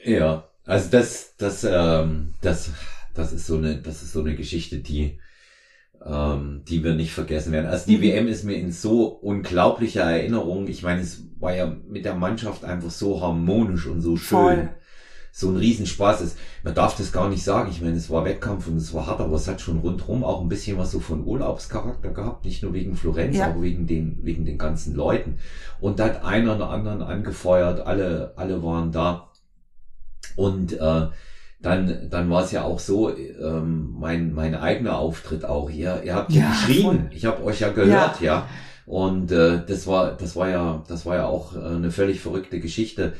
Ja, 0.04 0.48
also 0.66 0.88
das, 0.90 1.34
das, 1.38 1.64
ähm, 1.64 2.34
das, 2.40 2.70
das 3.14 3.32
ist 3.32 3.46
so 3.46 3.56
eine, 3.56 3.76
das 3.80 4.02
ist 4.02 4.12
so 4.12 4.20
eine 4.20 4.34
Geschichte, 4.34 4.78
die, 4.78 5.20
ähm, 6.06 6.62
die 6.68 6.82
wir 6.84 6.94
nicht 6.94 7.12
vergessen 7.12 7.52
werden. 7.52 7.66
Also 7.66 7.86
die 7.86 7.98
Mhm. 7.98 8.02
WM 8.02 8.28
ist 8.28 8.44
mir 8.44 8.54
in 8.54 8.72
so 8.72 9.06
unglaublicher 9.06 10.02
Erinnerung. 10.02 10.66
Ich 10.68 10.82
meine, 10.82 11.00
es 11.00 11.22
war 11.38 11.54
ja 11.54 11.74
mit 11.88 12.04
der 12.04 12.14
Mannschaft 12.14 12.64
einfach 12.64 12.90
so 12.90 13.20
harmonisch 13.20 13.86
und 13.86 14.00
so 14.00 14.16
schön. 14.16 14.38
Voll. 14.38 14.68
So 15.34 15.48
ein 15.48 15.56
Riesenspaß 15.56 16.20
ist. 16.20 16.36
Man 16.62 16.74
darf 16.74 16.94
das 16.96 17.10
gar 17.10 17.30
nicht 17.30 17.42
sagen. 17.42 17.70
Ich 17.70 17.80
meine, 17.80 17.96
es 17.96 18.10
war 18.10 18.24
Wettkampf 18.26 18.66
und 18.68 18.76
es 18.76 18.92
war 18.92 19.06
hart, 19.06 19.20
aber 19.20 19.36
es 19.36 19.48
hat 19.48 19.62
schon 19.62 19.78
rundherum 19.78 20.24
auch 20.24 20.42
ein 20.42 20.48
bisschen 20.50 20.76
was 20.76 20.90
so 20.90 21.00
von 21.00 21.24
Urlaubscharakter 21.24 22.10
gehabt. 22.10 22.44
Nicht 22.44 22.62
nur 22.62 22.74
wegen 22.74 22.94
Florenz, 22.96 23.38
Ja. 23.38 23.50
auch 23.50 23.62
wegen 23.62 23.86
den, 23.86 24.18
wegen 24.22 24.44
den 24.44 24.58
ganzen 24.58 24.94
Leuten. 24.94 25.38
Und 25.80 25.98
da 26.00 26.04
hat 26.06 26.22
einer 26.24 26.56
oder 26.56 26.68
anderen 26.68 27.00
angefeuert. 27.00 27.80
Alle, 27.86 28.34
alle 28.36 28.62
waren 28.62 28.92
da. 28.92 29.30
Und 30.36 30.74
äh, 30.74 31.06
dann, 31.62 32.08
dann 32.10 32.28
war 32.28 32.44
es 32.44 32.50
ja 32.50 32.64
auch 32.64 32.80
so, 32.80 33.16
ähm, 33.16 33.94
mein, 33.98 34.34
mein 34.34 34.54
eigener 34.54 34.98
Auftritt 34.98 35.44
auch 35.44 35.70
hier. 35.70 36.02
Ihr 36.04 36.14
habt 36.14 36.32
ja, 36.32 36.42
Ja, 36.42 36.50
geschrien. 36.50 37.08
Ich 37.12 37.24
habe 37.24 37.42
euch 37.44 37.60
ja 37.60 37.70
gehört, 37.70 38.20
ja. 38.20 38.48
Und 38.84 39.30
äh, 39.30 39.60
das 39.66 39.86
war, 39.86 40.16
das 40.16 40.34
war 40.34 40.48
ja, 40.48 40.82
das 40.88 41.06
war 41.06 41.16
ja 41.16 41.26
auch 41.26 41.54
äh, 41.54 41.60
eine 41.60 41.92
völlig 41.92 42.20
verrückte 42.20 42.58
Geschichte. 42.58 43.12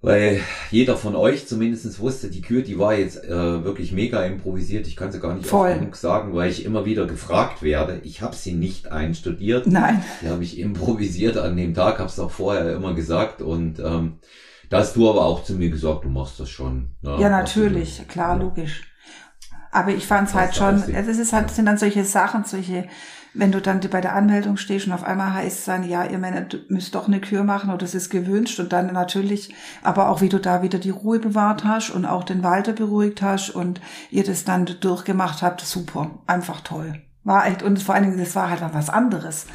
Weil 0.00 0.40
jeder 0.72 0.96
von 0.96 1.14
euch 1.14 1.46
zumindestens 1.46 2.00
wusste, 2.00 2.28
die 2.28 2.40
Kür, 2.40 2.62
die 2.62 2.76
war 2.76 2.94
jetzt 2.94 3.22
äh, 3.22 3.30
wirklich 3.64 3.92
mega 3.92 4.24
improvisiert. 4.24 4.88
Ich 4.88 4.96
kann 4.96 5.12
sie 5.12 5.20
gar 5.20 5.34
nicht 5.34 5.46
Voll. 5.46 5.70
oft 5.70 5.78
genug 5.78 5.94
sagen, 5.94 6.34
weil 6.34 6.50
ich 6.50 6.64
immer 6.64 6.84
wieder 6.84 7.06
gefragt 7.06 7.62
werde. 7.62 8.00
Ich 8.02 8.20
habe 8.20 8.34
sie 8.34 8.54
nicht 8.54 8.90
einstudiert. 8.90 9.68
Nein. 9.68 10.02
Die 10.20 10.28
habe 10.28 10.42
ich 10.42 10.58
improvisiert 10.58 11.36
an 11.36 11.56
dem 11.56 11.72
Tag, 11.74 12.00
habe 12.00 12.08
es 12.08 12.18
auch 12.18 12.32
vorher 12.32 12.74
immer 12.74 12.94
gesagt. 12.94 13.42
Und 13.42 13.78
ähm, 13.78 14.14
da 14.72 14.78
hast 14.78 14.96
du 14.96 15.08
aber 15.10 15.24
auch 15.24 15.44
zu 15.44 15.52
mir 15.54 15.70
gesagt, 15.70 16.04
du 16.04 16.08
machst 16.08 16.40
das 16.40 16.48
schon. 16.48 16.88
ne? 17.02 17.10
Ja, 17.10 17.28
du 17.28 17.36
natürlich, 17.36 17.96
schon. 17.96 18.08
klar, 18.08 18.36
Ja. 18.36 18.42
logisch. 18.42 18.82
Aber 19.70 19.90
ich 19.90 20.06
fand 20.06 20.28
es 20.28 20.34
halt 20.34 20.54
schon, 20.54 20.82
es 20.92 21.18
ist 21.18 21.32
halt, 21.32 21.50
sind 21.50 21.66
dann 21.66 21.78
solche 21.78 22.04
Sachen, 22.04 22.44
solche, 22.44 22.86
wenn 23.34 23.52
du 23.52 23.60
dann 23.62 23.80
bei 23.90 24.00
der 24.02 24.14
Anmeldung 24.14 24.58
stehst 24.58 24.86
und 24.86 24.92
auf 24.92 25.04
einmal 25.04 25.32
heißt 25.32 25.60
es 25.60 25.64
dann, 25.64 25.88
ja, 25.88 26.04
ihr 26.04 26.18
Männer 26.18 26.46
müsst 26.68 26.94
doch 26.94 27.06
eine 27.06 27.20
Kür 27.20 27.42
machen 27.42 27.70
oder 27.70 27.78
das 27.78 27.94
ist 27.94 28.10
gewünscht 28.10 28.60
und 28.60 28.72
dann 28.72 28.92
natürlich, 28.92 29.54
aber 29.82 30.10
auch 30.10 30.20
wie 30.20 30.28
du 30.28 30.38
da 30.38 30.62
wieder 30.62 30.78
die 30.78 30.90
Ruhe 30.90 31.18
bewahrt 31.20 31.64
hast 31.64 31.90
und 31.90 32.04
auch 32.04 32.24
den 32.24 32.42
Walter 32.42 32.72
beruhigt 32.74 33.22
hast 33.22 33.50
und 33.50 33.80
ihr 34.10 34.24
das 34.24 34.44
dann 34.44 34.66
durchgemacht 34.80 35.40
habt, 35.42 35.62
super, 35.62 36.10
einfach 36.26 36.60
toll. 36.60 37.00
War 37.24 37.46
echt, 37.46 37.62
und 37.62 37.82
vor 37.82 37.94
allen 37.94 38.04
Dingen, 38.04 38.18
das 38.18 38.34
war 38.34 38.50
halt 38.50 38.62
was 38.74 38.90
anderes. 38.90 39.46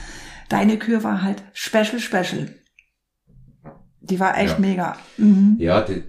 Deine 0.49 0.77
Kür 0.77 1.03
war 1.03 1.21
halt 1.21 1.43
special, 1.53 1.99
special. 1.99 2.49
Die 4.09 4.19
war 4.19 4.37
echt 4.37 4.55
Ja. 4.55 4.59
mega. 4.59 4.97
Mhm. 5.17 5.57
Ja, 5.59 5.81
die, 5.81 6.03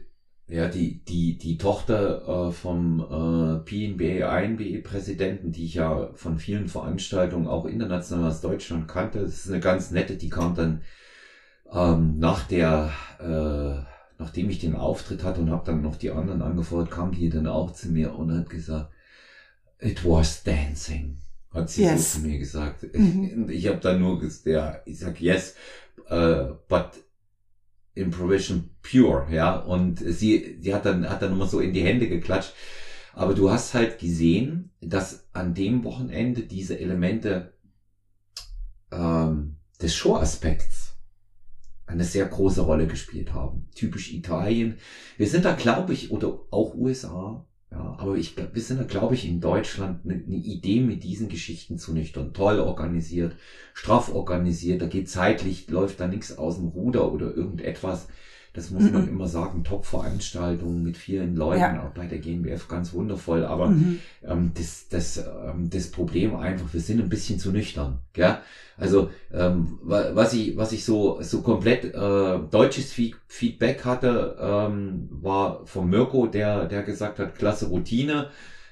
Ja, 0.50 0.66
die, 0.66 1.04
die, 1.04 1.36
die 1.36 1.58
Tochter 1.58 2.48
äh, 2.48 2.52
vom 2.52 3.00
äh, 3.00 3.58
PNBA, 3.66 4.40
INBA-Präsidenten, 4.40 5.52
die 5.52 5.66
ich 5.66 5.74
ja 5.74 6.08
von 6.14 6.38
vielen 6.38 6.68
Veranstaltungen 6.68 7.46
auch 7.46 7.66
international 7.66 8.30
aus 8.30 8.40
Deutschland 8.40 8.88
kannte, 8.88 9.20
das 9.20 9.44
ist 9.44 9.50
eine 9.50 9.60
ganz 9.60 9.90
nette, 9.90 10.16
die 10.16 10.30
kam 10.30 10.54
dann 10.54 10.80
ähm, 11.70 12.18
nach 12.18 12.46
der, 12.46 12.90
äh, 13.20 13.84
nachdem 14.18 14.48
ich 14.48 14.58
den 14.58 14.74
Auftritt 14.74 15.22
hatte 15.22 15.42
und 15.42 15.50
habe 15.50 15.66
dann 15.66 15.82
noch 15.82 15.96
die 15.96 16.10
anderen 16.10 16.40
angefordert, 16.40 16.90
kam 16.90 17.12
die 17.12 17.28
dann 17.28 17.46
auch 17.46 17.72
zu 17.74 17.90
mir 17.90 18.14
und 18.14 18.32
hat 18.32 18.48
gesagt, 18.48 18.90
it 19.80 20.02
was 20.02 20.42
dancing, 20.44 21.18
hat 21.52 21.68
sie 21.68 21.82
yes. 21.82 22.14
so 22.14 22.20
zu 22.20 22.26
mir 22.26 22.38
gesagt. 22.38 22.84
Mhm. 22.94 23.50
Ich, 23.50 23.56
ich 23.56 23.68
habe 23.68 23.80
dann 23.80 24.00
nur 24.00 24.18
gesagt, 24.18 24.46
ja, 24.46 24.80
ich 24.86 24.98
sag 24.98 25.20
yes, 25.20 25.54
uh, 26.10 26.54
but 26.68 26.92
Improvisation 27.98 28.70
pure, 28.82 29.26
ja. 29.30 29.56
Und 29.56 29.98
sie, 29.98 30.58
sie 30.60 30.74
hat 30.74 30.84
dann, 30.86 31.08
hat 31.08 31.22
dann 31.22 31.32
immer 31.32 31.46
so 31.46 31.60
in 31.60 31.72
die 31.72 31.82
Hände 31.82 32.08
geklatscht. 32.08 32.52
Aber 33.12 33.34
du 33.34 33.50
hast 33.50 33.74
halt 33.74 33.98
gesehen, 33.98 34.70
dass 34.80 35.28
an 35.32 35.54
dem 35.54 35.84
Wochenende 35.84 36.42
diese 36.42 36.78
Elemente 36.78 37.52
ähm, 38.92 39.56
des 39.80 39.94
Show-Aspekts 39.94 40.96
eine 41.86 42.04
sehr 42.04 42.26
große 42.26 42.60
Rolle 42.60 42.86
gespielt 42.86 43.32
haben. 43.32 43.68
Typisch 43.74 44.12
Italien. 44.12 44.78
Wir 45.16 45.26
sind 45.26 45.44
da, 45.44 45.54
glaube 45.54 45.94
ich, 45.94 46.10
oder 46.10 46.40
auch 46.50 46.74
USA, 46.74 47.46
ja, 47.70 47.92
aber 47.98 48.14
ich, 48.14 48.34
wir 48.36 48.60
sind 48.62 48.78
da, 48.78 48.82
glaube 48.82 49.12
ich, 49.12 49.24
in 49.24 49.40
Deutschland 49.40 49.98
eine, 50.02 50.14
eine 50.14 50.36
Idee 50.36 50.80
mit 50.80 51.02
diesen 51.02 51.28
Geschichten 51.28 51.76
zu 51.76 51.92
nüchtern. 51.92 52.32
Toll 52.32 52.58
organisiert, 52.58 53.34
straff 53.74 54.08
organisiert, 54.08 54.80
da 54.80 54.86
geht 54.86 55.06
zeitlich, 55.06 55.68
läuft 55.68 56.00
da 56.00 56.06
nichts 56.06 56.36
aus 56.38 56.54
dem 56.54 56.64
Ruder 56.64 57.10
oder 57.10 57.34
irgendetwas. 57.36 58.06
Das 58.58 58.72
muss 58.72 58.82
mhm. 58.82 58.92
man 58.92 59.08
immer 59.08 59.28
sagen, 59.28 59.62
Top-Veranstaltungen 59.62 60.82
mit 60.82 60.96
vielen 60.96 61.36
Leuten, 61.36 61.60
ja. 61.60 61.86
auch 61.86 61.94
bei 61.94 62.06
der 62.06 62.18
GmbF 62.18 62.66
ganz 62.66 62.92
wundervoll. 62.92 63.44
Aber 63.44 63.68
mhm. 63.68 64.00
ähm, 64.26 64.50
das, 64.54 64.88
das, 64.88 65.18
ähm, 65.18 65.70
das 65.70 65.92
Problem 65.92 66.34
einfach, 66.34 66.66
wir 66.72 66.80
sind 66.80 67.00
ein 67.00 67.08
bisschen 67.08 67.38
zu 67.38 67.52
nüchtern. 67.52 68.00
Gell? 68.14 68.38
Also 68.76 69.10
ähm, 69.32 69.78
was 69.82 70.32
ich, 70.32 70.56
was 70.56 70.72
ich 70.72 70.84
so, 70.84 71.22
so 71.22 71.42
komplett 71.42 71.84
äh, 71.84 72.38
deutsches 72.50 72.92
Feedback 73.28 73.84
hatte, 73.84 74.36
ähm, 74.40 75.08
war 75.12 75.64
von 75.64 75.88
Mirko, 75.88 76.26
der, 76.26 76.66
der 76.66 76.82
gesagt 76.82 77.20
hat, 77.20 77.36
klasse 77.36 77.66
Routine. 77.66 78.26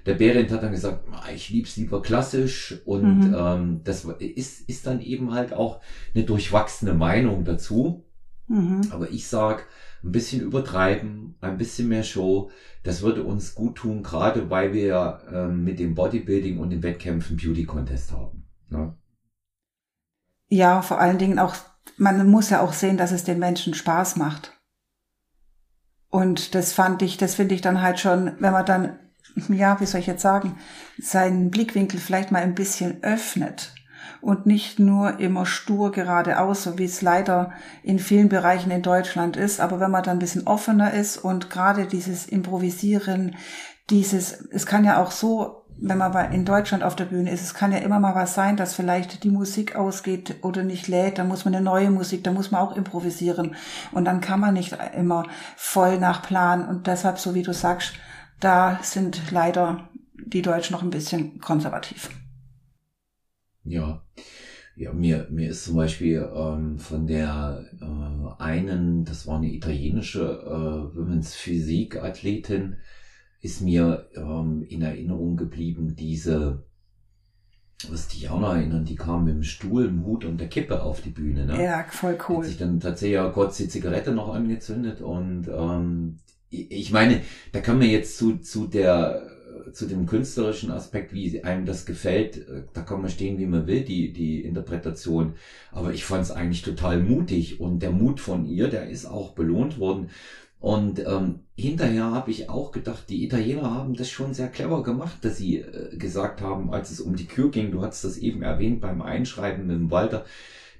Der 0.05 0.15
Behrendt 0.15 0.51
hat 0.51 0.65
dann 0.65 0.73
gesagt, 0.73 1.05
ich 1.33 1.51
lieb's 1.51 1.77
lieber 1.77 2.03
klassisch 2.03 2.81
und 2.85 3.29
mhm. 3.29 3.37
ähm, 3.39 3.81
das 3.85 4.05
ist, 4.05 4.69
ist 4.69 4.87
dann 4.89 5.01
eben 5.01 5.33
halt 5.33 5.53
auch 5.53 5.81
eine 6.13 6.25
durchwachsene 6.25 6.95
Meinung 6.95 7.45
dazu. 7.45 8.06
Mhm. 8.49 8.89
Aber 8.91 9.11
ich 9.11 9.29
sag, 9.29 9.67
ein 10.07 10.13
bisschen 10.13 10.41
übertreiben, 10.41 11.37
ein 11.41 11.59
bisschen 11.59 11.89
mehr 11.89 12.05
Show, 12.05 12.51
das 12.83 13.03
würde 13.03 13.25
uns 13.25 13.55
gut 13.55 13.77
tun, 13.77 14.03
gerade 14.03 14.51
weil 14.51 14.73
wir 14.73 15.21
ähm, 15.33 15.65
mit 15.65 15.79
dem 15.79 15.95
Bodybuilding 15.95 16.59
und 16.59 16.71
den 16.71 16.83
Wettkämpfen 16.83 17.37
Beauty 17.37 17.65
Contest 17.65 18.13
haben. 18.13 18.47
Ne? 18.69 18.97
Ja, 20.49 20.83
vor 20.83 21.01
allen 21.01 21.19
Dingen 21.19 21.39
auch, 21.39 21.57
man 21.97 22.29
muss 22.29 22.51
ja 22.51 22.61
auch 22.61 22.73
sehen, 22.73 22.97
dass 22.97 23.11
es 23.13 23.25
den 23.25 23.39
Menschen 23.39 23.75
Spaß 23.75 24.17
macht. 24.17 24.53
Und 26.09 26.55
das 26.55 26.73
fand 26.73 27.03
ich, 27.03 27.17
das 27.17 27.35
finde 27.35 27.55
ich 27.55 27.61
dann 27.61 27.83
halt 27.83 27.99
schon, 27.99 28.37
wenn 28.39 28.53
man 28.53 28.65
dann, 28.65 28.99
ja, 29.49 29.81
wie 29.81 29.87
soll 29.87 30.01
ich 30.01 30.07
jetzt 30.07 30.23
sagen, 30.23 30.57
seinen 30.99 31.51
Blickwinkel 31.51 31.99
vielleicht 31.99 32.31
mal 32.31 32.43
ein 32.43 32.55
bisschen 32.55 33.03
öffnet 33.03 33.76
und 34.27 34.45
nicht 34.45 34.81
nur 34.81 35.21
immer 35.21 35.47
stur 35.47 35.93
geradeaus, 35.93 36.65
so 36.65 36.79
wie 36.79 36.85
es 36.85 37.01
leider 37.01 37.53
in 37.85 38.01
vielen 38.01 38.29
Bereichen 38.29 38.73
in 38.73 38.83
Deutschland 38.83 39.37
ist. 39.37 39.61
Aber 39.61 39.79
wenn 39.79 39.93
man 39.93 40.03
dann 40.03 40.17
ein 40.17 40.19
bisschen 40.19 40.49
offener 40.49 40.93
ist 40.93 41.17
und 41.17 41.49
gerade 41.49 41.87
dieses 41.87 42.27
Improvisieren, 42.27 43.37
dieses, 43.89 44.33
es 44.51 44.67
kann 44.67 44.85
ja 44.85 45.01
auch 45.01 45.13
so 45.13 45.63
wenn 45.79 45.99
man 45.99 46.33
in 46.33 46.47
Deutschland 46.47 46.83
auf 46.83 46.97
der 46.97 47.05
Bühne 47.05 47.31
ist, 47.31 47.43
es 47.43 47.53
kann 47.53 47.71
ja 47.71 47.77
immer 47.81 48.01
mal 48.01 48.15
was 48.15 48.35
sein, 48.35 48.57
dass 48.57 48.73
vielleicht 48.73 49.25
die 49.25 49.31
Musik 49.31 49.77
ausgeht 49.77 50.37
oder 50.41 50.63
nicht 50.63 50.89
lädt, 50.89 51.19
dann 51.19 51.29
muss 51.29 51.45
man 51.45 51.55
eine 51.55 51.63
neue 51.63 51.91
Musik, 51.91 52.25
da 52.25 52.33
muss 52.33 52.51
man 52.51 52.63
auch 52.63 52.75
improvisieren 52.75 53.57
und 53.93 54.07
dann 54.07 54.23
kann 54.23 54.41
man 54.41 54.55
nicht 54.55 54.75
immer 54.97 55.25
voll 55.55 55.99
nach 55.99 56.23
Plan 56.23 56.67
und 56.67 56.87
deshalb, 56.87 57.19
so 57.19 57.35
wie 57.35 57.43
du 57.43 57.53
sagst, 57.53 57.93
da 58.41 58.81
sind 58.81 59.31
leider 59.33 59.91
die 60.15 60.41
Deutschen 60.41 60.73
noch 60.73 60.83
ein 60.83 60.89
bisschen 60.89 61.43
konservativ. 61.43 62.09
Ja, 63.63 64.01
ja, 64.77 64.93
mir, 64.93 65.27
mir 65.31 65.49
ist 65.49 65.65
zum 65.65 65.77
Beispiel 65.77 66.29
ähm, 66.35 66.79
von 66.79 67.07
der 67.07 67.65
äh, 67.81 68.43
einen, 68.43 69.07
das 69.07 69.27
war 69.27 69.39
eine 69.39 69.51
italienische 69.51 70.21
äh, 70.21 70.97
Women's 70.97 71.35
Physik 71.35 71.97
Athletin, 71.97 72.77
ist 73.41 73.63
mir 73.63 74.11
ähm, 74.15 74.63
in 74.69 74.83
Erinnerung 74.83 75.39
geblieben, 75.39 75.97
diese, 75.97 76.67
was 77.89 78.09
dich 78.09 78.29
auch 78.29 78.39
noch 78.39 78.55
erinnern, 78.55 78.85
die 78.85 78.97
kam 78.97 79.25
mit 79.25 79.35
dem 79.35 79.43
Stuhl, 79.45 79.87
dem 79.87 80.05
Hut 80.05 80.27
und 80.27 80.39
der 80.39 80.49
Kippe 80.49 80.83
auf 80.83 81.01
die 81.01 81.11
Bühne. 81.11 81.47
Ne? 81.47 81.65
Ja, 81.65 81.87
voll 81.89 82.19
cool. 82.29 82.39
Hat 82.39 82.45
sich 82.45 82.59
dann 82.59 82.79
tatsächlich 82.79 83.15
ja 83.15 83.31
kurz 83.31 83.57
die 83.57 83.69
Zigarette 83.69 84.13
noch 84.13 84.35
angezündet 84.35 85.01
und 85.01 85.49
ähm, 85.49 86.19
ich 86.51 86.93
meine, 86.93 87.23
da 87.53 87.61
kann 87.61 87.79
man 87.79 87.89
jetzt 87.89 88.19
zu, 88.19 88.37
zu 88.39 88.67
der 88.67 89.36
zu 89.73 89.87
dem 89.87 90.07
künstlerischen 90.07 90.71
Aspekt, 90.71 91.13
wie 91.13 91.43
einem 91.45 91.67
das 91.67 91.87
gefällt, 91.87 92.47
da 92.73 92.83
kann 92.83 93.01
man 93.01 93.11
stehen, 93.11 93.39
wie 93.39 93.47
man 93.47 93.67
will, 93.67 93.83
die, 93.83 94.13
die 94.13 94.43
Interpretation. 94.43 95.35
Aber 95.73 95.93
ich 95.93 96.05
fand 96.05 96.23
es 96.23 96.31
eigentlich 96.31 96.63
total 96.63 97.03
mutig 97.03 97.61
und 97.61 97.81
der 97.81 97.91
Mut 97.91 98.21
von 98.21 98.47
ihr, 98.47 98.69
der 98.69 98.89
ist 98.89 99.07
auch 99.07 99.33
belohnt 99.33 99.79
worden. 99.79 100.11
Und 100.59 100.99
ähm, 101.07 101.41
hinterher 101.55 102.11
habe 102.11 102.31
ich 102.31 102.49
auch 102.49 102.73
gedacht, 102.73 103.05
die 103.09 103.25
Italiener 103.25 103.75
haben 103.75 103.95
das 103.95 104.11
schon 104.11 104.35
sehr 104.35 104.49
clever 104.49 104.83
gemacht, 104.83 105.19
dass 105.23 105.37
sie 105.37 105.59
äh, 105.59 105.97
gesagt 105.97 106.41
haben, 106.41 106.73
als 106.73 106.91
es 106.91 107.01
um 107.01 107.15
die 107.15 107.27
Kür 107.27 107.51
ging, 107.51 107.71
du 107.71 107.83
hast 107.83 108.05
das 108.05 108.17
eben 108.17 108.43
erwähnt 108.43 108.81
beim 108.81 109.03
Einschreiben 109.03 109.67
mit 109.67 109.77
dem 109.77 109.91
Walter, 109.91 110.25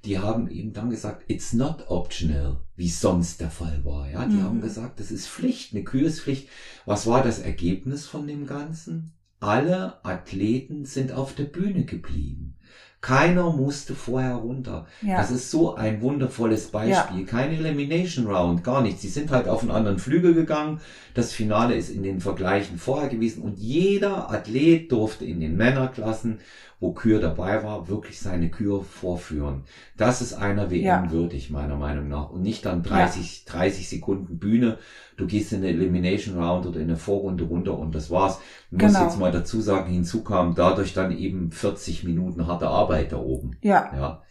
die 0.07 0.19
haben 0.19 0.49
eben 0.49 0.73
dann 0.73 0.91
gesagt, 0.91 1.25
it's 1.29 1.53
not 1.53 1.85
optional, 1.89 2.61
wie 2.77 2.89
sonst 2.89 3.41
der 3.41 3.51
Fall 3.51 3.85
war. 3.85 4.09
Ja, 4.09 4.25
die 4.25 4.37
mhm. 4.37 4.45
haben 4.45 4.61
gesagt, 4.61 5.01
das 5.01 5.11
ist 5.11 5.29
Pflicht, 5.29 5.75
eine 5.75 5.85
Kür 5.85 6.07
ist 6.07 6.21
Pflicht. 6.21 6.49
Was 6.85 7.07
war 7.07 7.23
das 7.23 7.41
Ergebnis 7.41 8.07
von 8.07 8.27
dem 8.27 8.47
Ganzen? 8.47 9.13
Alle 9.41 10.05
Athleten 10.05 10.85
sind 10.85 11.13
auf 11.13 11.35
der 11.35 11.45
Bühne 11.45 11.85
geblieben. 11.85 12.57
Keiner 13.03 13.53
musste 13.53 13.95
vorher 13.95 14.35
runter. 14.35 14.87
Ja. 15.03 15.19
Das 15.19 15.31
ist 15.31 15.51
so 15.51 15.77
ein 15.77 16.01
wundervolles 16.01 16.69
Beispiel. 16.69 17.21
Ja. 17.21 17.27
Keine 17.27 17.57
Elimination 17.57 18.27
Round, 18.27 18.65
gar 18.65 18.83
nichts. 18.83 19.03
Sie 19.03 19.09
sind 19.09 19.31
halt 19.31 19.47
auf 19.47 19.63
einen 19.63 19.71
anderen 19.71 19.99
Flügel 19.99 20.35
gegangen. 20.35 20.81
Das 21.15 21.33
Finale 21.33 21.77
ist 21.77 21.91
in 21.91 22.03
den 22.03 22.21
Vergleichen 22.21 22.79
vorher 22.79 23.09
gewesen 23.09 23.43
und 23.43 23.59
jeder 23.59 24.31
Athlet 24.31 24.91
durfte 24.91 25.25
in 25.25 25.39
den 25.41 25.57
Männerklassen 25.57 26.39
wo 26.79 26.93
Kür 26.93 27.21
dabei 27.21 27.65
war, 27.65 27.89
wirklich 27.89 28.21
seine 28.21 28.51
Kür 28.51 28.83
vorführen. 28.83 29.65
Das 29.97 30.21
ist 30.21 30.35
einer 30.35 30.71
WM 30.71 30.85
ja. 30.85 31.11
würdig, 31.11 31.49
meiner 31.51 31.77
Meinung 31.77 32.09
nach. 32.09 32.31
Und 32.31 32.43
nicht 32.43 32.67
dann 32.67 32.83
30, 32.83 33.45
ja. 33.47 33.53
30 33.53 33.89
Sekunden 33.89 34.39
Bühne. 34.39 34.79
Du 35.17 35.27
gehst 35.27 35.53
in 35.53 35.61
eine 35.61 35.69
Elimination 35.69 36.39
Round 36.39 36.67
oder 36.67 36.79
in 36.79 36.89
eine 36.89 36.99
Vorrunde 36.99 37.45
runter 37.45 37.79
und 37.79 37.95
das 37.95 38.11
war's. 38.11 38.41
Ich 38.71 38.79
genau. 38.79 38.93
muss 38.93 39.01
jetzt 39.01 39.19
mal 39.19 39.33
dazu 39.33 39.63
sagen, 39.63 39.91
hinzu 39.91 40.23
kam 40.23 40.55
dadurch 40.55 40.93
dann 40.93 41.17
eben 41.17 41.51
40 41.51 42.05
Minuten 42.05 42.47
harte 42.47 42.69
Arbeit 42.69 43.13
da 43.13 43.19
oben. 43.19 43.57
Ja. 43.63 43.91
Ja. 43.97 44.23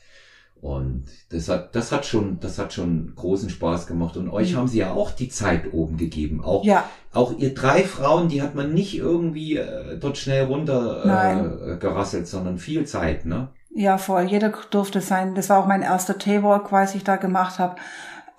Und 0.65 1.05
das 1.29 1.47
hat, 1.47 1.75
das 1.75 1.91
hat 1.91 2.07
schon, 2.07 2.39
das 2.39 2.57
hat 2.57 2.73
schon 2.73 3.13
großen 3.15 3.51
Spaß 3.51 3.85
gemacht. 3.85 4.17
Und 4.17 4.29
euch 4.29 4.53
mhm. 4.53 4.57
haben 4.57 4.67
sie 4.67 4.79
ja 4.79 4.93
auch 4.93 5.11
die 5.11 5.29
Zeit 5.29 5.71
oben 5.73 5.95
gegeben. 5.95 6.43
Auch, 6.43 6.63
ja. 6.63 6.85
auch 7.13 7.37
ihr 7.37 7.53
drei 7.53 7.83
Frauen, 7.83 8.29
die 8.29 8.41
hat 8.41 8.55
man 8.55 8.73
nicht 8.73 8.97
irgendwie 8.97 9.57
äh, 9.57 9.99
dort 9.99 10.17
schnell 10.17 10.45
runter 10.45 11.05
äh, 11.05 11.77
gerasselt, 11.77 12.27
sondern 12.27 12.57
viel 12.57 12.83
Zeit, 12.87 13.27
ne? 13.27 13.49
Ja, 13.69 13.99
voll. 13.99 14.23
Jeder 14.23 14.51
durfte 14.71 15.01
sein. 15.01 15.35
Das 15.35 15.49
war 15.49 15.59
auch 15.59 15.67
mein 15.67 15.83
erster 15.83 16.17
T-Walk, 16.17 16.71
was 16.71 16.95
ich 16.95 17.03
da 17.03 17.17
gemacht 17.17 17.59
habe, 17.59 17.75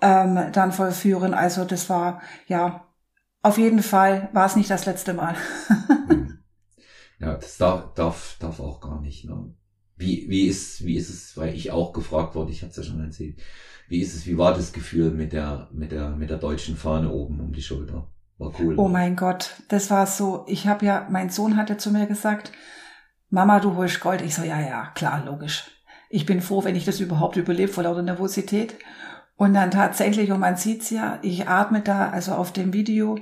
ähm, 0.01 0.51
dann 0.51 0.73
vollführen. 0.73 1.33
Also 1.33 1.63
das 1.63 1.89
war, 1.89 2.19
ja, 2.47 2.87
auf 3.41 3.57
jeden 3.57 3.83
Fall 3.83 4.27
war 4.33 4.47
es 4.47 4.57
nicht 4.57 4.69
das 4.69 4.85
letzte 4.85 5.13
Mal. 5.13 5.35
Mhm. 6.09 6.39
ja, 7.19 7.35
das 7.35 7.57
darf, 7.57 7.93
darf, 7.93 8.35
darf 8.39 8.59
auch 8.59 8.81
gar 8.81 8.99
nicht, 8.99 9.25
ne? 9.25 9.53
Wie, 9.97 10.25
wie 10.29 10.47
ist, 10.47 10.85
wie 10.85 10.95
ist 10.95 11.09
es, 11.09 11.35
weil 11.37 11.53
ich 11.55 11.71
auch 11.71 11.91
gefragt 11.91 12.35
wurde, 12.35 12.51
ich 12.51 12.61
hatte 12.61 12.71
es 12.71 12.77
ja 12.77 12.83
schon 12.83 13.03
erzählt, 13.03 13.37
wie 13.89 14.01
ist 14.01 14.15
es, 14.15 14.27
wie 14.27 14.37
war 14.37 14.53
das 14.53 14.73
Gefühl 14.73 15.11
mit 15.11 15.33
der, 15.33 15.69
mit 15.71 15.91
der, 15.91 16.11
mit 16.11 16.29
der 16.29 16.37
deutschen 16.37 16.77
Fahne 16.77 17.11
oben 17.11 17.39
um 17.39 17.51
die 17.51 17.61
Schulter? 17.61 18.07
War 18.37 18.53
cool. 18.59 18.75
Oh 18.77 18.87
mein 18.87 19.15
Gott, 19.15 19.55
das 19.69 19.89
war 19.89 20.05
so, 20.05 20.45
ich 20.47 20.67
habe 20.67 20.85
ja, 20.85 21.07
mein 21.09 21.29
Sohn 21.29 21.57
hatte 21.57 21.77
zu 21.77 21.91
mir 21.91 22.05
gesagt, 22.05 22.51
Mama, 23.29 23.59
du 23.59 23.75
holst 23.75 23.99
Gold. 23.99 24.21
Ich 24.21 24.35
so, 24.35 24.43
ja, 24.43 24.59
ja, 24.59 24.91
klar, 24.95 25.23
logisch. 25.25 25.71
Ich 26.09 26.25
bin 26.25 26.41
froh, 26.41 26.63
wenn 26.63 26.75
ich 26.75 26.85
das 26.85 26.99
überhaupt 26.99 27.35
überlebe 27.35 27.71
vor 27.71 27.83
lauter 27.83 28.01
Nervosität. 28.01 28.75
Und 29.35 29.53
dann 29.53 29.71
tatsächlich, 29.71 30.31
und 30.31 30.39
man 30.39 30.55
sieht's 30.55 30.89
ja, 30.89 31.19
ich 31.21 31.47
atme 31.47 31.81
da, 31.81 32.09
also 32.09 32.33
auf 32.33 32.53
dem 32.53 32.73
Video, 32.73 33.19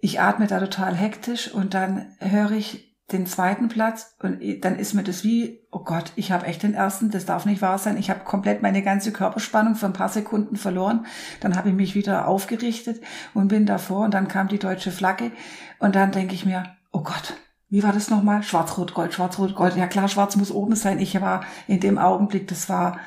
ich 0.00 0.20
atme 0.20 0.46
da 0.46 0.60
total 0.60 0.94
hektisch 0.94 1.52
und 1.52 1.74
dann 1.74 2.14
höre 2.20 2.52
ich 2.52 2.87
den 3.12 3.26
zweiten 3.26 3.68
Platz 3.68 4.14
und 4.22 4.40
dann 4.62 4.78
ist 4.78 4.92
mir 4.92 5.02
das 5.02 5.24
wie, 5.24 5.60
oh 5.70 5.78
Gott, 5.78 6.12
ich 6.14 6.30
habe 6.30 6.46
echt 6.46 6.62
den 6.62 6.74
ersten, 6.74 7.10
das 7.10 7.24
darf 7.24 7.46
nicht 7.46 7.62
wahr 7.62 7.78
sein. 7.78 7.96
Ich 7.96 8.10
habe 8.10 8.20
komplett 8.20 8.60
meine 8.60 8.82
ganze 8.82 9.12
Körperspannung 9.12 9.76
für 9.76 9.86
ein 9.86 9.94
paar 9.94 10.10
Sekunden 10.10 10.56
verloren. 10.56 11.06
Dann 11.40 11.56
habe 11.56 11.70
ich 11.70 11.74
mich 11.74 11.94
wieder 11.94 12.28
aufgerichtet 12.28 13.00
und 13.32 13.48
bin 13.48 13.64
davor 13.64 14.04
und 14.04 14.12
dann 14.12 14.28
kam 14.28 14.48
die 14.48 14.58
deutsche 14.58 14.92
Flagge 14.92 15.32
und 15.78 15.94
dann 15.94 16.12
denke 16.12 16.34
ich 16.34 16.44
mir, 16.44 16.64
oh 16.92 17.02
Gott, 17.02 17.34
wie 17.70 17.82
war 17.82 17.92
das 17.92 18.10
nochmal? 18.10 18.42
Schwarz-Rot-Gold, 18.42 19.14
Schwarz-Rot-Gold. 19.14 19.76
Ja 19.76 19.86
klar, 19.86 20.08
Schwarz 20.08 20.36
muss 20.36 20.50
oben 20.50 20.74
sein. 20.74 20.98
Ich 20.98 21.18
war 21.18 21.44
in 21.66 21.80
dem 21.80 21.96
Augenblick, 21.96 22.46
das 22.48 22.68
war, 22.68 22.98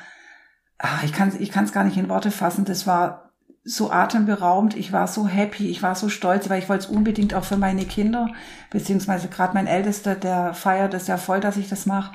ach, 0.78 1.04
ich 1.04 1.12
kann 1.12 1.32
ich 1.38 1.50
kann 1.52 1.64
es 1.64 1.72
gar 1.72 1.84
nicht 1.84 1.96
in 1.96 2.08
Worte 2.08 2.32
fassen. 2.32 2.64
Das 2.64 2.88
war 2.88 3.21
so 3.64 3.90
atemberaubend. 3.90 4.76
Ich 4.76 4.92
war 4.92 5.06
so 5.06 5.26
happy, 5.28 5.68
ich 5.68 5.82
war 5.82 5.94
so 5.94 6.08
stolz, 6.08 6.50
weil 6.50 6.60
ich 6.60 6.68
wollte 6.68 6.86
es 6.86 6.90
unbedingt 6.90 7.34
auch 7.34 7.44
für 7.44 7.56
meine 7.56 7.84
Kinder, 7.84 8.28
beziehungsweise 8.70 9.28
gerade 9.28 9.54
mein 9.54 9.66
Ältester, 9.66 10.14
der 10.14 10.54
feiert 10.54 10.94
es 10.94 11.06
ja 11.06 11.16
voll, 11.16 11.40
dass 11.40 11.56
ich 11.56 11.68
das 11.68 11.86
mache. 11.86 12.12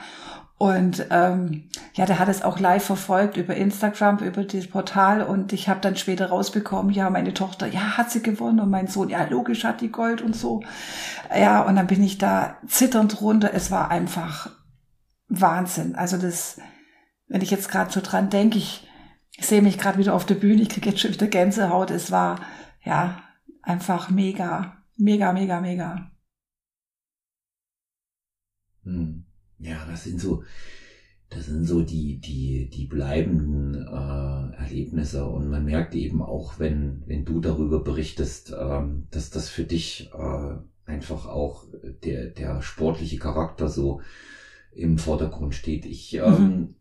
Und 0.60 1.06
ähm, 1.12 1.70
ja, 1.94 2.08
der 2.08 2.18
hat 2.18 2.30
es 2.30 2.42
auch 2.42 2.60
live 2.60 2.84
verfolgt 2.84 3.38
über 3.38 3.56
Instagram, 3.56 4.18
über 4.20 4.44
das 4.44 4.66
Portal. 4.66 5.22
Und 5.22 5.54
ich 5.54 5.70
habe 5.70 5.82
dann 5.82 5.96
später 5.96 6.30
rausbekommen, 6.30 6.92
ja, 6.92 7.12
meine 7.12 7.36
Tochter, 7.36 7.68
ja, 7.68 7.96
hat 7.96 8.10
sie 8.10 8.24
gewonnen. 8.24 8.60
Und 8.60 8.72
mein 8.72 8.88
Sohn, 8.88 9.10
ja, 9.10 9.24
logisch 9.26 9.64
hat 9.66 9.82
die 9.82 9.92
Gold 9.92 10.22
und 10.22 10.36
so. 10.36 10.64
Ja, 11.36 11.62
und 11.62 11.76
dann 11.76 11.86
bin 11.86 12.04
ich 12.04 12.18
da 12.18 12.58
zitternd 12.66 13.22
runter. 13.22 13.52
Es 13.54 13.70
war 13.70 13.92
einfach 13.92 14.50
Wahnsinn. 15.28 15.96
Also 15.96 16.18
das, 16.18 16.60
wenn 17.28 17.42
ich 17.42 17.52
jetzt 17.52 17.70
gerade 17.70 17.92
so 17.92 18.02
dran 18.02 18.32
denke, 18.32 18.58
ich 18.58 18.87
ich 19.38 19.46
sehe 19.46 19.62
mich 19.62 19.78
gerade 19.78 20.00
wieder 20.00 20.16
auf 20.16 20.26
der 20.26 20.36
Bühne, 20.36 20.64
ich 20.64 20.70
kriege 20.70 20.90
jetzt 20.90 21.00
schon 21.00 21.14
wieder 21.14 21.28
Gänsehaut. 21.28 21.92
Es 21.92 22.12
war 22.12 22.42
ja 22.84 23.22
einfach 23.62 24.10
mega, 24.10 24.84
mega, 24.98 25.32
mega, 25.32 25.62
mega. 25.62 26.12
Hm. 28.84 29.26
Ja, 29.60 29.86
das 29.90 30.06
sind 30.06 30.20
so, 30.20 30.44
das 31.30 31.46
sind 31.46 31.66
so 31.66 31.84
die, 31.84 32.20
die, 32.20 32.70
die 32.70 32.86
bleibenden 32.88 33.76
äh, 33.76 34.56
Erlebnisse. 34.58 35.28
Und 35.28 35.50
man 35.50 35.66
merkt 35.66 35.94
eben 35.94 36.24
auch, 36.24 36.58
wenn, 36.58 37.04
wenn 37.06 37.24
du 37.24 37.40
darüber 37.40 37.84
berichtest, 37.84 38.56
ähm, 38.60 39.08
dass 39.12 39.30
das 39.30 39.50
für 39.50 39.66
dich 39.66 40.10
äh, 40.14 40.56
einfach 40.86 41.28
auch 41.28 41.66
der, 42.04 42.32
der 42.32 42.64
sportliche 42.64 43.20
Charakter 43.20 43.70
so 43.70 44.02
im 44.72 44.98
Vordergrund 44.98 45.54
steht. 45.54 45.86
Ich 45.86 46.16
ähm, 46.16 46.24
mhm 46.24 46.76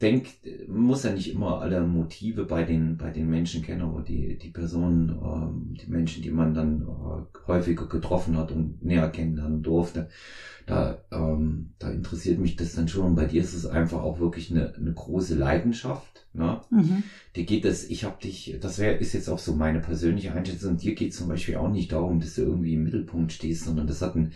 denke, 0.00 0.30
man 0.66 0.82
muss 0.82 1.02
ja 1.02 1.10
nicht 1.10 1.28
immer 1.28 1.58
alle 1.58 1.82
Motive 1.82 2.44
bei 2.44 2.62
den, 2.62 2.96
bei 2.96 3.10
den 3.10 3.28
Menschen 3.28 3.60
kennen, 3.60 3.80
aber 3.80 4.00
die, 4.00 4.36
die 4.36 4.48
Personen, 4.48 5.10
ähm, 5.10 5.74
die 5.80 5.86
Menschen, 5.86 6.22
die 6.22 6.30
man 6.30 6.54
dann 6.54 6.82
äh, 6.82 7.46
häufiger 7.46 7.84
getroffen 7.84 8.36
hat 8.36 8.50
und 8.50 8.82
näher 8.82 9.08
kennenlernen 9.08 9.62
durfte, 9.62 10.06
da, 10.66 10.94
ähm, 11.10 11.70
da 11.78 11.88
interessiert 11.88 12.38
mich 12.38 12.54
das 12.54 12.72
dann 12.72 12.86
schon. 12.86 13.04
Und 13.04 13.14
bei 13.14 13.24
dir 13.24 13.40
ist 13.40 13.52
es 13.52 13.66
einfach 13.66 14.00
auch 14.00 14.18
wirklich 14.18 14.50
eine, 14.50 14.72
eine 14.74 14.92
große 14.92 15.34
Leidenschaft. 15.34 16.26
Ne? 16.32 16.58
Mhm. 16.70 17.02
Dir 17.34 17.42
geht 17.42 17.64
es, 17.64 17.82
ich 17.82 18.04
habe 18.04 18.18
dich, 18.22 18.56
das 18.60 18.78
wäre 18.78 18.94
ist 18.94 19.12
jetzt 19.12 19.28
auch 19.28 19.38
so 19.38 19.52
meine 19.52 19.80
persönliche 19.80 20.32
Einschätzung, 20.32 20.76
dir 20.76 20.92
geht 20.92 21.12
zum 21.12 21.26
Beispiel 21.26 21.56
auch 21.56 21.68
nicht 21.68 21.90
darum, 21.92 22.20
dass 22.20 22.34
du 22.34 22.42
irgendwie 22.42 22.72
im 22.72 22.82
Mittelpunkt 22.82 23.32
stehst, 23.32 23.64
sondern 23.64 23.86
das 23.86 24.00
hat 24.00 24.14
ein 24.14 24.28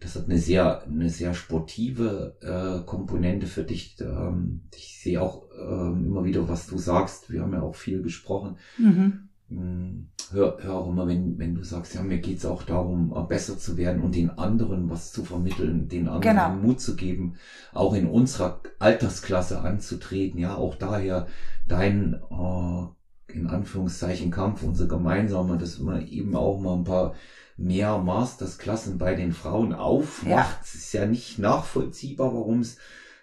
das 0.00 0.16
hat 0.16 0.24
eine 0.24 0.38
sehr, 0.38 0.82
eine 0.82 1.08
sehr 1.08 1.34
sportive 1.34 2.36
äh, 2.40 2.84
Komponente 2.84 3.46
für 3.46 3.64
dich. 3.64 3.96
Ähm, 4.00 4.62
ich 4.74 5.00
sehe 5.02 5.20
auch 5.20 5.46
ähm, 5.58 6.04
immer 6.04 6.24
wieder, 6.24 6.48
was 6.48 6.66
du 6.66 6.78
sagst. 6.78 7.30
Wir 7.30 7.42
haben 7.42 7.52
ja 7.52 7.62
auch 7.62 7.74
viel 7.74 8.02
gesprochen. 8.02 8.56
Mhm. 8.78 9.28
Hm, 9.48 10.08
hör, 10.32 10.58
hör 10.60 10.74
auch 10.74 10.88
immer, 10.88 11.06
wenn, 11.06 11.38
wenn 11.38 11.54
du 11.54 11.62
sagst, 11.62 11.94
ja, 11.94 12.02
mir 12.02 12.18
geht's 12.18 12.46
auch 12.46 12.62
darum, 12.62 13.12
äh, 13.14 13.22
besser 13.22 13.58
zu 13.58 13.76
werden 13.76 14.02
und 14.02 14.14
den 14.14 14.30
anderen 14.30 14.90
was 14.90 15.12
zu 15.12 15.24
vermitteln, 15.24 15.88
den 15.88 16.08
anderen 16.08 16.36
genau. 16.36 16.54
Mut 16.54 16.80
zu 16.80 16.96
geben, 16.96 17.34
auch 17.72 17.94
in 17.94 18.06
unserer 18.06 18.60
Altersklasse 18.78 19.60
anzutreten. 19.60 20.40
Ja, 20.40 20.56
auch 20.56 20.74
daher 20.76 21.26
dein 21.66 22.14
äh, 22.30 23.34
in 23.34 23.46
Anführungszeichen 23.48 24.30
Kampf, 24.30 24.62
unser 24.62 24.86
gemeinsamer, 24.86 25.56
dass 25.56 25.78
man 25.78 26.06
eben 26.06 26.36
auch 26.36 26.60
mal 26.60 26.76
ein 26.76 26.84
paar 26.84 27.14
mehr 27.56 27.98
Mastersklassen 27.98 28.98
bei 28.98 29.14
den 29.14 29.32
Frauen 29.32 29.72
aufmacht. 29.72 30.30
Ja. 30.30 30.46
Es 30.62 30.74
ist 30.74 30.92
ja 30.92 31.06
nicht 31.06 31.38
nachvollziehbar, 31.38 32.34
warum 32.34 32.60
es 32.60 32.78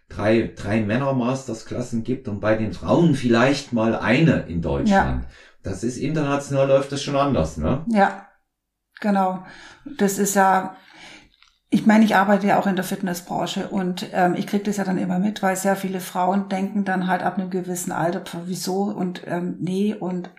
drei, 0.09 0.53
drei 0.55 0.81
Männer 0.81 1.13
Mastersklassen 1.13 2.03
gibt 2.03 2.27
und 2.27 2.39
bei 2.39 2.55
den 2.55 2.73
Frauen 2.73 3.15
vielleicht 3.15 3.73
mal 3.73 3.95
eine 3.95 4.41
in 4.47 4.61
Deutschland. 4.61 5.23
Ja. 5.23 5.29
Das 5.63 5.83
ist 5.83 5.97
international 5.97 6.67
läuft 6.67 6.91
das 6.91 7.03
schon 7.03 7.15
anders, 7.15 7.57
ne? 7.57 7.85
Ja, 7.87 8.27
genau. 8.99 9.45
Das 9.97 10.17
ist 10.17 10.35
ja, 10.35 10.75
ich 11.69 11.85
meine, 11.85 12.03
ich 12.03 12.15
arbeite 12.15 12.47
ja 12.47 12.59
auch 12.59 12.67
in 12.67 12.75
der 12.75 12.83
Fitnessbranche 12.83 13.67
und 13.67 14.07
ähm, 14.11 14.33
ich 14.35 14.47
kriege 14.47 14.63
das 14.63 14.77
ja 14.77 14.83
dann 14.83 14.97
immer 14.97 15.19
mit, 15.19 15.43
weil 15.43 15.55
sehr 15.55 15.75
viele 15.75 15.99
Frauen 15.99 16.49
denken 16.49 16.83
dann 16.83 17.07
halt 17.07 17.21
ab 17.21 17.37
einem 17.37 17.49
gewissen 17.49 17.91
Alter, 17.91 18.23
wieso 18.45 18.83
und 18.83 19.21
ähm, 19.27 19.57
nee 19.59 19.93
und 19.93 20.31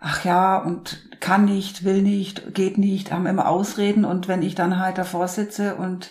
ach 0.00 0.24
ja, 0.24 0.58
und 0.58 1.20
kann 1.20 1.44
nicht, 1.44 1.84
will 1.84 2.02
nicht, 2.02 2.54
geht 2.54 2.78
nicht, 2.78 3.12
haben 3.12 3.26
immer 3.26 3.48
Ausreden. 3.48 4.04
Und 4.04 4.26
wenn 4.26 4.42
ich 4.42 4.54
dann 4.54 4.78
halt 4.78 4.98
davor 4.98 5.28
sitze 5.28 5.76
und 5.76 6.10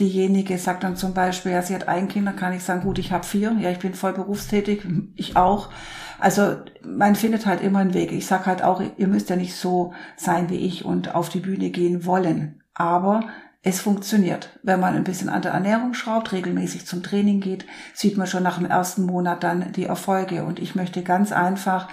diejenige 0.00 0.58
sagt 0.58 0.82
dann 0.82 0.96
zum 0.96 1.14
Beispiel, 1.14 1.52
ja, 1.52 1.62
sie 1.62 1.74
hat 1.74 1.86
ein 1.86 2.08
Kind, 2.08 2.26
dann 2.26 2.36
kann 2.36 2.52
ich 2.52 2.64
sagen, 2.64 2.82
gut, 2.82 2.98
ich 2.98 3.12
habe 3.12 3.24
vier, 3.24 3.52
ja, 3.60 3.70
ich 3.70 3.78
bin 3.78 3.94
voll 3.94 4.12
berufstätig, 4.12 4.84
ich 5.14 5.36
auch. 5.36 5.70
Also 6.18 6.56
man 6.82 7.14
findet 7.14 7.46
halt 7.46 7.60
immer 7.60 7.80
einen 7.80 7.94
Weg. 7.94 8.10
Ich 8.10 8.26
sag 8.26 8.46
halt 8.46 8.62
auch, 8.62 8.82
ihr 8.96 9.08
müsst 9.08 9.30
ja 9.30 9.36
nicht 9.36 9.54
so 9.54 9.92
sein 10.16 10.48
wie 10.48 10.56
ich 10.56 10.84
und 10.84 11.14
auf 11.14 11.28
die 11.28 11.40
Bühne 11.40 11.70
gehen 11.70 12.06
wollen. 12.06 12.62
Aber 12.72 13.20
es 13.66 13.80
funktioniert. 13.80 14.58
Wenn 14.62 14.78
man 14.78 14.94
ein 14.94 15.04
bisschen 15.04 15.30
an 15.30 15.40
der 15.42 15.52
Ernährung 15.52 15.94
schraubt, 15.94 16.32
regelmäßig 16.32 16.86
zum 16.86 17.02
Training 17.02 17.40
geht, 17.40 17.64
sieht 17.94 18.18
man 18.18 18.26
schon 18.26 18.42
nach 18.42 18.58
dem 18.58 18.66
ersten 18.66 19.06
Monat 19.06 19.42
dann 19.42 19.72
die 19.72 19.86
Erfolge. 19.86 20.44
Und 20.44 20.58
ich 20.58 20.74
möchte 20.74 21.02
ganz 21.02 21.32
einfach 21.32 21.88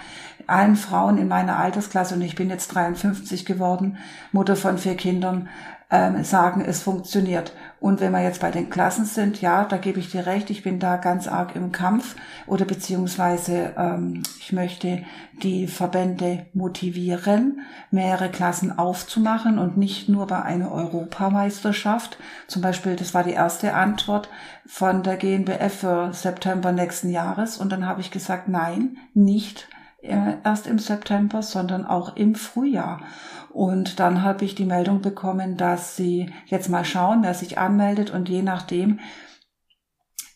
allen 0.52 0.76
Frauen 0.76 1.18
in 1.18 1.28
meiner 1.28 1.58
Altersklasse, 1.58 2.16
und 2.16 2.22
ich 2.22 2.36
bin 2.36 2.50
jetzt 2.50 2.68
53 2.76 3.46
geworden, 3.46 3.98
Mutter 4.32 4.56
von 4.56 4.78
vier 4.78 4.96
Kindern, 4.96 5.50
ähm, 5.92 6.24
sagen, 6.24 6.64
es 6.66 6.82
funktioniert. 6.82 7.54
Und 7.82 8.00
wenn 8.00 8.14
wir 8.14 8.24
jetzt 8.24 8.40
bei 8.40 8.50
den 8.50 8.70
Klassen 8.70 9.04
sind, 9.04 9.42
ja, 9.42 9.66
da 9.66 9.76
gebe 9.76 10.00
ich 10.00 10.10
dir 10.10 10.26
recht, 10.26 10.50
ich 10.50 10.64
bin 10.64 10.80
da 10.80 10.96
ganz 10.96 11.28
arg 11.28 11.56
im 11.56 11.74
Kampf 11.74 12.16
oder 12.48 12.64
beziehungsweise 12.64 13.74
ähm, 13.78 14.24
ich 14.40 14.54
möchte 14.54 15.04
die 15.44 15.68
Verbände 15.68 16.46
motivieren, 16.54 17.60
mehrere 17.90 18.30
Klassen 18.30 18.78
aufzumachen 18.78 19.60
und 19.60 19.76
nicht 19.76 20.08
nur 20.08 20.28
bei 20.28 20.42
einer 20.42 20.72
Europameisterschaft. 20.72 22.18
Zum 22.48 22.62
Beispiel, 22.62 22.96
das 22.96 23.14
war 23.14 23.26
die 23.26 23.32
erste 23.32 23.74
Antwort 23.74 24.30
von 24.66 25.04
der 25.04 25.18
GNBF 25.18 25.74
für 25.74 26.14
September 26.14 26.72
nächsten 26.72 27.10
Jahres. 27.10 27.58
Und 27.58 27.70
dann 27.72 27.86
habe 27.86 28.00
ich 28.00 28.12
gesagt, 28.12 28.48
nein, 28.48 28.98
nicht 29.14 29.68
erst 30.02 30.68
im 30.68 30.80
September, 30.80 31.42
sondern 31.42 31.86
auch 31.86 32.16
im 32.16 32.36
Frühjahr. 32.36 33.02
Und 33.50 34.00
dann 34.00 34.24
habe 34.24 34.46
ich 34.46 34.56
die 34.56 34.66
Meldung 34.66 35.02
bekommen, 35.02 35.58
dass 35.58 35.96
sie 35.96 36.32
jetzt 36.46 36.70
mal 36.70 36.86
schauen, 36.86 37.24
wer 37.24 37.34
sich 37.34 37.58
anmeldet 37.58 38.10
und 38.10 38.30
je 38.30 38.42
nachdem, 38.42 39.00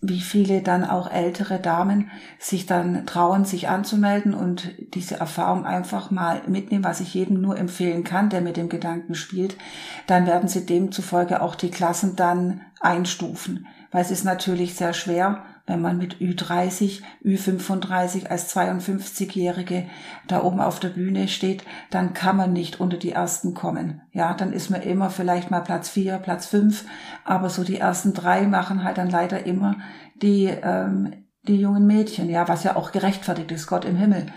wie 0.02 0.20
viele 0.20 0.62
dann 0.62 0.84
auch 0.84 1.12
ältere 1.12 1.60
Damen 1.60 2.12
sich 2.38 2.66
dann 2.66 3.06
trauen, 3.06 3.46
sich 3.46 3.70
anzumelden 3.70 4.34
und 4.34 4.72
diese 4.94 5.20
Erfahrung 5.20 5.66
einfach 5.66 6.12
mal 6.12 6.42
mitnehmen, 6.48 6.84
was 6.84 7.00
ich 7.00 7.14
jedem 7.14 7.42
nur 7.42 7.58
empfehlen 7.58 8.04
kann, 8.04 8.30
der 8.30 8.42
mit 8.42 8.58
dem 8.58 8.70
Gedanken 8.70 9.16
spielt, 9.16 9.58
dann 10.06 10.28
werden 10.28 10.48
sie 10.48 10.66
demzufolge 10.66 11.42
auch 11.42 11.56
die 11.56 11.72
Klassen 11.72 12.16
dann 12.16 12.62
einstufen. 12.82 13.68
Weil 13.92 14.02
es 14.02 14.12
ist 14.12 14.26
natürlich 14.26 14.76
sehr 14.76 14.94
schwer, 14.94 15.44
wenn 15.68 15.82
man 15.82 15.98
mit 15.98 16.18
Ü30, 16.18 17.02
Ü35 17.24 18.28
als 18.28 18.56
52-Jährige 18.56 19.88
da 20.28 20.44
oben 20.44 20.60
auf 20.60 20.80
der 20.80 20.90
Bühne 20.90 21.28
steht, 21.28 21.64
dann 21.90 22.14
kann 22.14 22.38
man 22.38 22.54
nicht 22.54 22.80
unter 22.80 22.98
die 22.98 23.12
ersten 23.12 23.54
kommen. 23.54 24.02
Ja, 24.12 24.34
dann 24.34 24.54
ist 24.54 24.70
man 24.70 24.82
immer 24.84 25.10
vielleicht 25.10 25.50
mal 25.50 25.62
Platz 25.62 25.90
vier, 25.90 26.18
Platz 26.18 26.46
fünf, 26.46 26.86
aber 27.24 27.50
so 27.50 27.64
die 27.64 27.80
ersten 27.80 28.14
drei 28.14 28.46
machen 28.46 28.84
halt 28.84 28.98
dann 28.98 29.10
leider 29.10 29.46
immer 29.46 29.78
die, 30.22 30.46
ähm, 30.46 31.14
die 31.48 31.60
jungen 31.60 31.88
Mädchen, 31.88 32.30
ja, 32.30 32.48
was 32.48 32.64
ja 32.64 32.76
auch 32.76 32.92
gerechtfertigt 32.92 33.52
ist, 33.52 33.68
Gott 33.68 33.86
im 33.86 33.96
Himmel. 33.96 34.28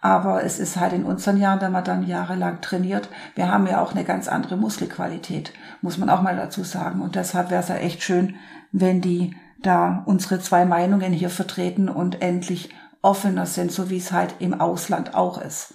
Aber 0.00 0.44
es 0.44 0.60
ist 0.60 0.76
halt 0.76 0.92
in 0.92 1.04
unseren 1.04 1.38
Jahren, 1.38 1.60
wenn 1.60 1.72
man 1.72 1.82
dann 1.82 2.06
jahrelang 2.06 2.60
trainiert, 2.60 3.08
wir 3.34 3.50
haben 3.50 3.66
ja 3.66 3.82
auch 3.82 3.92
eine 3.92 4.04
ganz 4.04 4.28
andere 4.28 4.56
Muskelqualität, 4.56 5.52
muss 5.82 5.98
man 5.98 6.08
auch 6.08 6.22
mal 6.22 6.36
dazu 6.36 6.62
sagen. 6.62 7.02
Und 7.02 7.16
deshalb 7.16 7.50
wäre 7.50 7.62
es 7.62 7.68
ja 7.68 7.74
echt 7.74 8.04
schön, 8.04 8.36
wenn 8.70 9.00
die 9.00 9.34
da 9.62 10.02
unsere 10.06 10.40
zwei 10.40 10.64
Meinungen 10.64 11.12
hier 11.12 11.30
vertreten 11.30 11.88
und 11.88 12.22
endlich 12.22 12.70
offener 13.02 13.46
sind, 13.46 13.72
so 13.72 13.90
wie 13.90 13.98
es 13.98 14.12
halt 14.12 14.36
im 14.40 14.54
Ausland 14.54 15.14
auch 15.14 15.40
ist. 15.40 15.74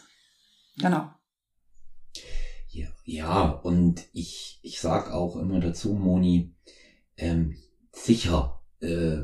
Genau. 0.78 1.10
Ja, 2.70 2.88
ja 3.06 3.50
und 3.50 4.06
ich, 4.14 4.60
ich 4.64 4.80
sag 4.80 5.12
auch 5.12 5.36
immer 5.36 5.60
dazu, 5.60 5.94
Moni, 5.94 6.56
ähm, 7.18 7.56
sicher 7.92 8.62
äh, 8.82 9.20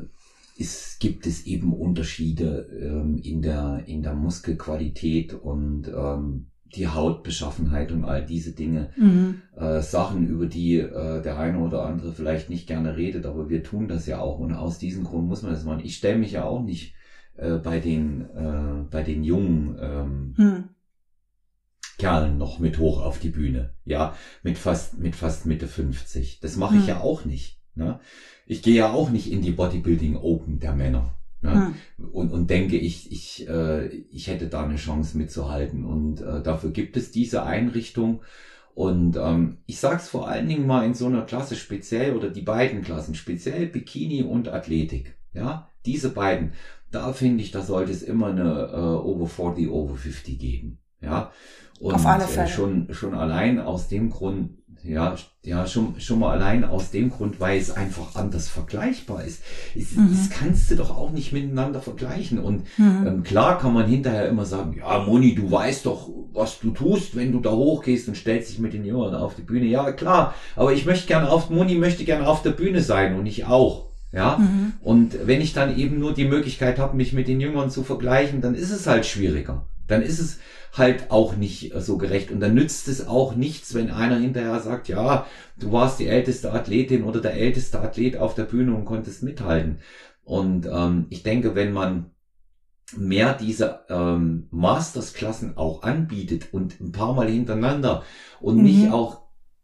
ist, 0.56 1.00
gibt 1.00 1.26
es 1.26 1.46
eben 1.46 1.72
Unterschiede 1.72 2.68
ähm, 2.80 3.18
in, 3.18 3.42
der, 3.42 3.84
in 3.86 4.02
der 4.02 4.14
Muskelqualität 4.14 5.34
und 5.34 5.88
ähm, 5.88 6.49
die 6.74 6.88
Hautbeschaffenheit 6.88 7.92
und 7.92 8.04
all 8.04 8.24
diese 8.24 8.52
Dinge. 8.52 8.90
Mhm. 8.96 9.42
Äh, 9.56 9.80
Sachen, 9.80 10.26
über 10.26 10.46
die 10.46 10.76
äh, 10.78 11.20
der 11.20 11.38
eine 11.38 11.58
oder 11.58 11.84
andere 11.84 12.12
vielleicht 12.12 12.48
nicht 12.50 12.66
gerne 12.66 12.96
redet, 12.96 13.26
aber 13.26 13.48
wir 13.48 13.62
tun 13.62 13.88
das 13.88 14.06
ja 14.06 14.18
auch 14.18 14.38
und 14.38 14.52
aus 14.52 14.78
diesem 14.78 15.04
Grund 15.04 15.26
muss 15.26 15.42
man 15.42 15.52
das 15.52 15.64
machen. 15.64 15.80
Ich 15.84 15.96
stelle 15.96 16.18
mich 16.18 16.32
ja 16.32 16.44
auch 16.44 16.62
nicht 16.62 16.94
äh, 17.36 17.56
bei 17.56 17.78
den 17.78 18.22
äh, 18.30 18.84
bei 18.90 19.02
den 19.02 19.22
jungen 19.22 19.76
ähm, 19.80 20.34
Hm. 20.36 20.64
Kerlen 21.98 22.38
noch 22.38 22.58
mit 22.58 22.78
hoch 22.78 23.02
auf 23.02 23.18
die 23.18 23.28
Bühne. 23.28 23.74
Ja, 23.84 24.14
mit 24.42 24.56
fast, 24.56 24.98
mit 24.98 25.14
fast 25.14 25.44
Mitte 25.44 25.66
50. 25.66 26.40
Das 26.40 26.56
mache 26.56 26.76
ich 26.76 26.82
Hm. 26.82 26.88
ja 26.88 27.00
auch 27.00 27.24
nicht. 27.26 27.60
Ne? 27.74 28.00
Ich 28.46 28.62
gehe 28.62 28.74
ja 28.74 28.90
auch 28.92 29.10
nicht 29.10 29.30
in 29.30 29.42
die 29.42 29.50
Bodybuilding 29.50 30.16
Open 30.16 30.58
der 30.60 30.72
Männer. 30.72 31.19
Ne? 31.42 31.74
Hm. 31.96 32.08
Und, 32.10 32.32
und 32.32 32.50
denke, 32.50 32.76
ich, 32.76 33.10
ich, 33.12 33.48
äh, 33.48 33.86
ich 33.86 34.26
hätte 34.28 34.48
da 34.48 34.64
eine 34.64 34.76
Chance 34.76 35.16
mitzuhalten. 35.16 35.84
Und 35.84 36.20
äh, 36.20 36.42
dafür 36.42 36.70
gibt 36.70 36.96
es 36.96 37.10
diese 37.10 37.44
Einrichtung. 37.44 38.22
Und 38.74 39.16
ähm, 39.16 39.58
ich 39.66 39.78
sag's 39.78 40.08
vor 40.08 40.28
allen 40.28 40.48
Dingen 40.48 40.66
mal 40.66 40.84
in 40.84 40.94
so 40.94 41.06
einer 41.06 41.22
Klasse 41.22 41.56
speziell 41.56 42.16
oder 42.16 42.30
die 42.30 42.42
beiden 42.42 42.82
Klassen, 42.82 43.14
speziell 43.14 43.66
Bikini 43.66 44.22
und 44.22 44.48
Athletik. 44.48 45.16
Ja, 45.32 45.68
diese 45.86 46.10
beiden, 46.10 46.52
da 46.90 47.12
finde 47.12 47.42
ich, 47.42 47.50
da 47.50 47.62
sollte 47.62 47.92
es 47.92 48.02
immer 48.02 48.28
eine 48.28 48.70
äh, 48.72 48.76
Over 48.76 49.26
40, 49.26 49.68
Over 49.68 49.96
50 49.96 50.38
geben. 50.38 50.78
Ja, 51.00 51.30
und 51.80 51.94
Auf 51.94 52.06
alle 52.06 52.24
äh, 52.24 52.28
Fälle. 52.28 52.48
schon 52.48 52.92
schon 52.92 53.14
allein 53.14 53.58
aus 53.58 53.88
dem 53.88 54.10
Grund, 54.10 54.58
ja, 54.84 55.14
ja 55.42 55.66
schon 55.66 56.00
schon 56.00 56.18
mal 56.18 56.32
allein 56.32 56.64
aus 56.64 56.90
dem 56.90 57.10
Grund, 57.10 57.40
weil 57.40 57.58
es 57.58 57.70
einfach 57.70 58.14
anders 58.16 58.48
vergleichbar 58.48 59.24
ist. 59.24 59.42
Es, 59.76 59.92
Mhm. 59.96 60.08
Das 60.10 60.30
kannst 60.30 60.70
du 60.70 60.76
doch 60.76 60.90
auch 60.96 61.10
nicht 61.10 61.32
miteinander 61.32 61.80
vergleichen. 61.80 62.38
Und 62.38 62.66
Hm. 62.76 63.06
ähm, 63.06 63.22
klar 63.22 63.58
kann 63.58 63.74
man 63.74 63.86
hinterher 63.86 64.28
immer 64.28 64.44
sagen, 64.44 64.76
ja, 64.78 64.98
Moni, 65.00 65.34
du 65.34 65.50
weißt 65.50 65.86
doch, 65.86 66.08
was 66.32 66.60
du 66.60 66.70
tust, 66.70 67.16
wenn 67.16 67.32
du 67.32 67.40
da 67.40 67.50
hochgehst 67.50 68.08
und 68.08 68.16
stellst 68.16 68.50
dich 68.50 68.58
mit 68.58 68.72
den 68.72 68.84
Jüngern 68.84 69.14
auf 69.14 69.34
die 69.34 69.42
Bühne. 69.42 69.66
Ja, 69.66 69.92
klar, 69.92 70.34
aber 70.56 70.72
ich 70.72 70.86
möchte 70.86 71.06
gerne 71.06 71.30
auf, 71.30 71.50
Moni 71.50 71.74
möchte 71.74 72.04
gerne 72.04 72.26
auf 72.26 72.42
der 72.42 72.50
Bühne 72.50 72.80
sein 72.82 73.18
und 73.18 73.26
ich 73.26 73.44
auch. 73.46 73.86
Ja, 74.12 74.38
Mhm. 74.38 74.72
und 74.82 75.16
wenn 75.26 75.40
ich 75.40 75.52
dann 75.52 75.76
eben 75.78 76.00
nur 76.00 76.12
die 76.12 76.24
Möglichkeit 76.24 76.80
habe, 76.80 76.96
mich 76.96 77.12
mit 77.12 77.28
den 77.28 77.40
Jüngern 77.40 77.70
zu 77.70 77.84
vergleichen, 77.84 78.40
dann 78.40 78.56
ist 78.56 78.70
es 78.72 78.88
halt 78.88 79.06
schwieriger. 79.06 79.66
Dann 79.90 80.02
ist 80.02 80.18
es 80.18 80.38
halt 80.72 81.10
auch 81.10 81.34
nicht 81.34 81.74
äh, 81.74 81.80
so 81.80 81.96
gerecht. 81.98 82.30
Und 82.30 82.40
dann 82.40 82.54
nützt 82.54 82.88
es 82.88 83.06
auch 83.06 83.34
nichts, 83.34 83.74
wenn 83.74 83.90
einer 83.90 84.16
hinterher 84.16 84.60
sagt, 84.60 84.88
ja, 84.88 85.26
du 85.58 85.72
warst 85.72 85.98
die 85.98 86.06
älteste 86.06 86.52
Athletin 86.52 87.04
oder 87.04 87.20
der 87.20 87.34
älteste 87.34 87.80
Athlet 87.80 88.16
auf 88.16 88.34
der 88.34 88.44
Bühne 88.44 88.72
und 88.74 88.84
konntest 88.84 89.22
mithalten. 89.22 89.78
Und 90.24 90.66
ähm, 90.70 91.06
ich 91.10 91.22
denke, 91.22 91.54
wenn 91.54 91.72
man 91.72 92.06
mehr 92.96 93.32
diese 93.32 93.84
ähm, 93.88 94.48
Mastersklassen 94.50 95.56
auch 95.56 95.82
anbietet 95.82 96.48
und 96.52 96.80
ein 96.80 96.92
paar 96.92 97.12
Mal 97.12 97.28
hintereinander 97.28 98.02
und 98.40 98.56
Mhm. 98.56 98.62
nicht 98.62 98.88
auch 98.90 99.19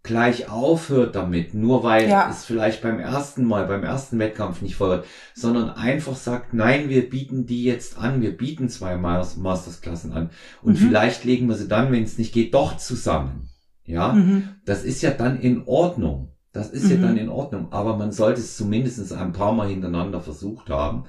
gleich 0.06 0.48
aufhört 0.50 1.14
damit, 1.14 1.52
nur 1.52 1.82
weil 1.82 2.08
Ja. 2.08 2.28
es 2.30 2.46
vielleicht 2.46 2.80
beim 2.82 2.98
ersten 2.98 3.44
Mal, 3.44 3.66
beim 3.66 3.84
ersten 3.84 4.18
Wettkampf 4.18 4.62
nicht 4.62 4.76
voll 4.76 4.88
wird, 4.88 5.04
sondern 5.34 5.68
einfach 5.70 6.16
sagt, 6.16 6.54
nein, 6.54 6.88
wir 6.88 7.10
bieten 7.10 7.44
die 7.44 7.64
jetzt 7.64 7.98
an, 7.98 8.22
wir 8.22 8.34
bieten 8.34 8.70
zwei 8.70 8.96
Mas- 8.96 9.36
Mastersklassen 9.36 10.12
an 10.12 10.30
und 10.62 10.80
Mhm. 10.80 10.86
vielleicht 10.88 11.24
legen 11.24 11.48
wir 11.48 11.56
sie 11.56 11.68
dann, 11.68 11.92
wenn 11.92 12.04
es 12.04 12.16
nicht 12.16 12.32
geht, 12.32 12.54
doch 12.54 12.78
zusammen. 12.78 13.50
Ja, 13.84 14.14
Mhm. 14.14 14.48
das 14.64 14.82
ist 14.84 15.02
ja 15.02 15.10
dann 15.10 15.38
in 15.38 15.64
Ordnung. 15.66 16.32
Das 16.52 16.70
ist 16.70 16.88
ja 16.90 16.96
Mhm. 16.96 17.02
dann 17.02 17.16
in 17.18 17.28
Ordnung. 17.28 17.68
Aber 17.70 17.96
man 17.98 18.12
sollte 18.12 18.40
es 18.40 18.56
zumindest 18.56 19.12
ein 19.12 19.32
paar 19.32 19.52
Mal 19.52 19.68
hintereinander 19.68 20.20
versucht 20.22 20.70
haben. 20.70 21.04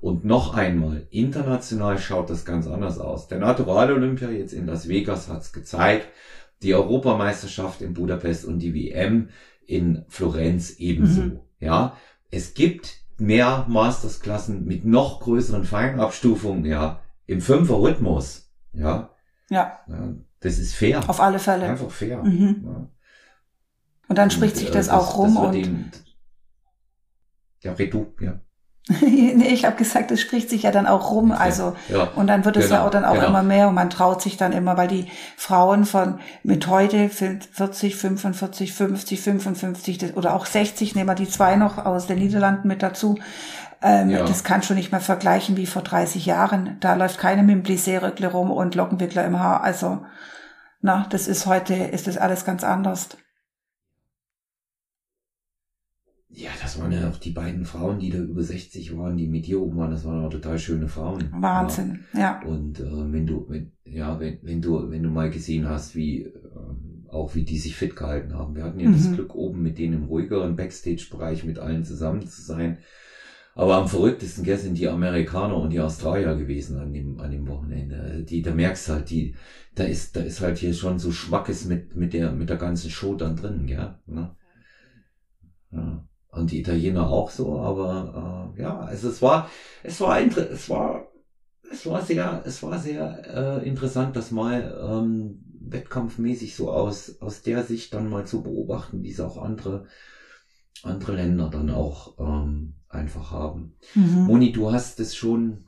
Und 0.00 0.24
noch 0.24 0.54
einmal, 0.54 1.06
international 1.10 1.98
schaut 1.98 2.28
das 2.30 2.44
ganz 2.44 2.66
anders 2.66 2.98
aus. 2.98 3.28
Der 3.28 3.38
Natural 3.38 3.92
Olympia 3.92 4.30
jetzt 4.30 4.52
in 4.52 4.66
Las 4.66 4.88
Vegas 4.88 5.28
hat 5.28 5.42
es 5.42 5.52
gezeigt. 5.52 6.08
Die 6.62 6.74
Europameisterschaft 6.74 7.82
in 7.82 7.94
Budapest 7.94 8.44
und 8.44 8.58
die 8.60 8.74
WM 8.74 9.28
in 9.66 10.04
Florenz 10.08 10.76
ebenso. 10.78 11.22
Mhm. 11.22 11.40
Ja, 11.60 11.96
es 12.30 12.54
gibt 12.54 12.98
mehr 13.18 13.66
Mastersklassen 13.68 14.64
mit 14.64 14.84
noch 14.84 15.20
größeren 15.20 15.64
Feinabstufungen, 15.64 16.64
ja, 16.64 17.00
im 17.26 17.40
Fünfer-Rhythmus. 17.40 18.50
Ja, 18.72 19.10
Ja, 19.50 19.80
ja, 19.88 20.14
das 20.40 20.58
ist 20.58 20.74
fair. 20.74 21.08
auf 21.08 21.20
alle 21.20 21.38
Fälle. 21.38 21.66
Einfach 21.66 21.90
fair. 21.90 22.22
Mhm. 22.22 22.62
Ja. 22.64 22.88
Und 24.08 24.18
dann 24.18 24.30
spricht 24.30 24.54
Und, 24.54 24.60
sich 24.60 24.68
äh, 24.70 24.72
das 24.72 24.88
auch 24.88 25.16
rum 25.18 25.34
wird 25.34 25.46
und 25.46 25.54
ihm- 25.54 25.90
ja, 27.60 27.72
red 27.74 27.94
du, 27.94 28.12
ja. 28.20 28.40
nee, 29.00 29.48
ich 29.48 29.64
habe 29.64 29.76
gesagt, 29.76 30.10
es 30.10 30.20
spricht 30.20 30.50
sich 30.50 30.64
ja 30.64 30.72
dann 30.72 30.86
auch 30.86 31.10
rum. 31.12 31.30
Also 31.32 31.76
ja. 31.88 32.08
und 32.16 32.26
dann 32.26 32.44
wird 32.44 32.56
es 32.56 32.68
ja 32.68 32.76
Genau, 32.76 32.86
auch 32.86 32.90
dann 32.90 33.04
auch 33.04 33.14
genau. 33.14 33.28
immer 33.28 33.42
mehr 33.42 33.68
und 33.68 33.74
man 33.74 33.90
traut 33.90 34.20
sich 34.20 34.36
dann 34.36 34.52
immer, 34.52 34.76
weil 34.76 34.88
die 34.88 35.06
Frauen 35.36 35.84
von 35.84 36.18
mit 36.42 36.66
heute 36.66 37.08
40, 37.08 37.94
45, 37.96 38.72
50, 38.72 39.20
55 39.20 39.98
das- 39.98 40.16
oder 40.16 40.34
auch 40.34 40.46
60, 40.46 40.94
nehmen 40.96 41.08
wir 41.08 41.14
die 41.14 41.28
zwei 41.28 41.54
noch 41.56 41.78
aus 41.84 42.06
den 42.08 42.18
Niederlanden 42.18 42.66
mit 42.66 42.82
dazu. 42.82 43.18
Ähm, 43.82 44.10
Ja. 44.10 44.24
Das 44.24 44.42
kann 44.44 44.62
schon 44.62 44.76
nicht 44.76 44.90
mehr 44.92 45.00
vergleichen 45.00 45.56
wie 45.56 45.66
vor 45.66 45.82
30 45.82 46.26
Jahren. 46.26 46.76
Da 46.80 46.94
läuft 46.94 47.18
keine 47.18 47.42
mit 47.44 47.54
dem 47.56 47.62
rum 48.28 48.50
und 48.50 48.74
Lockenwickler 48.74 49.24
im 49.24 49.38
Haar. 49.38 49.62
Also, 49.62 50.04
na, 50.80 51.06
das 51.10 51.28
ist 51.28 51.46
heute, 51.46 51.74
ist 51.74 52.06
das 52.08 52.16
alles 52.18 52.44
ganz 52.44 52.64
anders. 52.64 53.10
Ja, 56.34 56.50
das 56.62 56.80
waren 56.80 56.92
ja 56.92 57.10
auch 57.10 57.18
die 57.18 57.30
beiden 57.30 57.66
Frauen, 57.66 57.98
die 57.98 58.08
da 58.08 58.18
über 58.18 58.42
60 58.42 58.96
waren, 58.96 59.16
die 59.18 59.28
mit 59.28 59.46
dir 59.46 59.60
oben 59.60 59.76
waren. 59.76 59.90
Das 59.90 60.04
waren 60.06 60.24
auch 60.24 60.30
total 60.30 60.58
schöne 60.58 60.88
Frauen. 60.88 61.28
Wahnsinn, 61.32 62.00
ja. 62.14 62.20
Ja. 62.20 62.42
Und 62.42 62.80
äh, 62.80 63.12
wenn 63.12 63.26
du, 63.26 63.44
wenn, 63.48 63.72
ja, 63.84 64.18
wenn, 64.18 64.38
wenn 64.42 64.62
du, 64.62 64.90
wenn 64.90 65.02
du 65.02 65.10
mal 65.10 65.30
gesehen 65.30 65.68
hast, 65.68 65.94
wie 65.94 66.22
ähm, 66.22 67.06
auch 67.10 67.34
wie 67.34 67.44
die 67.44 67.58
sich 67.58 67.76
fit 67.76 67.94
gehalten 67.94 68.32
haben. 68.34 68.56
Wir 68.56 68.64
hatten 68.64 68.80
ja 68.80 68.90
das 68.90 69.08
Mhm. 69.08 69.14
Glück, 69.14 69.34
oben 69.34 69.62
mit 69.62 69.76
denen 69.78 69.92
im 69.94 70.04
ruhigeren 70.04 70.56
Backstage-Bereich 70.56 71.44
mit 71.44 71.58
allen 71.58 71.84
zusammen 71.84 72.26
zu 72.26 72.40
sein. 72.40 72.78
Aber 73.54 73.76
am 73.76 73.86
verrücktesten 73.86 74.44
gell, 74.44 74.56
sind 74.56 74.78
die 74.78 74.88
Amerikaner 74.88 75.58
und 75.58 75.70
die 75.70 75.80
Australier 75.80 76.34
gewesen 76.36 76.78
an 76.78 76.94
dem, 76.94 77.20
an 77.20 77.30
dem 77.30 77.46
Wochenende. 77.46 78.24
Die, 78.26 78.40
da 78.40 78.54
merkst 78.54 78.88
du 78.88 78.92
halt, 78.94 79.10
die, 79.10 79.34
da 79.74 79.84
ist, 79.84 80.16
da 80.16 80.20
ist 80.20 80.40
halt 80.40 80.56
hier 80.56 80.72
schon 80.72 80.98
so 80.98 81.12
Schmackes 81.12 81.66
mit, 81.66 81.94
mit 81.94 82.14
der, 82.14 82.32
mit 82.32 82.48
der 82.48 82.56
ganzen 82.56 82.88
Show 82.90 83.14
dann 83.14 83.36
drin, 83.36 83.66
gell? 83.66 83.94
Ne? 84.06 84.34
Ja. 85.70 86.08
Und 86.32 86.50
die 86.50 86.58
Italiener 86.58 87.08
auch 87.08 87.28
so, 87.28 87.58
aber 87.58 88.50
äh, 88.56 88.60
ja, 88.62 88.78
also 88.78 89.06
es 89.06 89.20
war, 89.20 89.50
es 89.82 90.00
war, 90.00 90.18
es 90.18 90.68
war, 90.70 91.06
es 91.70 91.84
war 91.84 92.00
sehr, 92.00 92.42
es 92.46 92.62
war 92.62 92.78
sehr 92.78 93.60
äh, 93.60 93.66
interessant, 93.66 94.16
das 94.16 94.30
mal 94.30 94.74
ähm, 94.80 95.42
wettkampfmäßig 95.60 96.54
so 96.54 96.70
aus 96.70 97.20
aus 97.20 97.42
der 97.42 97.62
Sicht 97.62 97.92
dann 97.92 98.08
mal 98.08 98.24
zu 98.24 98.42
beobachten, 98.42 99.02
wie 99.02 99.10
es 99.10 99.20
auch 99.20 99.36
andere 99.36 99.84
andere 100.82 101.12
Länder 101.12 101.48
dann 101.48 101.68
auch 101.68 102.14
ähm, 102.18 102.76
einfach 102.88 103.30
haben. 103.30 103.76
Mhm. 103.94 104.24
Moni, 104.26 104.52
du 104.52 104.70
hast 104.70 105.00
es 105.00 105.14
schon 105.14 105.66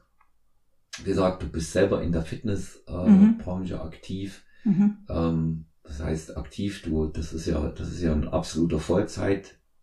gesagt, 1.04 1.42
du 1.42 1.46
bist 1.46 1.72
selber 1.72 2.00
in 2.00 2.10
der 2.10 2.22
Fitnessbranche 2.22 3.74
äh, 3.74 3.76
Mhm. 3.76 3.82
Aktiv. 3.82 4.42
Mhm. 4.64 5.04
Ähm, 5.10 5.64
das 5.82 6.00
heißt 6.00 6.36
aktiv, 6.38 6.80
du, 6.80 7.04
das 7.06 7.32
ist 7.32 7.44
ja, 7.44 7.68
das 7.68 7.90
ist 7.90 8.00
ja 8.00 8.12
ein 8.12 8.26
absoluter 8.26 8.78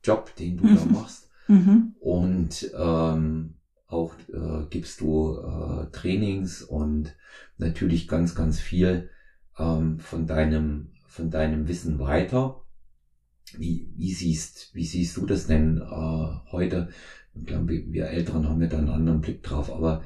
Vollzeitjob, 0.01 0.35
den 0.35 0.57
du 0.57 0.73
da 0.73 0.85
Mhm. 0.85 0.91
machst. 0.91 1.29
Mhm. 1.47 1.95
Und 1.99 2.71
ähm, 2.73 3.53
auch 3.87 4.13
äh, 4.31 4.65
gibst 4.69 5.01
du 5.01 5.35
äh, 5.37 5.85
Trainings 5.91 6.61
und 6.61 7.15
natürlich 7.57 8.07
ganz, 8.07 8.35
ganz 8.35 8.59
viel 8.59 9.09
ähm, 9.57 9.99
von 9.99 10.25
deinem, 10.25 10.91
von 11.07 11.29
deinem 11.29 11.67
Wissen 11.67 11.99
weiter. 11.99 12.61
Wie, 13.57 13.91
wie 13.95 14.13
siehst, 14.13 14.69
wie 14.73 14.85
siehst 14.85 15.17
du 15.17 15.25
das 15.25 15.45
denn 15.45 15.77
äh, 15.77 16.51
heute? 16.51 16.87
Ich 17.33 17.45
glaube, 17.45 17.67
wir 17.67 17.91
wir 17.91 18.05
Älteren 18.07 18.47
haben 18.47 18.61
ja 18.61 18.67
da 18.67 18.77
einen 18.77 18.89
anderen 18.89 19.21
Blick 19.21 19.43
drauf, 19.43 19.69
aber 19.71 20.01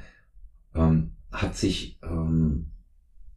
ähm, 0.73 1.11
hat 1.31 1.55
sich 1.55 1.99
ähm, 2.03 2.71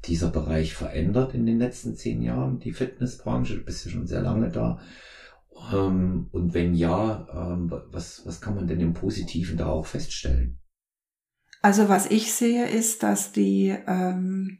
dieser 0.06 0.30
Bereich 0.30 0.72
verändert 0.72 1.34
in 1.34 1.44
den 1.44 1.58
letzten 1.58 1.94
zehn 1.94 2.22
Jahren, 2.22 2.58
die 2.58 2.72
Fitnessbranche? 2.72 3.56
Du 3.56 3.64
bist 3.64 3.84
ja 3.84 3.90
schon 3.90 4.06
sehr 4.06 4.22
lange 4.22 4.48
da. 4.50 4.78
Ähm, 5.72 6.28
und 6.32 6.54
wenn 6.54 6.74
ja, 6.74 7.26
ähm, 7.32 7.72
was, 7.90 8.22
was 8.26 8.40
kann 8.40 8.54
man 8.54 8.66
denn 8.66 8.80
im 8.80 8.94
Positiven 8.94 9.56
da 9.56 9.66
auch 9.66 9.86
feststellen? 9.86 10.58
Also 11.62 11.88
was 11.88 12.06
ich 12.06 12.32
sehe, 12.32 12.68
ist, 12.68 13.02
dass 13.02 13.32
die, 13.32 13.76
ähm, 13.86 14.58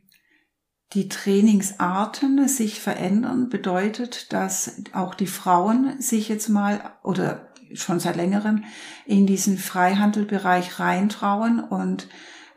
die 0.93 1.09
Trainingsarten 1.09 2.49
sich 2.49 2.81
verändern, 2.81 3.49
bedeutet, 3.49 4.33
dass 4.33 4.83
auch 4.93 5.15
die 5.15 5.27
Frauen 5.27 6.01
sich 6.01 6.29
jetzt 6.29 6.49
mal 6.49 6.81
oder 7.03 7.53
schon 7.75 8.01
seit 8.01 8.17
längerem 8.17 8.65
in 9.05 9.27
diesen 9.27 9.59
Freihandelbereich 9.59 10.81
reintrauen 10.81 11.61
und 11.61 12.09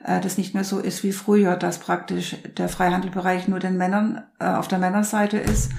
äh, 0.03 0.21
das 0.21 0.37
nicht 0.37 0.53
mehr 0.53 0.63
so 0.63 0.79
ist 0.79 1.03
wie 1.03 1.11
früher, 1.11 1.57
dass 1.57 1.79
praktisch 1.79 2.37
der 2.57 2.69
Freihandelbereich 2.69 3.47
nur 3.47 3.59
den 3.59 3.77
Männern 3.77 4.23
äh, 4.39 4.45
auf 4.45 4.67
der 4.67 4.79
Männerseite 4.79 5.37
ist 5.37 5.71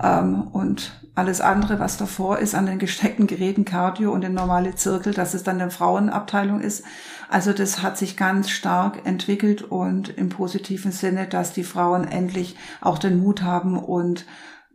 und 0.00 0.92
alles 1.18 1.40
andere, 1.40 1.80
was 1.80 1.96
davor 1.96 2.38
ist 2.38 2.54
an 2.54 2.66
den 2.66 2.78
gesteckten 2.78 3.26
Geräten, 3.26 3.64
Cardio 3.64 4.12
und 4.12 4.20
den 4.20 4.34
normale 4.34 4.76
Zirkel, 4.76 5.12
dass 5.12 5.34
es 5.34 5.42
dann 5.42 5.60
eine 5.60 5.70
Frauenabteilung 5.72 6.60
ist. 6.60 6.84
Also 7.28 7.52
das 7.52 7.82
hat 7.82 7.98
sich 7.98 8.16
ganz 8.16 8.50
stark 8.50 9.04
entwickelt 9.04 9.62
und 9.62 10.08
im 10.16 10.28
positiven 10.28 10.92
Sinne, 10.92 11.26
dass 11.26 11.52
die 11.52 11.64
Frauen 11.64 12.06
endlich 12.06 12.56
auch 12.80 12.98
den 12.98 13.18
Mut 13.18 13.42
haben 13.42 13.76
und 13.76 14.26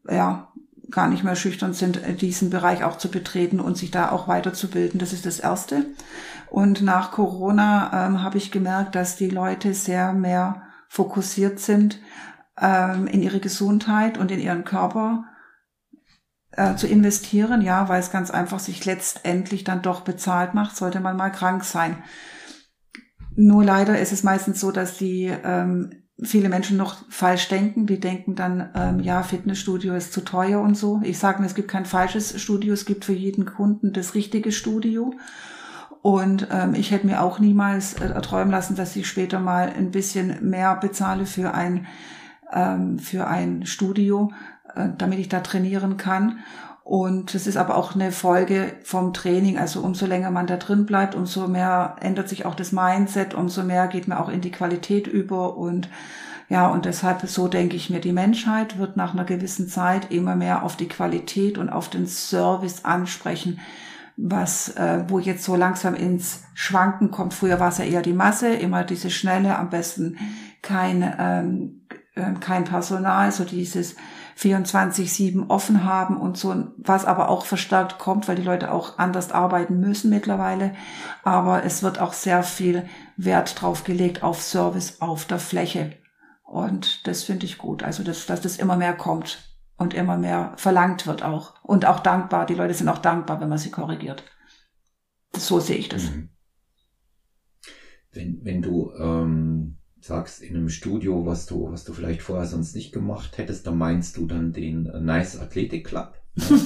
ja, 0.10 0.50
gar 0.92 1.08
nicht 1.08 1.24
mehr 1.24 1.38
schüchtern 1.38 1.74
sind, 1.74 2.02
diesen 2.22 2.50
Bereich 2.50 2.84
auch 2.84 2.98
zu 2.98 3.10
betreten 3.10 3.62
und 3.62 3.78
sich 3.78 3.90
da 3.90 4.12
auch 4.12 4.28
weiterzubilden. 4.28 5.00
Das 5.00 5.14
ist 5.14 5.26
das 5.26 5.40
Erste. 5.40 5.86
Und 6.50 6.82
nach 6.82 7.12
Corona 7.12 8.08
ähm, 8.08 8.22
habe 8.22 8.38
ich 8.38 8.52
gemerkt, 8.52 8.96
dass 8.96 9.16
die 9.16 9.30
Leute 9.30 9.74
sehr 9.74 10.12
mehr 10.12 10.64
fokussiert 10.90 11.60
sind 11.60 12.00
ähm, 12.60 13.08
in 13.08 13.22
ihre 13.22 13.40
Gesundheit 13.40 14.18
und 14.18 14.32
in 14.32 14.40
ihren 14.40 14.64
Körper 14.64 15.26
äh, 16.52 16.76
zu 16.76 16.88
investieren, 16.88 17.62
ja, 17.62 17.90
weil 17.90 18.00
es 18.00 18.12
ganz 18.12 18.32
einfach 18.32 18.60
sich 18.60 18.86
letztendlich 18.86 19.64
dann 19.64 19.82
doch 19.82 20.02
bezahlt 20.02 20.54
macht, 20.54 20.76
sollte 20.76 21.00
man 21.00 21.18
mal 21.18 21.32
krank 21.32 21.64
sein. 21.64 21.98
Nur 23.36 23.64
leider 23.64 24.00
ist 24.00 24.12
es 24.12 24.24
meistens 24.24 24.60
so, 24.60 24.72
dass 24.72 24.98
die 24.98 25.34
ähm, 25.44 26.04
viele 26.22 26.50
Menschen 26.50 26.78
noch 26.78 26.98
falsch 27.10 27.48
denken. 27.48 27.88
Die 27.88 28.00
denken 28.00 28.36
dann, 28.36 28.70
ähm, 28.76 29.00
ja, 29.00 29.24
Fitnessstudio 29.24 29.96
ist 29.96 30.14
zu 30.14 30.22
teuer 30.22 30.62
und 30.62 30.76
so. 30.76 31.02
Ich 31.04 31.18
sage 31.18 31.40
mir, 31.40 31.48
es 31.48 31.56
gibt 31.56 31.70
kein 31.70 31.86
falsches 31.86 32.40
Studio, 32.40 32.74
es 32.74 32.86
gibt 32.86 33.06
für 33.06 33.14
jeden 33.14 33.46
Kunden 33.46 33.94
das 33.94 34.14
richtige 34.14 34.52
Studio. 34.52 35.14
Und 36.02 36.50
ähm, 36.52 36.76
ich 36.76 36.92
hätte 36.92 37.08
mir 37.08 37.22
auch 37.22 37.40
niemals 37.40 37.94
äh, 37.94 38.06
erträumen 38.06 38.52
lassen, 38.52 38.76
dass 38.76 38.96
ich 38.96 39.08
später 39.08 39.40
mal 39.40 39.72
ein 39.76 39.92
bisschen 39.92 40.50
mehr 40.50 40.76
bezahle 40.76 41.26
für 41.26 41.54
ein, 41.54 41.88
ähm, 42.54 43.00
für 43.00 43.28
ein 43.28 43.66
Studio, 43.66 44.32
äh, 44.76 44.90
damit 44.98 45.20
ich 45.20 45.30
da 45.30 45.42
trainieren 45.42 45.98
kann. 45.98 46.40
Und 46.84 47.34
das 47.34 47.48
ist 47.48 47.56
aber 47.56 47.78
auch 47.78 47.96
eine 47.96 48.12
Folge 48.12 48.74
vom 48.84 49.14
Training. 49.14 49.58
Also 49.58 49.82
umso 49.82 50.06
länger 50.06 50.32
man 50.32 50.48
da 50.48 50.58
drin 50.58 50.86
bleibt, 50.86 51.16
umso 51.16 51.48
mehr 51.48 51.96
ändert 52.02 52.28
sich 52.28 52.46
auch 52.46 52.56
das 52.56 52.74
Mindset, 52.74 53.34
umso 53.34 53.64
mehr 53.64 53.88
geht 53.88 54.08
man 54.08 54.18
auch 54.18 54.30
in 54.30 54.42
die 54.42 54.52
Qualität 54.52 55.08
über. 55.08 55.56
Und 55.58 55.90
ja, 56.50 56.68
und 56.68 56.86
deshalb, 56.86 57.22
so 57.22 57.48
denke 57.48 57.78
ich 57.78 57.90
mir, 57.90 58.02
die 58.02 58.12
Menschheit 58.12 58.78
wird 58.78 58.98
nach 58.98 59.14
einer 59.14 59.24
gewissen 59.24 59.70
Zeit 59.70 60.12
immer 60.12 60.36
mehr 60.36 60.64
auf 60.64 60.76
die 60.76 60.90
Qualität 60.90 61.58
und 61.58 61.70
auf 61.70 61.90
den 61.90 62.06
Service 62.06 62.84
ansprechen, 62.84 63.60
was, 64.18 64.70
äh, 64.76 65.06
wo 65.08 65.20
jetzt 65.20 65.46
so 65.46 65.56
langsam 65.56 65.96
ins 65.96 66.44
Schwanken 66.54 67.12
kommt. 67.12 67.34
Früher 67.34 67.62
war 67.62 67.70
es 67.70 67.78
ja 67.78 67.86
eher 67.86 68.02
die 68.02 68.14
Masse, 68.14 68.54
immer 68.54 68.84
diese 68.84 69.10
Schnelle, 69.10 69.58
am 69.58 69.70
besten 69.70 70.18
kein, 70.62 71.16
ähm, 71.18 71.82
äh, 72.16 72.34
kein 72.40 72.64
Personal, 72.66 73.32
so 73.32 73.44
dieses 73.44 73.96
24-7 74.38 75.50
offen 75.50 75.84
haben 75.84 76.18
und 76.18 76.38
so, 76.38 76.72
was 76.78 77.06
aber 77.06 77.30
auch 77.30 77.46
verstärkt 77.46 78.00
kommt, 78.00 78.28
weil 78.28 78.36
die 78.36 78.44
Leute 78.44 78.72
auch 78.72 78.98
anders 78.98 79.32
arbeiten 79.32 79.80
müssen 79.80 80.10
mittlerweile. 80.10 80.74
Aber 81.24 81.64
es 81.64 81.84
wird 81.84 82.00
auch 82.00 82.14
sehr 82.14 82.44
viel 82.44 82.88
Wert 83.18 83.62
drauf 83.62 83.84
gelegt 83.84 84.24
auf 84.24 84.42
Service 84.42 85.02
auf 85.02 85.26
der 85.26 85.40
Fläche. 85.40 85.94
Und 86.44 87.08
das 87.08 87.24
finde 87.24 87.46
ich 87.46 87.58
gut. 87.58 87.84
Also, 87.84 88.04
dass, 88.04 88.26
dass 88.26 88.42
das 88.42 88.58
immer 88.58 88.76
mehr 88.76 88.94
kommt 88.94 89.50
und 89.78 89.94
immer 89.94 90.18
mehr 90.18 90.54
verlangt 90.56 91.08
wird 91.08 91.24
auch. 91.24 91.56
Und 91.64 91.86
auch 91.86 92.00
dankbar. 92.00 92.46
Die 92.46 92.56
Leute 92.56 92.74
sind 92.74 92.90
auch 92.90 93.00
dankbar, 93.00 93.42
wenn 93.42 93.50
man 93.50 93.58
sie 93.58 93.72
korrigiert. 93.72 94.24
So 95.36 95.60
sehe 95.60 95.78
ich 95.78 95.90
das. 95.90 96.12
Mhm. 96.12 96.30
Wenn, 98.12 98.40
wenn 98.44 98.62
du 98.62 98.92
ähm, 99.00 99.78
sagst 100.04 100.42
in 100.42 100.56
einem 100.56 100.70
Studio, 100.70 101.26
was 101.26 101.46
du, 101.46 101.72
was 101.72 101.86
du 101.86 101.94
vielleicht 101.94 102.22
vorher 102.22 102.46
sonst 102.46 102.76
nicht 102.76 102.92
gemacht 102.92 103.38
hättest, 103.38 103.66
dann 103.68 103.78
meinst 103.78 104.18
du 104.18 104.26
dann 104.26 104.52
den 104.52 104.84
Nice 105.02 105.40
Athletic 105.40 105.86
Club, 105.88 106.14
ja, 106.36 106.58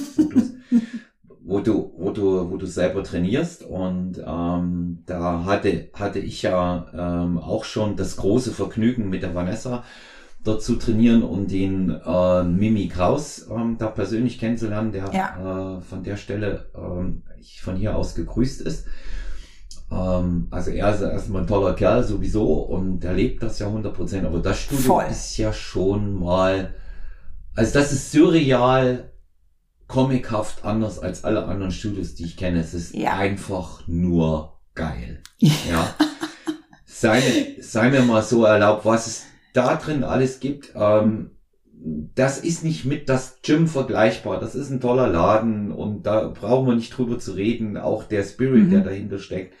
wo, 1.44 1.60
du, 1.60 1.92
wo 1.96 2.10
du, 2.10 2.50
wo 2.50 2.56
du 2.56 2.66
selber 2.66 3.04
trainierst. 3.04 3.62
Und 3.62 4.18
ähm, 4.24 5.02
da 5.06 5.44
hatte, 5.44 5.88
hatte 5.94 6.18
ich 6.18 6.42
ja 6.42 6.86
ähm, 6.92 7.38
auch 7.38 7.64
schon 7.64 7.96
das 7.96 8.16
große 8.16 8.52
Vergnügen 8.52 9.08
mit 9.08 9.22
der 9.22 9.34
Vanessa 9.34 9.84
dort 10.42 10.62
zu 10.62 10.76
trainieren 10.76 11.22
und 11.22 11.50
den 11.50 11.90
äh, 11.90 12.44
Mimi 12.44 12.88
Kraus 12.88 13.48
ähm, 13.50 13.76
da 13.78 13.86
persönlich 13.86 14.38
kennenzulernen, 14.38 14.92
der 14.92 15.10
ja. 15.12 15.78
äh, 15.78 15.80
von 15.80 16.02
der 16.02 16.16
Stelle 16.16 16.70
ähm, 16.74 17.22
von 17.60 17.76
hier 17.76 17.96
aus 17.96 18.14
gegrüßt 18.14 18.62
ist. 18.62 18.86
Ähm, 19.90 20.48
also 20.50 20.70
er 20.70 20.94
ist 20.94 21.00
erstmal 21.00 21.42
ein 21.42 21.48
toller 21.48 21.74
Kerl 21.74 22.04
sowieso 22.04 22.52
und 22.52 23.04
er 23.04 23.14
lebt 23.14 23.42
das 23.42 23.58
ja 23.58 23.66
100 23.66 23.94
Prozent. 23.94 24.26
Aber 24.26 24.40
das 24.40 24.60
Studio 24.60 24.84
Voll. 24.84 25.04
ist 25.10 25.36
ja 25.36 25.52
schon 25.52 26.18
mal, 26.18 26.74
also 27.54 27.72
das 27.78 27.92
ist 27.92 28.12
surreal, 28.12 29.10
comichaft 29.86 30.64
anders 30.64 30.98
als 30.98 31.24
alle 31.24 31.46
anderen 31.46 31.72
Studios, 31.72 32.14
die 32.14 32.24
ich 32.24 32.36
kenne. 32.36 32.60
Es 32.60 32.74
ist 32.74 32.94
ja. 32.94 33.16
einfach 33.16 33.86
nur 33.86 34.60
geil. 34.74 35.22
ja. 35.38 35.94
Sei, 36.84 37.56
sei 37.60 37.90
mir 37.90 38.02
mal 38.02 38.22
so 38.24 38.44
erlaubt, 38.44 38.84
was 38.84 39.06
es 39.06 39.22
da 39.54 39.76
drin 39.76 40.02
alles 40.02 40.40
gibt. 40.40 40.72
Ähm, 40.74 41.30
das 42.14 42.38
ist 42.38 42.64
nicht 42.64 42.84
mit 42.84 43.08
das 43.08 43.38
Gym 43.42 43.68
vergleichbar. 43.68 44.40
Das 44.40 44.54
ist 44.54 44.70
ein 44.70 44.80
toller 44.80 45.06
Laden 45.06 45.70
und 45.70 46.06
da 46.06 46.28
brauchen 46.28 46.66
wir 46.66 46.74
nicht 46.74 46.96
drüber 46.96 47.18
zu 47.18 47.32
reden. 47.32 47.76
Auch 47.76 48.04
der 48.04 48.24
Spirit, 48.24 48.64
mhm. 48.64 48.70
der 48.70 48.80
dahinter 48.80 49.18
steckt. 49.18 49.54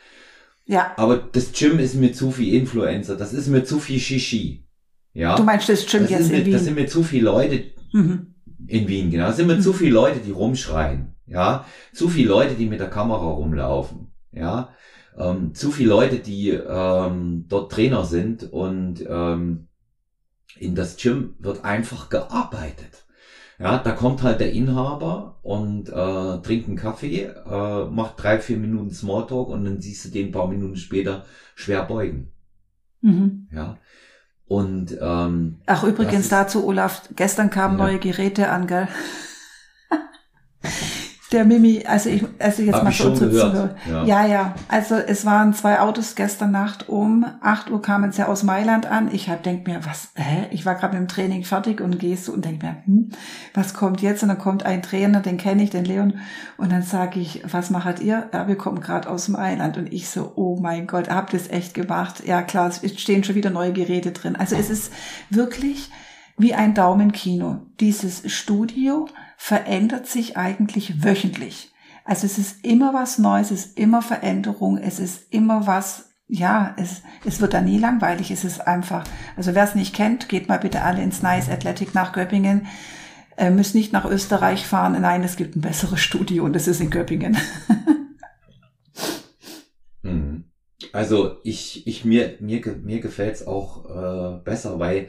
Ja. 0.68 0.92
Aber 0.96 1.16
das 1.16 1.52
Gym 1.52 1.78
ist 1.78 1.94
mir 1.94 2.12
zu 2.12 2.30
viel 2.30 2.54
Influencer. 2.54 3.16
Das 3.16 3.32
ist 3.32 3.48
mir 3.48 3.64
zu 3.64 3.80
viel 3.80 3.98
Shishi. 3.98 4.66
Ja. 5.14 5.34
Du 5.34 5.42
meinst 5.42 5.68
das 5.68 5.86
Gym 5.86 6.02
das 6.02 6.10
jetzt 6.10 6.30
mir, 6.30 6.38
in 6.38 6.46
Wien? 6.46 6.52
Das 6.52 6.64
sind 6.64 6.74
mir 6.74 6.86
zu 6.86 7.02
viele 7.02 7.24
Leute 7.24 7.64
mhm. 7.92 8.34
in 8.66 8.86
Wien, 8.86 9.10
genau. 9.10 9.26
Das 9.26 9.36
sind 9.36 9.46
mir 9.46 9.56
mhm. 9.56 9.62
zu 9.62 9.72
viele 9.72 9.92
Leute, 9.92 10.20
die 10.20 10.30
rumschreien. 10.30 11.14
Ja. 11.26 11.64
Zu 11.94 12.08
viele 12.08 12.28
Leute, 12.28 12.54
die 12.54 12.66
mit 12.66 12.80
der 12.80 12.90
Kamera 12.90 13.26
rumlaufen. 13.26 14.12
Ja. 14.30 14.68
Ähm, 15.18 15.54
zu 15.54 15.70
viele 15.70 15.88
Leute, 15.88 16.18
die 16.18 16.50
ähm, 16.50 17.46
dort 17.48 17.72
Trainer 17.72 18.04
sind 18.04 18.44
und 18.44 19.02
ähm, 19.08 19.68
in 20.58 20.74
das 20.74 20.98
Gym 20.98 21.34
wird 21.38 21.64
einfach 21.64 22.10
gearbeitet. 22.10 23.06
Ja, 23.58 23.78
da 23.78 23.90
kommt 23.90 24.22
halt 24.22 24.38
der 24.38 24.52
Inhaber 24.52 25.38
und 25.42 25.88
äh, 25.88 26.42
trinkt 26.42 26.68
einen 26.68 26.76
Kaffee, 26.76 27.24
äh, 27.24 27.84
macht 27.86 28.22
drei, 28.22 28.38
vier 28.38 28.56
Minuten 28.56 28.92
Smalltalk 28.92 29.48
und 29.48 29.64
dann 29.64 29.80
siehst 29.80 30.04
du 30.04 30.08
den 30.10 30.28
ein 30.28 30.32
paar 30.32 30.46
Minuten 30.46 30.76
später 30.76 31.24
schwer 31.56 31.82
beugen. 31.82 32.30
Mhm. 33.00 33.48
Ja. 33.52 33.78
Und 34.46 34.96
ähm, 35.00 35.60
ach 35.66 35.82
übrigens 35.82 36.28
dazu, 36.28 36.66
Olaf, 36.66 37.08
gestern 37.16 37.50
kamen 37.50 37.78
ja. 37.78 37.84
neue 37.86 37.98
Geräte 37.98 38.48
an, 38.48 38.66
gell? 38.66 38.88
Der 41.30 41.44
Mimi, 41.44 41.84
also 41.86 42.08
ich, 42.08 42.24
also 42.38 42.62
jetzt 42.62 42.76
Hab 42.76 42.84
mal 42.84 42.92
so 42.92 43.12
zu 43.12 43.26
Ja. 43.86 44.04
ja, 44.04 44.26
ja. 44.26 44.54
Also 44.68 44.94
es 44.94 45.26
waren 45.26 45.52
zwei 45.52 45.78
Autos 45.78 46.14
gestern 46.14 46.52
Nacht 46.52 46.88
um 46.88 47.26
acht 47.42 47.70
Uhr 47.70 47.82
kamen 47.82 48.12
sie 48.12 48.26
aus 48.26 48.44
Mailand 48.44 48.86
an. 48.86 49.10
Ich 49.12 49.28
hab 49.28 49.42
denk 49.42 49.66
mir, 49.66 49.84
was, 49.84 50.08
hä? 50.14 50.46
Ich 50.50 50.64
war 50.64 50.74
gerade 50.76 50.94
mit 50.98 51.02
dem 51.02 51.08
Training 51.08 51.44
fertig 51.44 51.82
und 51.82 51.98
gehst 51.98 52.24
so 52.24 52.32
und 52.32 52.46
denk 52.46 52.62
mir, 52.62 52.76
hm, 52.86 53.10
was 53.52 53.74
kommt 53.74 54.00
jetzt? 54.00 54.22
Und 54.22 54.30
dann 54.30 54.38
kommt 54.38 54.64
ein 54.64 54.80
Trainer, 54.82 55.20
den 55.20 55.36
kenne 55.36 55.62
ich, 55.62 55.68
den 55.68 55.84
Leon. 55.84 56.14
Und 56.56 56.72
dann 56.72 56.82
sage 56.82 57.20
ich, 57.20 57.42
was 57.50 57.68
macht 57.68 58.00
ihr? 58.00 58.30
Ja, 58.32 58.48
wir 58.48 58.56
kommen 58.56 58.80
gerade 58.80 59.10
aus 59.10 59.28
Mailand. 59.28 59.76
Und 59.76 59.92
ich 59.92 60.08
so, 60.08 60.32
oh 60.34 60.58
mein 60.60 60.86
Gott, 60.86 61.10
habt 61.10 61.34
ihr 61.34 61.40
es 61.40 61.50
echt 61.50 61.74
gemacht? 61.74 62.22
Ja 62.26 62.40
klar, 62.40 62.68
es 62.68 63.00
stehen 63.00 63.22
schon 63.22 63.34
wieder 63.34 63.50
neue 63.50 63.74
Geräte 63.74 64.12
drin. 64.12 64.34
Also 64.34 64.56
es 64.56 64.70
ist 64.70 64.92
wirklich 65.28 65.90
wie 66.38 66.54
ein 66.54 66.72
Daumenkino. 66.72 67.66
Dieses 67.80 68.32
Studio 68.32 69.08
verändert 69.38 70.08
sich 70.08 70.36
eigentlich 70.36 71.04
wöchentlich. 71.04 71.72
Also 72.04 72.26
es 72.26 72.38
ist 72.38 72.64
immer 72.64 72.92
was 72.92 73.18
Neues, 73.18 73.52
es 73.52 73.66
ist 73.66 73.78
immer 73.78 74.02
Veränderung, 74.02 74.78
es 74.78 74.98
ist 74.98 75.32
immer 75.32 75.66
was, 75.66 76.10
ja, 76.26 76.74
es, 76.76 77.02
es 77.24 77.40
wird 77.40 77.54
da 77.54 77.60
nie 77.60 77.78
langweilig, 77.78 78.32
es 78.32 78.44
ist 78.44 78.66
einfach, 78.66 79.04
also 79.36 79.54
wer 79.54 79.62
es 79.62 79.76
nicht 79.76 79.94
kennt, 79.94 80.28
geht 80.28 80.48
mal 80.48 80.58
bitte 80.58 80.82
alle 80.82 81.02
ins 81.02 81.22
Nice 81.22 81.48
Athletic 81.48 81.94
nach 81.94 82.12
Göppingen, 82.12 82.66
äh, 83.36 83.50
müsst 83.50 83.76
nicht 83.76 83.92
nach 83.92 84.04
Österreich 84.04 84.66
fahren, 84.66 85.00
nein, 85.00 85.22
es 85.22 85.36
gibt 85.36 85.54
ein 85.54 85.60
besseres 85.60 86.00
Studio 86.00 86.44
und 86.44 86.54
das 86.54 86.66
ist 86.66 86.80
in 86.80 86.90
Göppingen. 86.90 87.36
Mhm. 90.02 90.44
Also 90.92 91.38
ich, 91.42 91.88
ich 91.88 92.04
mir, 92.04 92.36
mir, 92.38 92.60
mir 92.84 93.00
gefällt's 93.00 93.44
auch 93.44 93.84
äh, 93.90 94.44
besser, 94.44 94.78
weil 94.78 95.08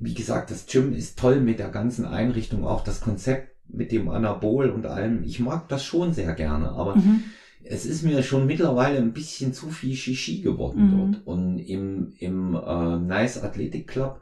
wie 0.00 0.14
gesagt, 0.14 0.50
das 0.50 0.66
Gym 0.66 0.92
ist 0.92 1.18
toll 1.18 1.40
mit 1.40 1.58
der 1.58 1.68
ganzen 1.68 2.04
Einrichtung, 2.04 2.64
auch 2.64 2.84
das 2.84 3.00
Konzept 3.00 3.54
mit 3.68 3.92
dem 3.92 4.08
Anabol 4.08 4.70
und 4.70 4.86
allem. 4.86 5.22
Ich 5.24 5.40
mag 5.40 5.68
das 5.68 5.84
schon 5.84 6.12
sehr 6.12 6.32
gerne, 6.34 6.70
aber 6.70 6.96
mhm. 6.96 7.24
es 7.62 7.86
ist 7.86 8.02
mir 8.02 8.22
schon 8.22 8.46
mittlerweile 8.46 8.98
ein 8.98 9.12
bisschen 9.12 9.52
zu 9.52 9.70
viel 9.70 9.96
Shishi 9.96 10.40
geworden 10.40 10.86
mhm. 10.86 11.12
dort. 11.12 11.26
Und 11.26 11.58
im, 11.58 12.12
im 12.18 12.54
äh, 12.54 12.98
Nice 12.98 13.42
Athletic 13.42 13.88
Club, 13.88 14.20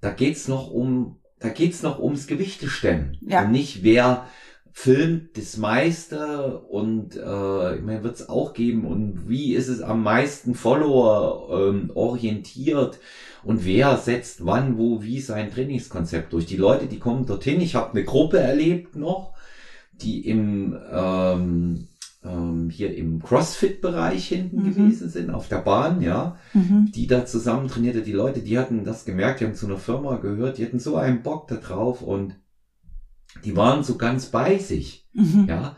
da 0.00 0.10
geht's 0.10 0.48
noch 0.48 0.70
um, 0.70 1.16
da 1.38 1.48
geht's 1.48 1.82
noch 1.82 1.98
ums 1.98 2.26
Gewichte 2.26 2.68
stemmen. 2.68 3.16
Ja. 3.20 3.44
Und 3.44 3.52
nicht 3.52 3.82
wer 3.82 4.26
filmt 4.80 5.36
das 5.36 5.56
meiste 5.56 6.60
und 6.68 7.16
äh, 7.16 7.76
ich 7.76 7.82
meine, 7.82 8.04
wird 8.04 8.14
es 8.14 8.28
auch 8.28 8.54
geben 8.54 8.86
und 8.86 9.28
wie 9.28 9.54
ist 9.54 9.66
es 9.66 9.82
am 9.82 10.04
meisten 10.04 10.54
Follower 10.54 11.48
ähm, 11.50 11.90
orientiert 11.94 13.00
und 13.42 13.64
wer 13.64 13.96
setzt 13.96 14.46
wann, 14.46 14.78
wo, 14.78 15.02
wie 15.02 15.20
sein 15.20 15.50
Trainingskonzept 15.50 16.32
durch. 16.32 16.46
Die 16.46 16.56
Leute, 16.56 16.86
die 16.86 17.00
kommen 17.00 17.26
dorthin, 17.26 17.60
ich 17.60 17.74
habe 17.74 17.90
eine 17.90 18.04
Gruppe 18.04 18.38
erlebt 18.38 18.94
noch, 18.94 19.34
die 20.00 20.24
im 20.28 20.78
ähm, 20.92 21.88
ähm, 22.24 22.70
hier 22.70 22.96
im 22.96 23.20
CrossFit-Bereich 23.20 24.28
hinten 24.28 24.62
mhm. 24.62 24.74
gewesen 24.74 25.08
sind, 25.08 25.30
auf 25.30 25.48
der 25.48 25.58
Bahn, 25.58 26.02
ja, 26.02 26.36
mhm. 26.54 26.92
die 26.94 27.08
da 27.08 27.26
zusammen 27.26 27.66
trainierte, 27.66 28.02
die 28.02 28.12
Leute, 28.12 28.42
die 28.42 28.56
hatten 28.56 28.84
das 28.84 29.04
gemerkt, 29.04 29.40
die 29.40 29.46
haben 29.46 29.56
zu 29.56 29.66
einer 29.66 29.78
Firma 29.78 30.18
gehört, 30.18 30.58
die 30.58 30.64
hatten 30.64 30.78
so 30.78 30.94
einen 30.94 31.24
Bock 31.24 31.48
da 31.48 31.56
drauf 31.56 32.00
und 32.00 32.36
die 33.44 33.56
waren 33.56 33.82
so 33.84 33.96
ganz 33.96 34.26
bei 34.26 34.58
sich, 34.58 35.06
mhm. 35.12 35.46
ja. 35.48 35.76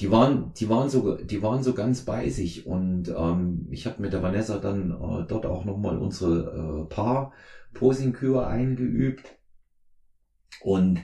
Die 0.00 0.12
waren, 0.12 0.52
die 0.54 0.68
waren 0.68 0.88
so, 0.88 1.16
die 1.16 1.42
waren 1.42 1.64
so 1.64 1.74
ganz 1.74 2.02
bei 2.02 2.30
sich 2.30 2.66
und 2.66 3.08
ähm, 3.08 3.66
ich 3.72 3.84
habe 3.84 4.00
mit 4.00 4.12
der 4.12 4.22
Vanessa 4.22 4.58
dann 4.58 4.92
äh, 4.92 5.26
dort 5.26 5.44
auch 5.44 5.64
nochmal 5.64 5.98
unsere 5.98 6.84
äh, 6.86 6.94
Paar-Posing-Kür 6.94 8.46
eingeübt 8.46 9.24
und 10.60 11.00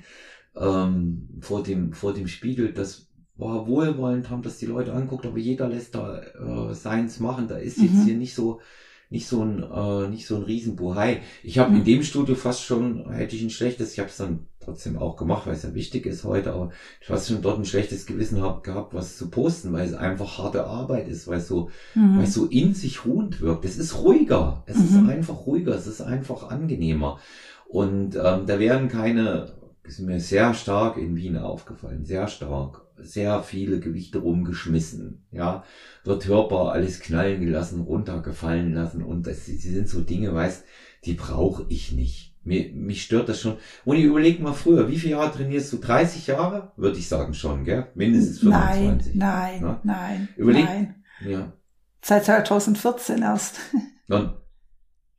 ähm, 0.55 1.29
vor 1.41 1.65
dem 1.65 1.93
vor 1.93 2.15
dem 2.15 2.29
Spiegel, 2.29 2.73
das 2.73 3.09
war 3.37 3.67
wohlwollend, 3.67 4.31
haben 4.31 4.43
das 4.43 4.59
die 4.59 4.67
Leute 4.67 4.93
anguckt, 4.93 5.27
aber 5.27 5.39
jeder 5.39 5.69
lässt 5.69 5.95
da 5.95 6.23
äh, 6.23 6.75
seins 6.75 7.19
machen. 7.21 7.49
Da 7.49 7.57
ist 7.57 7.79
jetzt 7.79 7.95
mhm. 7.95 8.05
hier 8.05 8.17
nicht 8.17 8.35
so 8.35 8.61
nicht 9.11 9.27
so 9.27 9.43
ein 9.43 9.63
äh, 9.63 10.09
nicht 10.09 10.27
so 10.27 10.37
ein 10.37 10.43
Riesenbuhai. 10.43 11.23
Ich 11.43 11.59
habe 11.59 11.73
mhm. 11.73 11.79
in 11.79 11.85
dem 11.85 12.03
Studio 12.03 12.35
fast 12.35 12.63
schon 12.63 13.11
hätte 13.11 13.35
ich 13.37 13.43
ein 13.43 13.51
schlechtes, 13.51 13.93
ich 13.93 13.99
habe 13.99 14.09
es 14.09 14.17
dann 14.17 14.47
trotzdem 14.65 14.99
auch 14.99 15.17
gemacht, 15.17 15.47
weil 15.47 15.55
es 15.55 15.63
ja 15.63 15.75
wichtig 15.75 16.07
ist 16.07 16.25
heute, 16.25 16.53
aber 16.53 16.71
ich 17.01 17.07
fast 17.07 17.29
schon 17.29 17.43
dort 17.43 17.59
ein 17.59 17.65
schlechtes 17.65 18.07
Gewissen 18.07 18.43
hab, 18.43 18.63
gehabt, 18.63 18.95
was 18.95 19.17
zu 19.17 19.31
posten, 19.31 19.73
weil 19.73 19.87
es 19.87 19.95
einfach 19.95 20.39
harte 20.39 20.67
Arbeit 20.67 21.09
ist, 21.09 21.29
weil 21.29 21.39
es 21.39 21.49
so 21.49 21.71
mhm. 21.95 22.19
weil 22.19 22.25
es 22.25 22.35
so 22.35 22.47
in 22.47 22.75
sich 22.75 23.05
ruhend 23.05 23.41
wirkt. 23.41 23.65
Es 23.65 23.79
ist 23.79 24.03
ruhiger, 24.03 24.63
es 24.67 24.77
ist 24.77 24.93
mhm. 24.93 25.09
einfach 25.09 25.47
ruhiger, 25.47 25.75
es 25.75 25.87
ist 25.87 26.01
einfach 26.01 26.51
angenehmer 26.51 27.19
und 27.69 28.17
ähm, 28.17 28.47
da 28.47 28.59
werden 28.59 28.89
keine 28.89 29.55
ist 29.85 30.01
mir 30.01 30.19
sehr 30.19 30.55
stark 30.55 30.97
in 30.97 31.15
Wien 31.15 31.37
aufgefallen, 31.37 32.05
sehr 32.05 32.27
stark 32.29 32.85
sehr 32.97 33.43
viele 33.43 33.81
Gewichte 33.81 34.19
rumgeschmissen, 34.19 35.25
ja, 35.31 35.65
wird 36.05 36.27
hörbar 36.27 36.73
alles 36.73 37.01
knallen 37.01 37.41
gelassen, 37.41 37.81
runtergefallen 37.81 38.73
lassen 38.73 39.03
und 39.03 39.27
das, 39.27 39.47
das 39.47 39.63
sind 39.63 39.89
so 39.89 40.01
Dinge, 40.01 40.33
weißt, 40.33 40.65
die 41.05 41.15
brauche 41.15 41.67
ich 41.69 41.93
nicht. 41.93 42.34
Mir, 42.45 42.71
mich 42.75 43.03
stört 43.03 43.29
das 43.29 43.41
schon. 43.41 43.57
Und 43.85 43.97
ich 43.97 44.05
überleg 44.05 44.41
mal 44.41 44.53
früher, 44.53 44.89
wie 44.89 44.99
viele 44.99 45.13
Jahre 45.13 45.33
trainierst 45.33 45.73
du? 45.73 45.79
30 45.79 46.27
Jahre? 46.27 46.73
Würde 46.77 46.99
ich 46.99 47.09
sagen 47.09 47.33
schon, 47.33 47.65
gell? 47.65 47.87
Mindestens 47.95 48.41
25. 48.41 49.15
Nein, 49.15 49.61
nein, 49.61 49.63
ja? 49.63 49.81
nein, 49.83 50.29
überleg, 50.37 50.65
nein. 50.65 50.95
Ja. 51.27 51.53
Seit 52.03 52.27
2014 52.27 53.23
erst. 53.23 53.61
Dann, 54.09 54.35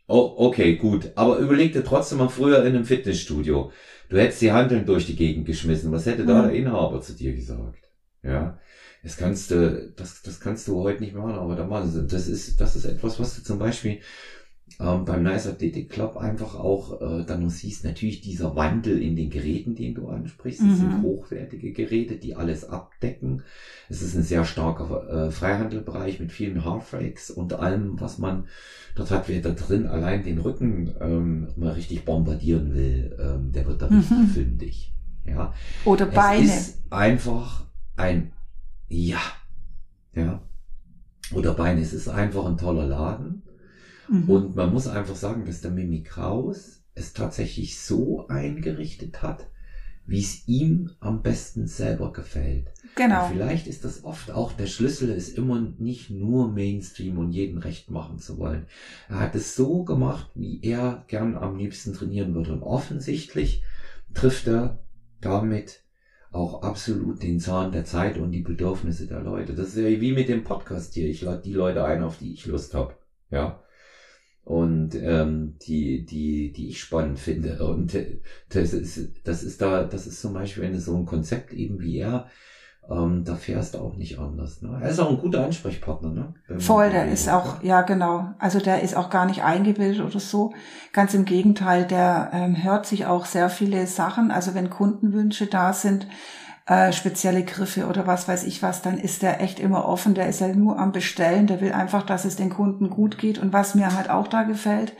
oh, 0.07 0.35
okay, 0.37 0.75
gut. 0.75 1.11
Aber 1.15 1.37
überleg 1.37 1.73
dir 1.73 1.83
trotzdem 1.83 2.19
mal 2.19 2.29
früher 2.29 2.59
in 2.63 2.75
einem 2.75 2.85
Fitnessstudio. 2.85 3.71
Du 4.09 4.17
hättest 4.17 4.41
die 4.41 4.51
Handeln 4.51 4.85
durch 4.85 5.07
die 5.07 5.15
Gegend 5.15 5.47
geschmissen. 5.47 5.91
Was 5.91 6.05
hätte 6.05 6.25
da 6.25 6.43
mhm. 6.43 6.47
der 6.47 6.55
Inhaber 6.55 7.01
zu 7.01 7.13
dir 7.13 7.33
gesagt? 7.33 7.89
Ja. 8.21 8.59
Das 9.05 9.17
kannst 9.17 9.51
du, 9.51 9.93
das, 9.95 10.23
das 10.23 10.39
kannst 10.39 10.67
du 10.67 10.81
heute 10.81 11.03
nicht 11.03 11.13
machen, 11.13 11.33
aber 11.33 11.55
da 11.55 11.63
machen 11.63 11.91
sie, 11.91 12.07
das 12.07 12.27
ist, 12.27 12.59
das 12.59 12.75
ist 12.75 12.85
etwas, 12.85 13.19
was 13.19 13.35
du 13.35 13.43
zum 13.43 13.59
Beispiel 13.59 13.99
ähm, 14.79 15.05
beim 15.05 15.23
Nice 15.23 15.47
Athletic 15.47 15.89
Club 15.89 16.17
einfach 16.17 16.55
auch 16.55 17.01
äh, 17.01 17.25
dann 17.25 17.43
noch 17.43 17.49
siehst, 17.49 17.85
natürlich 17.85 18.21
dieser 18.21 18.55
Wandel 18.55 19.01
in 19.01 19.15
den 19.15 19.29
Geräten, 19.29 19.75
den 19.75 19.95
du 19.95 20.09
ansprichst. 20.09 20.61
Das 20.61 20.67
mhm. 20.67 20.75
sind 20.75 21.01
hochwertige 21.01 21.71
Geräte, 21.71 22.17
die 22.17 22.35
alles 22.35 22.67
abdecken. 22.67 23.43
Es 23.87 24.01
ist 24.01 24.15
ein 24.15 24.23
sehr 24.23 24.43
starker 24.43 25.27
äh, 25.27 25.31
Freihandelbereich 25.31 26.19
mit 26.19 26.31
vielen 26.31 26.65
Half-Rakes 26.65 27.31
und 27.31 27.53
allem, 27.53 27.99
was 28.01 28.17
man 28.17 28.47
dort 28.95 29.11
hat, 29.11 29.29
wer 29.29 29.41
da 29.41 29.51
drin 29.51 29.87
allein 29.87 30.23
den 30.23 30.39
Rücken 30.39 30.93
ähm, 30.99 31.47
mal 31.55 31.71
richtig 31.71 32.03
bombardieren 32.03 32.73
will, 32.73 33.17
ähm, 33.19 33.51
der 33.53 33.65
wird 33.67 33.81
da 33.81 33.89
mhm. 33.89 33.99
richtig 33.99 34.29
fündig. 34.33 34.93
Ja. 35.25 35.53
Oder 35.85 36.05
Beine. 36.05 36.45
Es 36.45 36.67
ist 36.67 36.83
einfach 36.91 37.65
ein, 37.95 38.33
ja, 38.87 39.21
ja. 40.13 40.41
Oder 41.33 41.53
Beine. 41.53 41.81
Es 41.81 41.93
ist 41.93 42.07
einfach 42.07 42.45
ein 42.45 42.57
toller 42.57 42.85
Laden. 42.85 43.41
Mhm. 44.09 44.29
Und 44.29 44.55
man 44.55 44.73
muss 44.73 44.87
einfach 44.87 45.15
sagen, 45.15 45.45
dass 45.45 45.61
der 45.61 45.71
Mimi 45.71 46.03
Kraus 46.03 46.83
es 46.95 47.13
tatsächlich 47.13 47.79
so 47.79 48.27
eingerichtet 48.27 49.21
hat, 49.21 49.47
wie 50.07 50.19
es 50.19 50.47
ihm 50.47 50.91
am 50.99 51.23
besten 51.23 51.67
selber 51.67 52.13
gefällt. 52.13 52.71
Genau. 52.95 53.25
Und 53.25 53.33
vielleicht 53.33 53.67
ist 53.67 53.83
das 53.83 54.03
oft 54.03 54.31
auch 54.31 54.53
der 54.53 54.67
Schlüssel, 54.67 55.09
ist 55.09 55.37
immer 55.37 55.59
nicht 55.77 56.09
nur 56.11 56.51
Mainstream 56.51 57.17
und 57.17 57.31
jeden 57.31 57.57
recht 57.57 57.89
machen 57.89 58.19
zu 58.19 58.37
wollen. 58.37 58.67
Er 59.09 59.19
hat 59.19 59.35
es 59.35 59.55
so 59.55 59.83
gemacht, 59.83 60.29
wie 60.35 60.61
er 60.61 61.03
gern 61.07 61.35
am 61.35 61.57
liebsten 61.57 61.93
trainieren 61.93 62.35
würde. 62.35 62.53
Und 62.53 62.63
offensichtlich 62.63 63.63
trifft 64.13 64.47
er 64.47 64.79
damit 65.21 65.81
auch 66.31 66.61
absolut 66.61 67.23
den 67.23 67.39
Zahn 67.39 67.71
der 67.71 67.85
Zeit 67.85 68.17
und 68.17 68.31
die 68.31 68.41
Bedürfnisse 68.41 69.07
der 69.07 69.21
Leute. 69.21 69.53
Das 69.55 69.69
ist 69.69 69.77
ja 69.77 70.01
wie 70.01 70.11
mit 70.11 70.29
dem 70.29 70.43
Podcast 70.43 70.93
hier. 70.93 71.07
Ich 71.07 71.21
lade 71.21 71.41
die 71.41 71.53
Leute 71.53 71.83
ein, 71.83 72.03
auf 72.03 72.19
die 72.19 72.33
ich 72.33 72.45
Lust 72.45 72.73
habe. 72.73 72.95
Ja 73.31 73.64
und 74.45 74.93
ähm, 74.95 75.57
die 75.63 76.05
die 76.05 76.53
die 76.53 76.69
ich 76.69 76.79
spannend 76.79 77.19
finde 77.19 77.65
und 77.65 77.93
äh, 77.95 78.21
das 78.49 78.73
ist 78.73 79.09
das 79.23 79.43
ist 79.43 79.61
da 79.61 79.83
das 79.83 80.07
ist 80.07 80.21
zum 80.21 80.33
Beispiel 80.33 80.63
wenn 80.63 80.73
du 80.73 80.79
so 80.79 80.95
ein 80.95 81.05
Konzept 81.05 81.51
eben 81.51 81.81
wie 81.81 81.97
er 81.97 82.27
ähm, 82.89 83.23
da 83.25 83.35
fährst 83.35 83.73
du 83.73 83.79
auch 83.79 83.95
nicht 83.95 84.19
anders. 84.19 84.61
Ne? 84.61 84.77
Er 84.79 84.89
ist 84.89 84.99
auch 84.99 85.09
ein 85.09 85.17
guter 85.17 85.43
Ansprechpartner. 85.43 86.09
Ne? 86.11 86.59
Voll, 86.59 86.91
der 86.91 87.11
ist 87.11 87.27
auch, 87.29 87.63
ja 87.63 87.81
genau. 87.81 88.35
Also 88.37 88.59
der 88.59 88.83
ist 88.83 88.95
auch 88.95 89.09
gar 89.09 89.25
nicht 89.25 89.43
eingebildet 89.43 90.05
oder 90.05 90.19
so. 90.19 90.53
Ganz 90.93 91.15
im 91.15 91.25
Gegenteil, 91.25 91.85
der 91.85 92.29
ähm, 92.31 92.63
hört 92.63 92.85
sich 92.85 93.07
auch 93.07 93.25
sehr 93.25 93.49
viele 93.49 93.87
Sachen. 93.87 94.29
Also 94.29 94.53
wenn 94.53 94.69
Kundenwünsche 94.69 95.47
da 95.47 95.73
sind, 95.73 96.07
äh, 96.67 96.91
spezielle 96.93 97.43
Griffe 97.43 97.87
oder 97.87 98.07
was 98.07 98.27
weiß 98.27 98.43
ich 98.43 98.63
was, 98.63 98.81
dann 98.81 98.97
ist 98.97 99.21
der 99.21 99.41
echt 99.41 99.59
immer 99.59 99.85
offen. 99.85 100.15
Der 100.15 100.27
ist 100.27 100.41
ja 100.41 100.47
nur 100.47 100.79
am 100.79 100.91
Bestellen. 100.91 101.47
Der 101.47 101.61
will 101.61 101.73
einfach, 101.73 102.03
dass 102.03 102.25
es 102.25 102.35
den 102.35 102.49
Kunden 102.49 102.89
gut 102.89 103.17
geht. 103.17 103.37
Und 103.37 103.53
was 103.53 103.75
mir 103.75 103.95
halt 103.95 104.09
auch 104.09 104.27
da 104.27 104.43
gefällt, 104.43 104.93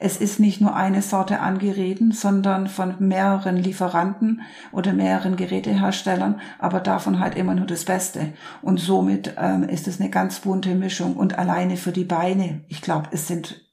es 0.00 0.16
ist 0.16 0.40
nicht 0.40 0.60
nur 0.60 0.74
eine 0.74 1.02
Sorte 1.02 1.38
an 1.38 1.58
Geräten, 1.58 2.10
sondern 2.10 2.66
von 2.66 2.96
mehreren 2.98 3.56
Lieferanten 3.56 4.42
oder 4.72 4.92
mehreren 4.92 5.36
Geräteherstellern, 5.36 6.40
aber 6.58 6.80
davon 6.80 7.20
halt 7.20 7.36
immer 7.36 7.54
nur 7.54 7.66
das 7.66 7.84
Beste. 7.84 8.32
Und 8.60 8.80
somit 8.80 9.34
ähm, 9.38 9.62
ist 9.62 9.86
es 9.86 10.00
eine 10.00 10.10
ganz 10.10 10.40
bunte 10.40 10.74
Mischung. 10.74 11.16
Und 11.16 11.38
alleine 11.38 11.76
für 11.76 11.92
die 11.92 12.04
Beine, 12.04 12.64
ich 12.68 12.82
glaube, 12.82 13.10
es 13.12 13.28
sind 13.28 13.64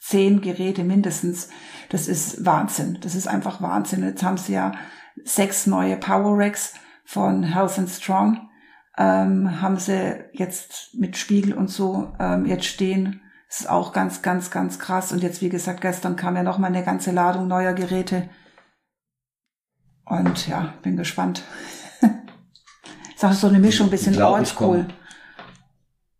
zehn 0.00 0.40
Geräte 0.40 0.82
mindestens. 0.82 1.50
Das 1.90 2.08
ist 2.08 2.46
Wahnsinn. 2.46 2.98
Das 3.02 3.14
ist 3.14 3.28
einfach 3.28 3.60
Wahnsinn. 3.60 4.02
Jetzt 4.02 4.22
haben 4.22 4.38
sie 4.38 4.54
ja 4.54 4.72
sechs 5.24 5.66
neue 5.66 5.96
Power 5.96 6.38
Racks 6.38 6.74
von 7.06 7.44
Health 7.44 7.78
and 7.78 7.88
Strong 7.88 8.48
ähm, 8.98 9.60
haben 9.60 9.78
sie 9.78 10.24
jetzt 10.32 10.94
mit 10.94 11.16
Spiegel 11.16 11.54
und 11.54 11.68
so 11.68 12.12
ähm, 12.18 12.46
jetzt 12.46 12.66
stehen. 12.66 13.20
Das 13.48 13.60
ist 13.60 13.70
auch 13.70 13.92
ganz, 13.92 14.22
ganz, 14.22 14.50
ganz 14.50 14.78
krass. 14.78 15.12
Und 15.12 15.22
jetzt, 15.22 15.40
wie 15.40 15.48
gesagt, 15.48 15.80
gestern 15.80 16.16
kam 16.16 16.36
ja 16.36 16.42
noch 16.42 16.58
mal 16.58 16.66
eine 16.66 16.84
ganze 16.84 17.12
Ladung 17.12 17.46
neuer 17.46 17.74
Geräte. 17.74 18.28
Und 20.04 20.48
ja, 20.48 20.74
bin 20.82 20.96
gespannt. 20.96 21.42
ist 23.14 23.24
auch 23.24 23.32
so 23.32 23.48
eine 23.48 23.58
Mischung, 23.58 23.86
ein 23.88 23.90
bisschen 23.90 24.20
oldschool. 24.20 24.86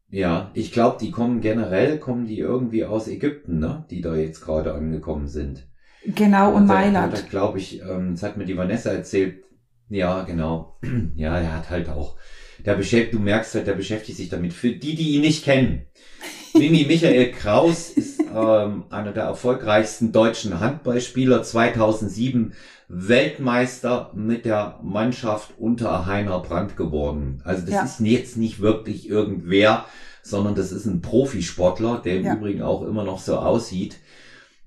Ja, 0.08 0.50
ich 0.54 0.72
glaube, 0.72 0.98
die 1.00 1.10
kommen 1.10 1.40
generell, 1.40 1.98
kommen 1.98 2.26
die 2.26 2.38
irgendwie 2.38 2.84
aus 2.84 3.08
Ägypten, 3.08 3.58
ne? 3.58 3.84
Die 3.90 4.00
da 4.00 4.14
jetzt 4.14 4.40
gerade 4.40 4.72
angekommen 4.72 5.26
sind. 5.26 5.66
Genau, 6.04 6.50
und, 6.50 6.62
und 6.62 6.66
Mailand. 6.66 7.12
Da, 7.12 7.20
glaube 7.22 7.58
ich, 7.58 7.82
ähm, 7.82 8.12
das 8.12 8.22
hat 8.22 8.36
mir 8.36 8.44
die 8.44 8.56
Vanessa 8.56 8.90
erzählt, 8.90 9.42
ja, 9.88 10.22
genau. 10.22 10.78
Ja, 11.16 11.38
er 11.38 11.54
hat 11.54 11.70
halt 11.70 11.88
auch, 11.88 12.16
der 12.64 12.74
beschäftigt, 12.74 13.14
du 13.14 13.18
merkst 13.18 13.54
halt, 13.54 13.66
der 13.66 13.74
beschäftigt 13.74 14.18
sich 14.18 14.28
damit. 14.28 14.52
Für 14.52 14.70
die, 14.70 14.94
die 14.94 15.14
ihn 15.14 15.22
nicht 15.22 15.44
kennen. 15.44 15.86
Mimi 16.54 16.84
Michael 16.86 17.32
Kraus 17.32 17.90
ist 17.90 18.20
ähm, 18.20 18.84
einer 18.90 19.12
der 19.12 19.24
erfolgreichsten 19.24 20.12
deutschen 20.12 20.60
Handballspieler 20.60 21.42
2007 21.42 22.54
Weltmeister 22.88 24.12
mit 24.14 24.44
der 24.44 24.78
Mannschaft 24.82 25.52
unter 25.58 26.06
Heiner 26.06 26.38
Brandt 26.40 26.76
geworden. 26.76 27.42
Also 27.44 27.62
das 27.62 27.74
ja. 27.74 27.82
ist 27.84 28.00
jetzt 28.00 28.36
nicht 28.36 28.60
wirklich 28.60 29.08
irgendwer, 29.08 29.86
sondern 30.22 30.54
das 30.54 30.72
ist 30.72 30.86
ein 30.86 31.02
Profisportler, 31.02 32.00
der 32.04 32.16
im 32.16 32.24
ja. 32.24 32.34
Übrigen 32.34 32.62
auch 32.62 32.82
immer 32.82 33.04
noch 33.04 33.18
so 33.18 33.36
aussieht. 33.36 33.98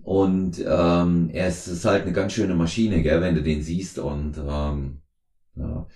Und 0.04 0.60
ähm, 0.66 1.30
er 1.34 1.48
ist, 1.48 1.68
ist 1.68 1.86
halt 1.86 2.04
eine 2.04 2.14
ganz 2.14 2.34
schöne 2.34 2.56
Maschine, 2.56 3.04
gell, 3.04 3.22
wenn 3.22 3.36
du 3.36 3.44
den 3.44 3.62
siehst. 3.62 4.00
Und 4.00 4.36
ähm, 4.38 5.02
ja. 5.60 5.88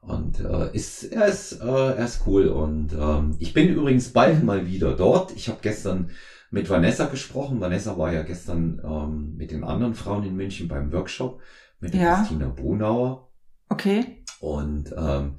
Und 0.00 0.40
äh, 0.40 0.74
ist, 0.74 1.04
er, 1.04 1.26
ist, 1.26 1.60
äh, 1.62 1.66
er 1.66 2.04
ist 2.04 2.22
cool. 2.26 2.48
Und 2.48 2.92
ähm, 2.92 3.36
ich 3.38 3.54
bin 3.54 3.68
übrigens 3.68 4.12
bald 4.12 4.44
mal 4.44 4.66
wieder 4.66 4.94
dort. 4.94 5.34
Ich 5.34 5.48
habe 5.48 5.60
gestern 5.62 6.10
mit 6.50 6.68
Vanessa 6.68 7.06
gesprochen. 7.06 7.60
Vanessa 7.60 7.96
war 7.96 8.12
ja 8.12 8.22
gestern 8.22 8.82
ähm, 8.84 9.34
mit 9.36 9.50
den 9.50 9.64
anderen 9.64 9.94
Frauen 9.94 10.24
in 10.24 10.36
München 10.36 10.68
beim 10.68 10.92
Workshop 10.92 11.40
mit 11.80 11.94
der 11.94 12.00
ja. 12.00 12.16
Christina 12.16 12.48
Brunauer. 12.48 13.30
Okay. 13.70 14.22
Und 14.40 14.92
ähm, 14.92 15.36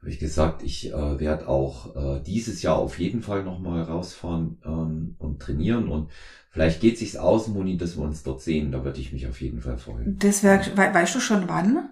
habe 0.00 0.10
ich 0.10 0.18
gesagt, 0.18 0.62
ich 0.62 0.92
äh, 0.92 1.20
werde 1.20 1.48
auch 1.48 1.96
äh, 1.96 2.22
dieses 2.22 2.62
Jahr 2.62 2.76
auf 2.76 2.98
jeden 2.98 3.22
Fall 3.22 3.42
nochmal 3.42 3.82
rausfahren 3.82 4.58
ähm, 4.64 5.16
und 5.18 5.40
trainieren 5.40 5.88
und 5.88 6.10
vielleicht 6.50 6.80
geht 6.80 6.98
sich's 6.98 7.16
aus, 7.16 7.48
Moni, 7.48 7.76
dass 7.76 7.96
wir 7.96 8.04
uns 8.04 8.22
dort 8.22 8.40
sehen. 8.40 8.70
Da 8.70 8.84
würde 8.84 9.00
ich 9.00 9.12
mich 9.12 9.26
auf 9.26 9.40
jeden 9.40 9.60
Fall 9.60 9.76
freuen. 9.76 10.16
Das 10.18 10.42
wär, 10.42 10.60
we 10.76 10.94
weißt 10.94 11.16
du 11.16 11.20
schon 11.20 11.48
wann? 11.48 11.90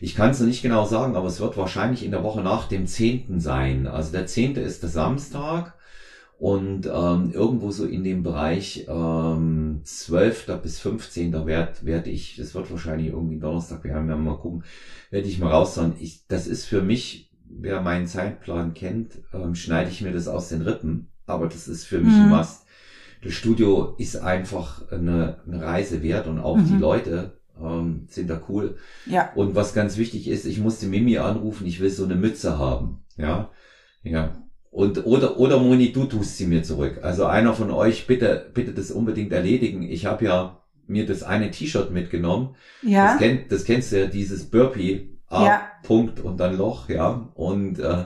Ich 0.00 0.14
kann 0.14 0.30
es 0.30 0.40
nicht 0.40 0.62
genau 0.62 0.86
sagen, 0.86 1.14
aber 1.14 1.28
es 1.28 1.40
wird 1.40 1.56
wahrscheinlich 1.56 2.04
in 2.04 2.10
der 2.10 2.22
Woche 2.22 2.42
nach 2.42 2.68
dem 2.68 2.86
10. 2.86 3.40
sein. 3.40 3.86
Also 3.86 4.12
der 4.12 4.26
10. 4.26 4.56
ist 4.56 4.82
der 4.82 4.90
Samstag 4.90 5.74
und 6.38 6.86
ähm, 6.86 7.32
irgendwo 7.32 7.70
so 7.70 7.84
in 7.84 8.02
dem 8.02 8.22
Bereich 8.22 8.86
ähm, 8.88 9.80
12. 9.84 10.58
bis 10.62 10.80
15. 10.80 11.46
werde 11.46 11.74
werd 11.82 12.06
ich, 12.06 12.36
das 12.36 12.54
wird 12.54 12.70
wahrscheinlich 12.70 13.08
irgendwie 13.08 13.38
Donnerstag, 13.38 13.84
wir 13.84 13.94
haben 13.94 14.08
ja 14.08 14.16
mal 14.16 14.38
gucken, 14.38 14.64
werde 15.10 15.28
ich 15.28 15.38
mal 15.38 15.50
raus 15.50 15.74
sein. 15.74 15.94
Ich, 16.00 16.26
das 16.28 16.46
ist 16.46 16.64
für 16.64 16.80
mich 16.80 17.30
wer 17.58 17.80
meinen 17.80 18.06
Zeitplan 18.06 18.74
kennt, 18.74 19.18
ähm, 19.32 19.54
schneide 19.54 19.90
ich 19.90 20.00
mir 20.00 20.12
das 20.12 20.28
aus 20.28 20.48
den 20.48 20.62
Rippen. 20.62 21.08
Aber 21.26 21.46
das 21.46 21.68
ist 21.68 21.84
für 21.84 21.98
mich 21.98 22.14
mhm. 22.14 22.22
ein 22.22 22.28
Must. 22.30 22.66
Das 23.22 23.32
Studio 23.32 23.94
ist 23.98 24.16
einfach 24.16 24.90
eine, 24.90 25.40
eine 25.46 25.62
Reise 25.62 26.02
wert 26.02 26.26
und 26.26 26.38
auch 26.38 26.56
mhm. 26.56 26.66
die 26.66 26.76
Leute 26.78 27.39
ähm, 27.62 28.06
sind 28.08 28.28
da 28.28 28.40
cool. 28.48 28.76
Ja. 29.06 29.32
Und 29.34 29.54
was 29.54 29.74
ganz 29.74 29.96
wichtig 29.96 30.28
ist, 30.28 30.46
ich 30.46 30.58
musste 30.58 30.86
Mimi 30.86 31.18
anrufen, 31.18 31.66
ich 31.66 31.80
will 31.80 31.90
so 31.90 32.04
eine 32.04 32.16
Mütze 32.16 32.58
haben. 32.58 33.04
Ja. 33.16 33.50
Ja. 34.02 34.42
Und, 34.70 35.04
oder, 35.04 35.38
oder 35.38 35.58
Moni, 35.58 35.92
du 35.92 36.04
tust 36.04 36.36
sie 36.36 36.46
mir 36.46 36.62
zurück. 36.62 37.00
Also 37.02 37.26
einer 37.26 37.54
von 37.54 37.70
euch, 37.70 38.06
bitte, 38.06 38.50
bitte 38.54 38.72
das 38.72 38.90
unbedingt 38.92 39.32
erledigen. 39.32 39.82
Ich 39.82 40.06
habe 40.06 40.24
ja 40.24 40.62
mir 40.86 41.06
das 41.06 41.22
eine 41.22 41.50
T-Shirt 41.50 41.90
mitgenommen. 41.90 42.54
Ja. 42.82 43.12
Das, 43.12 43.18
kenn, 43.18 43.40
das 43.48 43.64
kennst 43.64 43.92
du 43.92 44.00
ja, 44.00 44.06
dieses 44.06 44.50
Burpee. 44.50 45.18
A, 45.26 45.44
ja. 45.44 45.62
Punkt 45.84 46.20
und 46.20 46.38
dann 46.38 46.56
Loch, 46.56 46.88
ja. 46.88 47.30
Und, 47.34 47.78
äh, 47.78 48.04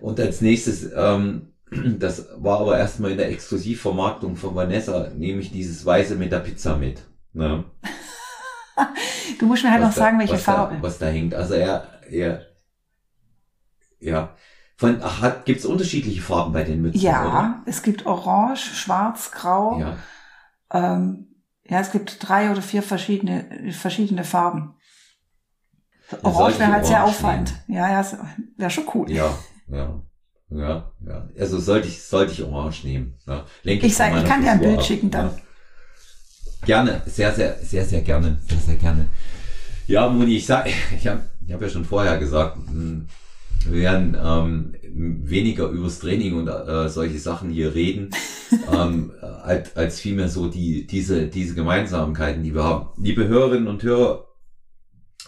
und 0.00 0.20
als 0.20 0.42
nächstes, 0.42 0.90
ähm, 0.94 1.52
das 1.98 2.28
war 2.36 2.60
aber 2.60 2.78
erstmal 2.78 3.12
in 3.12 3.18
der 3.18 3.30
Exklusivvermarktung 3.30 4.36
von 4.36 4.54
Vanessa, 4.54 5.10
nehme 5.16 5.40
ich 5.40 5.50
dieses 5.50 5.84
Weiße 5.84 6.16
mit 6.16 6.32
der 6.32 6.40
Pizza 6.40 6.76
mit. 6.76 7.02
Ne? 7.32 7.64
du 9.38 9.46
musst 9.46 9.64
mir 9.64 9.70
halt 9.70 9.82
was 9.82 9.90
noch 9.90 9.94
da, 9.94 10.00
sagen, 10.00 10.18
welche 10.18 10.38
Farbe. 10.38 10.76
Da, 10.76 10.82
was 10.82 10.98
da 10.98 11.06
hängt. 11.06 11.34
Also 11.34 11.54
er, 11.54 12.00
er, 12.10 12.46
ja. 14.00 14.34
Von, 14.76 15.02
hat, 15.02 15.46
gibt's 15.46 15.64
unterschiedliche 15.64 16.20
Farben 16.20 16.52
bei 16.52 16.62
den 16.62 16.82
Mützen? 16.82 17.00
Ja, 17.00 17.22
oder? 17.22 17.62
es 17.64 17.82
gibt 17.82 18.04
Orange, 18.04 18.60
Schwarz, 18.60 19.30
Grau. 19.30 19.80
Ja. 19.80 19.96
Ähm, 20.70 21.28
ja, 21.64 21.80
es 21.80 21.90
gibt 21.90 22.28
drei 22.28 22.50
oder 22.50 22.62
vier 22.62 22.82
verschiedene, 22.82 23.72
verschiedene 23.72 24.24
Farben. 24.24 24.74
Orange 26.22 26.58
wäre 26.58 26.72
halt 26.72 26.86
sehr 26.86 27.04
auffallend. 27.04 27.54
Nehmen. 27.66 27.80
Ja, 27.80 27.90
ja, 27.90 28.06
wäre 28.56 28.70
schon 28.70 28.84
cool. 28.94 29.10
Ja, 29.10 29.36
ja. 29.68 30.02
Ja, 30.48 30.92
ja. 31.04 31.28
Also 31.38 31.58
sollte 31.58 31.88
ich, 31.88 32.04
sollte 32.04 32.32
ich 32.32 32.42
Orange 32.42 32.84
nehmen. 32.84 33.18
Ja. 33.26 33.44
Lenke 33.64 33.86
ich 33.86 33.96
sag, 33.96 34.16
ich 34.16 34.24
kann 34.24 34.42
dir 34.42 34.52
ein 34.52 34.60
Bild 34.60 34.78
ab. 34.78 34.84
schicken 34.84 35.10
dann. 35.10 35.26
Ja. 35.26 35.42
Gerne, 36.64 37.02
sehr, 37.06 37.32
sehr, 37.32 37.56
sehr, 37.62 37.84
sehr 37.84 38.00
gerne, 38.00 38.38
sehr, 38.48 38.58
sehr 38.58 38.76
gerne. 38.76 39.08
Ja, 39.86 40.08
Moni, 40.08 40.36
ich 40.36 40.46
sag, 40.46 40.66
ich 40.96 41.06
habe 41.06 41.22
ich 41.46 41.52
hab 41.52 41.62
ja 41.62 41.68
schon 41.68 41.84
vorher 41.84 42.18
gesagt, 42.18 42.56
hm, 42.56 43.06
wir 43.68 43.80
werden 43.82 44.16
ähm, 44.20 44.74
weniger 45.24 45.68
übers 45.68 45.98
Training 45.98 46.34
und 46.34 46.48
äh, 46.48 46.88
solche 46.88 47.18
Sachen 47.18 47.50
hier 47.50 47.74
reden, 47.74 48.10
ähm, 48.72 49.12
als, 49.42 49.76
als 49.76 50.00
vielmehr 50.00 50.28
so 50.28 50.48
die, 50.48 50.86
diese, 50.86 51.26
diese 51.26 51.54
Gemeinsamkeiten, 51.54 52.42
die 52.42 52.54
wir 52.54 52.64
haben. 52.64 52.88
Liebe 52.96 53.26
Hörerinnen 53.26 53.68
und 53.68 53.82
Hörer, 53.82 54.25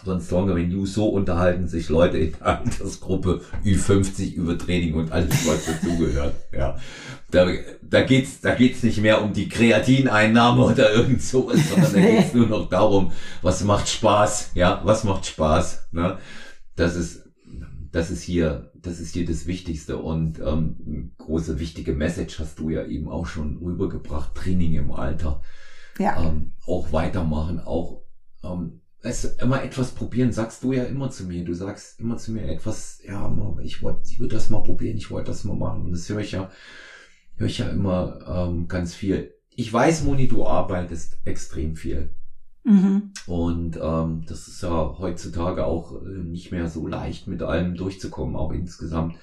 von 0.03 0.21
Stronger 0.21 0.55
Than 0.55 0.71
You, 0.71 0.85
so 0.85 1.09
unterhalten 1.09 1.67
sich 1.67 1.89
Leute 1.89 2.17
in 2.17 2.33
der 2.33 2.59
Altersgruppe 2.59 3.41
Ü50 3.63 4.33
über 4.33 4.57
Training 4.57 4.93
und 4.95 5.11
alles, 5.11 5.47
was 5.47 5.65
dazugehört. 5.65 6.35
Ja. 6.51 6.77
Da, 7.31 7.47
da 7.81 8.01
geht's, 8.01 8.41
da 8.41 8.55
geht's 8.55 8.83
nicht 8.83 9.01
mehr 9.01 9.21
um 9.21 9.33
die 9.33 9.49
Kreatineinnahme 9.49 10.63
oder 10.63 10.91
irgend 10.93 11.21
sowas, 11.21 11.59
sondern 11.69 11.93
da 11.93 11.99
geht's 11.99 12.33
nur 12.33 12.47
noch 12.47 12.69
darum, 12.69 13.11
was 13.41 13.63
macht 13.63 13.89
Spaß, 13.89 14.51
ja, 14.55 14.81
was 14.83 15.03
macht 15.03 15.25
Spaß, 15.25 15.89
ne? 15.91 16.17
Das 16.75 16.95
ist, 16.95 17.29
das 17.91 18.09
ist 18.09 18.23
hier, 18.23 18.71
das 18.75 18.99
ist 18.99 19.13
hier 19.13 19.25
das 19.25 19.45
Wichtigste 19.45 19.97
und 19.97 20.39
ähm, 20.39 21.11
große 21.17 21.59
wichtige 21.59 21.93
Message 21.93 22.39
hast 22.39 22.59
du 22.59 22.69
ja 22.69 22.85
eben 22.85 23.09
auch 23.09 23.25
schon 23.25 23.57
rübergebracht, 23.57 24.33
Training 24.35 24.73
im 24.73 24.91
Alter. 24.91 25.41
Ja. 25.97 26.23
Ähm, 26.23 26.53
auch 26.65 26.93
weitermachen, 26.93 27.59
auch 27.59 28.03
ähm, 28.43 28.81
weißt 29.01 29.23
du, 29.23 29.43
immer 29.43 29.63
etwas 29.63 29.91
probieren, 29.91 30.31
sagst 30.31 30.63
du 30.63 30.73
ja 30.73 30.83
immer 30.83 31.09
zu 31.09 31.25
mir. 31.25 31.43
Du 31.43 31.53
sagst 31.53 31.99
immer 31.99 32.17
zu 32.17 32.31
mir 32.31 32.47
etwas, 32.47 33.01
ja, 33.03 33.33
ich 33.61 33.81
wollte, 33.81 34.01
ich 34.09 34.19
würde 34.19 34.35
das 34.35 34.49
mal 34.49 34.63
probieren, 34.63 34.97
ich 34.97 35.09
wollte 35.09 35.31
das 35.31 35.43
mal 35.43 35.55
machen. 35.55 35.85
Und 35.85 35.91
das 35.91 36.09
höre 36.09 36.19
ich 36.19 36.33
ja, 36.33 36.49
höre 37.35 37.47
ich 37.47 37.59
ja 37.59 37.69
immer 37.69 38.19
ähm, 38.27 38.67
ganz 38.67 38.93
viel. 38.93 39.33
Ich 39.55 39.71
weiß, 39.71 40.03
Moni, 40.03 40.27
du 40.27 40.45
arbeitest 40.45 41.19
extrem 41.25 41.75
viel. 41.75 42.13
Mhm. 42.63 43.13
Und 43.25 43.79
ähm, 43.81 44.25
das 44.27 44.47
ist 44.47 44.61
ja 44.61 44.97
heutzutage 44.97 45.65
auch 45.65 46.01
äh, 46.01 46.23
nicht 46.23 46.51
mehr 46.51 46.67
so 46.67 46.85
leicht, 46.87 47.27
mit 47.27 47.41
allem 47.41 47.75
durchzukommen, 47.75 48.35
auch 48.35 48.51
insgesamt 48.51 49.15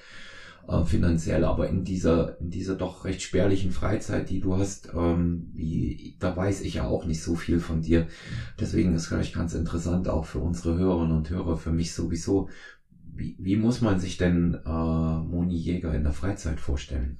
äh, 0.67 0.83
finanziell, 0.83 1.45
aber 1.45 1.69
in 1.69 1.83
dieser, 1.83 2.39
in 2.41 2.49
dieser 2.49 2.75
doch 2.75 3.05
recht 3.05 3.21
spärlichen 3.21 3.71
Freizeit, 3.71 4.29
die 4.29 4.41
du 4.41 4.57
hast, 4.57 4.89
ähm, 4.93 5.49
wie, 5.53 6.17
da 6.19 6.35
weiß 6.35 6.61
ich 6.61 6.75
ja 6.75 6.85
auch 6.85 7.05
nicht 7.05 7.23
so 7.23 7.35
viel 7.35 7.59
von 7.59 7.81
dir. 7.81 8.07
Deswegen 8.59 8.93
ist 8.93 9.07
vielleicht 9.07 9.33
ganz 9.33 9.53
interessant, 9.53 10.09
auch 10.09 10.25
für 10.25 10.39
unsere 10.39 10.77
Hörerinnen 10.77 11.15
und 11.15 11.29
Hörer, 11.29 11.57
für 11.57 11.71
mich 11.71 11.93
sowieso. 11.93 12.49
Wie, 13.15 13.35
wie 13.39 13.55
muss 13.55 13.81
man 13.81 13.99
sich 13.99 14.17
denn 14.17 14.55
äh, 14.65 14.69
Moni 14.69 15.55
Jäger 15.55 15.93
in 15.93 16.03
der 16.03 16.13
Freizeit 16.13 16.59
vorstellen? 16.59 17.17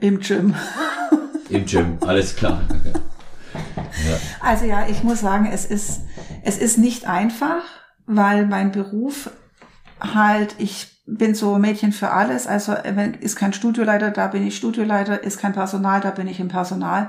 Im 0.00 0.20
Gym. 0.20 0.54
Im 1.50 1.66
Gym, 1.66 1.98
alles 2.00 2.36
klar. 2.36 2.62
Ja. 3.54 4.18
Also 4.40 4.66
ja, 4.66 4.88
ich 4.88 5.02
muss 5.02 5.20
sagen, 5.20 5.48
es 5.52 5.64
ist, 5.64 6.02
es 6.44 6.58
ist 6.58 6.78
nicht 6.78 7.06
einfach, 7.06 7.62
weil 8.06 8.46
mein 8.46 8.70
Beruf 8.70 9.30
halt, 10.00 10.54
ich 10.58 10.97
bin 11.08 11.34
so 11.34 11.58
Mädchen 11.58 11.92
für 11.92 12.10
alles. 12.10 12.46
Also 12.46 12.74
wenn 12.84 13.14
ist 13.14 13.36
kein 13.36 13.52
Studioleiter, 13.52 14.10
da 14.10 14.28
bin 14.28 14.46
ich 14.46 14.56
Studioleiter, 14.56 15.22
ist 15.22 15.38
kein 15.38 15.54
Personal, 15.54 16.00
da 16.00 16.10
bin 16.10 16.28
ich 16.28 16.38
im 16.38 16.48
Personal. 16.48 17.08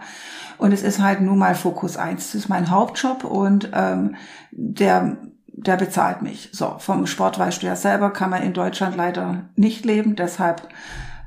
Und 0.58 0.72
es 0.72 0.84
ist 0.84 1.02
halt 1.02 1.22
nur 1.22 1.36
mal 1.36 1.56
Fokus 1.56 1.98
eins. 1.98 2.28
Das 2.28 2.36
ist 2.36 2.50
mein 2.50 2.70
Hauptjob 2.70 3.24
und 3.24 3.70
ähm, 3.74 4.16
der 4.52 5.18
der 5.62 5.76
bezahlt 5.76 6.22
mich. 6.22 6.50
So, 6.54 6.76
vom 6.80 7.06
Sport 7.06 7.38
weißt 7.38 7.62
du 7.62 7.68
ja 7.68 7.76
selber, 7.76 8.12
kann 8.12 8.30
man 8.30 8.44
in 8.44 8.54
Deutschland 8.54 8.96
leider 8.96 9.50
nicht 9.56 9.84
leben, 9.84 10.16
deshalb 10.16 10.70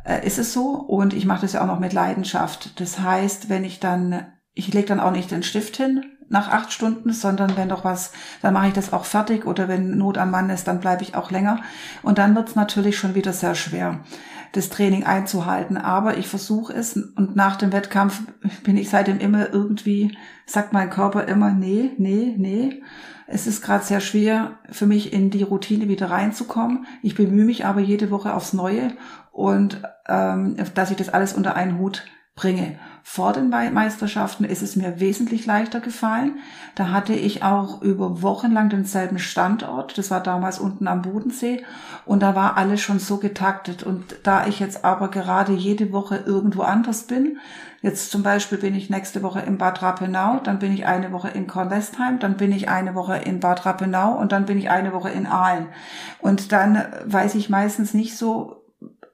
äh, 0.05 0.27
ist 0.27 0.39
es 0.39 0.55
so. 0.55 0.71
Und 0.71 1.13
ich 1.13 1.27
mache 1.27 1.43
das 1.43 1.53
ja 1.53 1.63
auch 1.63 1.67
noch 1.67 1.81
mit 1.81 1.93
Leidenschaft. 1.93 2.81
Das 2.81 3.01
heißt, 3.01 3.51
wenn 3.51 3.65
ich 3.65 3.79
dann, 3.79 4.27
ich 4.55 4.73
lege 4.73 4.89
dann 4.89 5.01
auch 5.01 5.11
nicht 5.11 5.31
den 5.31 5.43
Stift 5.43 5.77
hin, 5.77 6.05
nach 6.33 6.49
acht 6.51 6.73
Stunden, 6.73 7.13
sondern 7.13 7.57
wenn 7.57 7.69
doch 7.69 7.85
was, 7.85 8.11
dann 8.41 8.55
mache 8.55 8.69
ich 8.69 8.73
das 8.73 8.93
auch 8.93 9.05
fertig 9.05 9.47
oder 9.47 9.69
wenn 9.69 9.97
Not 9.99 10.19
am 10.19 10.31
Mann 10.31 10.51
ist, 10.51 10.67
dann 10.67 10.81
bleibe 10.81 11.03
ich 11.03 11.15
auch 11.15 11.31
länger. 11.31 11.61
Und 12.03 12.19
dann 12.19 12.35
wird 12.35 12.49
es 12.49 12.55
natürlich 12.57 12.99
schon 12.99 13.15
wieder 13.15 13.33
sehr 13.33 13.55
schwer, 13.55 14.01
das 14.53 14.71
Training 14.71 15.05
einzuhalten. 15.05 15.77
Aber 15.77 16.17
ich 16.17 16.27
versuche 16.27 16.73
es 16.73 16.97
und 16.97 17.37
nach 17.37 17.57
dem 17.57 17.73
Wettkampf 17.73 18.23
bin 18.65 18.77
ich 18.77 18.89
seitdem 18.89 19.21
immer 19.21 19.53
irgendwie, 19.53 20.17
sagt 20.47 20.73
mein 20.73 20.91
Körper 20.91 21.29
immer, 21.29 21.53
nee, 21.53 21.93
nee, 21.99 22.35
nee. 22.37 22.83
Es 23.27 23.47
ist 23.47 23.63
gerade 23.63 23.85
sehr 23.85 24.01
schwer 24.01 24.59
für 24.71 24.87
mich 24.87 25.13
in 25.13 25.31
die 25.31 25.43
Routine 25.43 25.89
wieder 25.89 26.11
reinzukommen. 26.11 26.87
Ich 27.03 27.15
bemühe 27.15 27.45
mich 27.45 27.65
aber 27.65 27.81
jede 27.81 28.11
Woche 28.11 28.35
aufs 28.35 28.53
Neue 28.53 28.93
und 29.31 29.83
ähm, 30.09 30.57
dass 30.75 30.91
ich 30.91 30.97
das 30.97 31.09
alles 31.09 31.33
unter 31.35 31.55
einen 31.57 31.79
Hut 31.79 32.05
bringe. 32.35 32.79
Vor 33.05 33.33
den 33.33 33.49
Meisterschaften 33.49 34.45
ist 34.45 34.63
es 34.63 34.77
mir 34.77 35.01
wesentlich 35.01 35.45
leichter 35.45 35.81
gefallen. 35.81 36.39
Da 36.77 36.91
hatte 36.91 37.13
ich 37.13 37.43
auch 37.43 37.83
über 37.83 38.23
Wochen 38.23 38.53
lang 38.53 38.69
denselben 38.71 39.19
Standort. 39.19 39.99
Das 39.99 40.11
war 40.11 40.23
damals 40.23 40.59
unten 40.59 40.87
am 40.87 41.03
Bodensee. 41.03 41.65
Und 42.07 42.23
da 42.23 42.37
war 42.37 42.57
alles 42.57 42.81
schon 42.81 43.01
so 43.01 43.19
getaktet. 43.19 43.83
Und 43.83 44.17
da 44.23 44.47
ich 44.47 44.61
jetzt 44.61 44.85
aber 44.85 45.09
gerade 45.09 45.53
jede 45.53 45.93
Woche 45.93 46.23
irgendwo 46.25 46.63
anders 46.63 47.03
bin, 47.03 47.39
jetzt 47.83 48.13
zum 48.13 48.23
Beispiel 48.23 48.59
bin 48.59 48.75
ich 48.75 48.89
nächste 48.89 49.23
Woche 49.23 49.41
in 49.41 49.59
Bad 49.59 49.83
Rappenau, 49.83 50.39
dann 50.39 50.61
bin 50.61 50.73
ich 50.73 50.87
eine 50.87 51.11
Woche 51.11 51.29
in 51.29 51.49
Kornwestheim, 51.49 52.21
dann 52.21 52.37
bin 52.37 52.53
ich 52.53 52.69
eine 52.69 52.95
Woche 52.95 53.17
in 53.17 53.41
Bad 53.41 53.67
Rappenau 53.67 54.17
und 54.17 54.31
dann 54.31 54.47
bin 54.47 54.59
ich 54.59 54.71
eine 54.71 54.93
Woche 54.93 55.11
in 55.11 55.27
Aalen. 55.27 55.67
Und 56.21 56.53
dann 56.53 56.83
weiß 57.05 57.35
ich 57.35 57.51
meistens 57.51 57.93
nicht 57.95 58.17
so, 58.17 58.62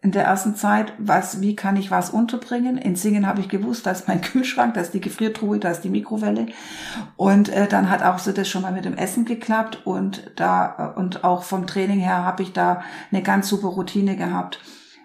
in 0.01 0.13
der 0.13 0.25
ersten 0.25 0.55
Zeit, 0.55 0.93
was, 0.99 1.41
wie 1.41 1.57
kann 1.57 1.77
ich 1.77 1.91
was 1.91 2.11
unterbringen? 2.11 2.79
In 2.79 2.95
Singen 2.95 3.27
habe 3.27 3.41
ich 3.41 3.49
gewusst, 3.49 3.87
da 3.87 3.91
ist 3.91 4.07
mein 4.07 4.21
Kühlschrank, 4.23 4.75
da 4.75 4.81
ist 4.81 4.95
die 4.95 5.01
Gefriertruhe, 5.01 5.59
da 5.59 5.71
ist 5.71 5.83
die 5.83 5.91
Mikrowelle. 5.91 6.47
Und 7.17 7.49
äh, 7.49 7.67
dann 7.67 7.91
hat 7.91 8.03
auch 8.03 8.19
so 8.19 8.33
das 8.33 8.49
schon 8.49 8.63
mal 8.63 8.73
mit 8.73 8.85
dem 8.85 8.97
Essen 8.97 9.25
geklappt 9.25 9.83
und 9.85 10.31
da 10.37 10.95
und 10.97 11.25
auch 11.25 11.43
vom 11.43 11.67
Training 11.67 11.99
her 11.99 12.25
habe 12.25 12.43
ich 12.43 12.53
da 12.53 12.83
eine 13.11 13.23
ganz 13.23 13.49
super 13.49 13.69
Routine 13.69 14.17
gehabt. 14.17 14.61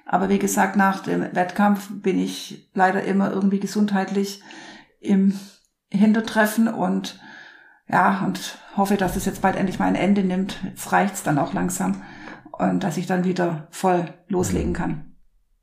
Aber 0.06 0.30
wie 0.30 0.40
gesagt, 0.40 0.76
nach 0.76 1.00
dem 1.02 1.22
Wettkampf 1.34 1.90
bin 1.90 2.20
ich 2.20 2.70
leider 2.74 3.04
immer 3.04 3.32
irgendwie 3.32 3.60
gesundheitlich 3.60 4.44
im 5.00 5.40
Hintertreffen 5.90 6.68
und 6.68 7.20
ja, 7.88 8.24
und 8.26 8.58
hoffe, 8.78 8.96
dass 8.96 9.16
es 9.16 9.26
jetzt 9.26 9.42
bald 9.42 9.56
endlich 9.56 9.80
mal 9.80 9.88
ein 9.88 9.96
Ende 9.96 10.24
nimmt. 10.24 10.60
Jetzt 10.64 10.92
reicht's 10.92 11.24
dann 11.24 11.38
auch 11.38 11.54
langsam. 11.54 12.02
Und 12.54 12.84
dass 12.84 12.98
ich 12.98 13.08
dann 13.08 13.24
wieder 13.24 13.68
voll 13.72 14.06
loslegen 14.28 14.70
mhm. 14.70 14.76
kann. 14.76 15.16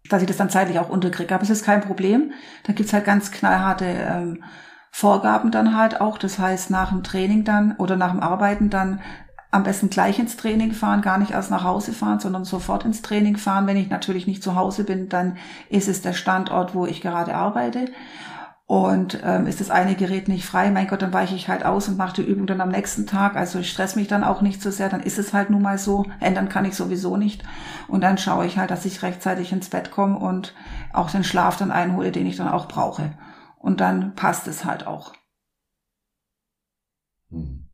Dass 0.08 0.22
ich 0.22 0.28
das 0.28 0.36
dann 0.36 0.50
zeitlich 0.50 0.78
auch 0.78 0.88
unterkriege. 0.88 1.34
Aber 1.34 1.44
es 1.44 1.50
ist 1.50 1.64
kein 1.64 1.80
Problem. 1.80 2.32
Da 2.64 2.72
gibt's 2.72 2.92
halt 2.92 3.04
ganz 3.04 3.30
knallharte 3.30 3.86
ähm, 3.86 4.44
Vorgaben 4.90 5.52
dann 5.52 5.76
halt 5.76 6.00
auch. 6.00 6.18
Das 6.18 6.38
heißt, 6.38 6.70
nach 6.70 6.90
dem 6.90 7.04
Training 7.04 7.44
dann 7.44 7.76
oder 7.76 7.96
nach 7.96 8.10
dem 8.10 8.20
Arbeiten 8.20 8.70
dann 8.70 9.00
am 9.52 9.62
besten 9.64 9.90
gleich 9.90 10.18
ins 10.18 10.36
Training 10.36 10.72
fahren, 10.72 11.02
gar 11.02 11.18
nicht 11.18 11.32
erst 11.32 11.50
nach 11.50 11.64
Hause 11.64 11.92
fahren, 11.92 12.20
sondern 12.20 12.44
sofort 12.44 12.84
ins 12.84 13.02
Training 13.02 13.36
fahren. 13.36 13.66
Wenn 13.66 13.76
ich 13.76 13.90
natürlich 13.90 14.26
nicht 14.26 14.42
zu 14.42 14.54
Hause 14.54 14.84
bin, 14.84 15.08
dann 15.08 15.36
ist 15.68 15.88
es 15.88 16.02
der 16.02 16.12
Standort, 16.12 16.74
wo 16.74 16.86
ich 16.86 17.00
gerade 17.00 17.34
arbeite. 17.34 17.86
Und 18.70 19.18
ähm, 19.24 19.48
ist 19.48 19.60
das 19.60 19.68
eine 19.68 19.96
Gerät 19.96 20.28
nicht 20.28 20.44
frei, 20.44 20.70
mein 20.70 20.86
Gott, 20.86 21.02
dann 21.02 21.12
weiche 21.12 21.34
ich 21.34 21.48
halt 21.48 21.64
aus 21.64 21.88
und 21.88 21.96
mache 21.96 22.22
die 22.22 22.28
Übung 22.30 22.46
dann 22.46 22.60
am 22.60 22.68
nächsten 22.68 23.04
Tag. 23.04 23.34
Also 23.34 23.58
ich 23.58 23.68
stress 23.68 23.96
mich 23.96 24.06
dann 24.06 24.22
auch 24.22 24.42
nicht 24.42 24.62
so 24.62 24.70
sehr, 24.70 24.88
dann 24.88 25.02
ist 25.02 25.18
es 25.18 25.32
halt 25.32 25.50
nun 25.50 25.60
mal 25.60 25.76
so. 25.76 26.06
Ändern 26.20 26.48
kann 26.48 26.64
ich 26.64 26.76
sowieso 26.76 27.16
nicht. 27.16 27.42
Und 27.88 28.02
dann 28.02 28.16
schaue 28.16 28.46
ich 28.46 28.58
halt, 28.58 28.70
dass 28.70 28.84
ich 28.84 29.02
rechtzeitig 29.02 29.50
ins 29.50 29.70
Bett 29.70 29.90
komme 29.90 30.16
und 30.20 30.54
auch 30.92 31.10
den 31.10 31.24
Schlaf 31.24 31.56
dann 31.56 31.72
einhole, 31.72 32.12
den 32.12 32.26
ich 32.26 32.36
dann 32.36 32.46
auch 32.46 32.68
brauche. 32.68 33.10
Und 33.58 33.80
dann 33.80 34.14
passt 34.14 34.46
es 34.46 34.64
halt 34.64 34.86
auch. 34.86 35.14
Hm. 37.30 37.68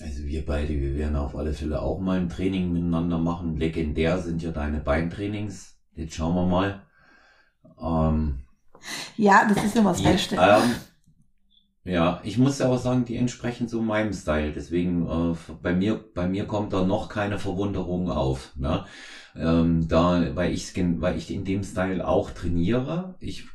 Also 0.00 0.24
wir 0.24 0.44
beide, 0.44 0.70
wir 0.70 0.96
werden 0.96 1.14
auf 1.14 1.36
alle 1.36 1.52
Fälle 1.52 1.80
auch 1.80 2.00
mal 2.00 2.18
ein 2.18 2.28
Training 2.28 2.72
miteinander 2.72 3.18
machen. 3.18 3.58
Legendär 3.58 4.18
sind 4.18 4.42
ja 4.42 4.50
deine 4.50 4.80
Beintrainings. 4.80 5.78
Jetzt 5.92 6.16
schauen 6.16 6.34
wir 6.34 6.46
mal. 6.46 6.82
Ähm, 7.80 8.42
ja, 9.16 9.46
das 9.48 9.64
ist 9.64 9.76
immer 9.76 9.90
das 9.90 10.02
Beste. 10.02 10.36
Ähm, 10.36 10.74
ja, 11.84 12.20
ich 12.24 12.36
muss 12.36 12.60
aber 12.60 12.78
sagen, 12.78 13.04
die 13.04 13.16
entsprechen 13.16 13.68
so 13.68 13.80
meinem 13.80 14.12
Style. 14.12 14.52
Deswegen 14.52 15.06
äh, 15.06 15.36
bei 15.62 15.74
mir, 15.74 16.02
bei 16.14 16.28
mir 16.28 16.46
kommt 16.46 16.72
da 16.72 16.84
noch 16.84 17.08
keine 17.08 17.38
Verwunderung 17.38 18.10
auf. 18.10 18.52
Ne? 18.56 18.84
Ähm, 19.34 19.88
da, 19.88 20.34
weil 20.34 20.52
ich, 20.52 20.72
weil 20.76 21.16
ich 21.16 21.30
in 21.30 21.44
dem 21.44 21.64
Style 21.64 22.06
auch 22.06 22.30
trainiere. 22.30 23.14
Ich 23.20 23.46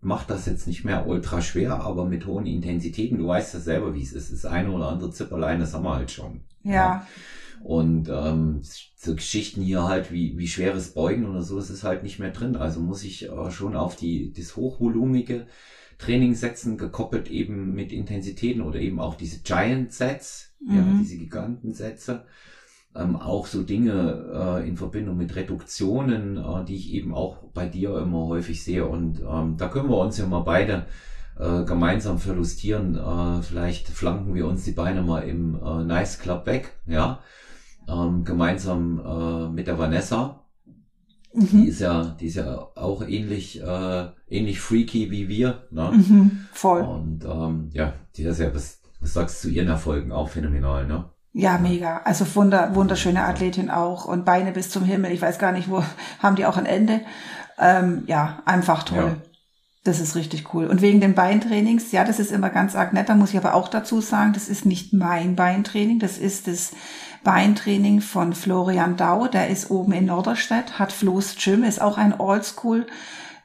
macht 0.00 0.30
das 0.30 0.46
jetzt 0.46 0.66
nicht 0.66 0.84
mehr 0.84 1.06
ultra 1.06 1.42
schwer, 1.42 1.80
aber 1.80 2.06
mit 2.06 2.26
hohen 2.26 2.46
Intensitäten. 2.46 3.18
Du 3.18 3.26
weißt 3.26 3.54
ja 3.54 3.60
selber, 3.60 3.94
wie 3.94 4.02
es 4.02 4.12
ist. 4.12 4.32
Das 4.32 4.46
eine 4.46 4.70
oder 4.70 4.88
andere 4.88 5.10
Zipperlein, 5.10 5.60
das 5.60 5.74
haben 5.74 5.84
wir 5.84 5.94
halt 5.94 6.10
schon. 6.10 6.40
Ja. 6.62 6.72
ja. 6.72 7.06
Und 7.64 8.08
ähm, 8.10 8.60
so 8.62 9.14
Geschichten 9.14 9.62
hier 9.62 9.84
halt 9.84 10.12
wie, 10.12 10.36
wie 10.36 10.46
schweres 10.46 10.92
Beugen 10.92 11.26
oder 11.26 11.42
so, 11.42 11.56
das 11.56 11.70
ist 11.70 11.82
halt 11.82 12.02
nicht 12.02 12.18
mehr 12.18 12.30
drin. 12.30 12.56
Also 12.56 12.80
muss 12.80 13.02
ich 13.02 13.28
äh, 13.28 13.50
schon 13.50 13.74
auf 13.74 13.96
die 13.96 14.32
das 14.32 14.54
hochvolumige 14.54 15.46
Training 15.98 16.34
setzen, 16.34 16.76
gekoppelt 16.76 17.30
eben 17.30 17.74
mit 17.74 17.90
Intensitäten 17.90 18.60
oder 18.60 18.80
eben 18.80 19.00
auch 19.00 19.14
diese 19.14 19.40
Giant 19.40 19.92
Sets, 19.92 20.54
mhm. 20.60 20.76
ja, 20.76 20.84
diese 21.00 21.16
Gigantensätze 21.16 22.24
ähm, 22.94 23.16
auch 23.16 23.46
so 23.46 23.62
Dinge 23.62 24.60
äh, 24.62 24.68
in 24.68 24.76
Verbindung 24.76 25.16
mit 25.16 25.34
Reduktionen, 25.34 26.36
äh, 26.36 26.64
die 26.64 26.76
ich 26.76 26.92
eben 26.92 27.14
auch 27.14 27.38
bei 27.52 27.66
dir 27.66 27.98
immer 27.98 28.26
häufig 28.26 28.62
sehe. 28.62 28.86
Und 28.86 29.20
ähm, 29.20 29.56
da 29.56 29.68
können 29.68 29.88
wir 29.88 29.98
uns 29.98 30.18
ja 30.18 30.26
mal 30.26 30.40
beide 30.40 30.86
äh, 31.38 31.64
gemeinsam 31.64 32.18
verlustieren. 32.18 32.96
Äh, 32.96 33.42
vielleicht 33.42 33.88
flanken 33.88 34.34
wir 34.34 34.46
uns 34.46 34.64
die 34.64 34.72
Beine 34.72 35.02
mal 35.02 35.20
im 35.20 35.56
äh, 35.56 35.84
Nice 35.84 36.20
Club 36.20 36.46
weg, 36.46 36.74
ja. 36.86 37.20
Ähm, 37.88 38.24
gemeinsam 38.24 39.00
äh, 39.04 39.48
mit 39.48 39.66
der 39.66 39.78
Vanessa. 39.78 40.44
Mhm. 41.34 41.48
Die 41.50 41.68
ist 41.68 41.80
ja, 41.80 42.16
die 42.18 42.26
ist 42.26 42.36
ja 42.36 42.68
auch 42.76 43.02
ähnlich, 43.06 43.60
äh, 43.60 44.06
ähnlich 44.28 44.60
freaky 44.60 45.10
wie 45.10 45.28
wir. 45.28 45.64
Ne? 45.70 45.90
Mhm, 45.92 46.46
voll. 46.52 46.82
Und 46.82 47.24
ähm, 47.24 47.70
ja, 47.72 47.94
die 48.16 48.22
ist 48.22 48.40
ja, 48.40 48.54
was, 48.54 48.80
was 49.00 49.12
sagst 49.12 49.44
du 49.44 49.48
zu 49.48 49.54
ihren 49.54 49.68
Erfolgen? 49.68 50.12
Auch 50.12 50.28
phänomenal, 50.28 50.86
ne? 50.86 51.06
Ja, 51.32 51.58
mega. 51.58 52.02
Also 52.04 52.24
wunder, 52.36 52.76
wunderschöne 52.76 53.24
Athletin 53.24 53.68
auch 53.68 54.04
und 54.04 54.24
Beine 54.24 54.52
bis 54.52 54.70
zum 54.70 54.84
Himmel. 54.84 55.10
Ich 55.10 55.20
weiß 55.20 55.40
gar 55.40 55.50
nicht, 55.50 55.68
wo 55.68 55.82
haben 56.20 56.36
die 56.36 56.46
auch 56.46 56.56
ein 56.56 56.66
Ende. 56.66 57.00
Ähm, 57.58 58.04
ja, 58.06 58.42
einfach 58.46 58.84
toll. 58.84 59.16
Ja. 59.16 59.30
Das 59.82 60.00
ist 60.00 60.14
richtig 60.14 60.54
cool. 60.54 60.66
Und 60.66 60.80
wegen 60.80 61.00
den 61.00 61.14
Beintrainings, 61.14 61.92
ja, 61.92 62.04
das 62.04 62.18
ist 62.18 62.32
immer 62.32 62.48
ganz 62.48 62.74
arg 62.74 62.94
nett. 62.94 63.08
Da 63.08 63.16
muss 63.16 63.30
ich 63.30 63.36
aber 63.36 63.54
auch 63.54 63.68
dazu 63.68 64.00
sagen, 64.00 64.32
das 64.32 64.48
ist 64.48 64.64
nicht 64.64 64.94
mein 64.94 65.36
Beintraining. 65.36 65.98
Das 65.98 66.16
ist 66.16 66.46
das 66.46 66.72
Beintraining 67.24 68.00
von 68.00 68.34
Florian 68.34 68.96
Dau. 68.96 69.26
Der 69.26 69.48
ist 69.48 69.70
oben 69.70 69.92
in 69.92 70.06
Norderstedt, 70.06 70.78
hat 70.78 70.92
Flo's 70.92 71.36
Gym, 71.36 71.64
ist 71.64 71.80
auch 71.80 71.98
ein 71.98 72.18
Oldschool 72.18 72.86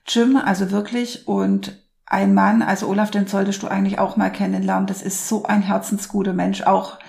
Gym, 0.05 0.37
also 0.37 0.69
wirklich. 0.69 1.27
Und 1.27 1.81
ein 2.05 2.33
Mann, 2.33 2.61
also 2.61 2.87
Olaf, 2.87 3.09
den 3.09 3.27
solltest 3.27 3.63
du 3.63 3.67
eigentlich 3.67 3.97
auch 3.97 4.17
mal 4.17 4.31
kennenlernen. 4.31 4.87
Das 4.87 5.01
ist 5.01 5.27
so 5.27 5.45
ein 5.45 5.61
herzensguter 5.61 6.33
Mensch, 6.33 6.61
auch 6.61 6.99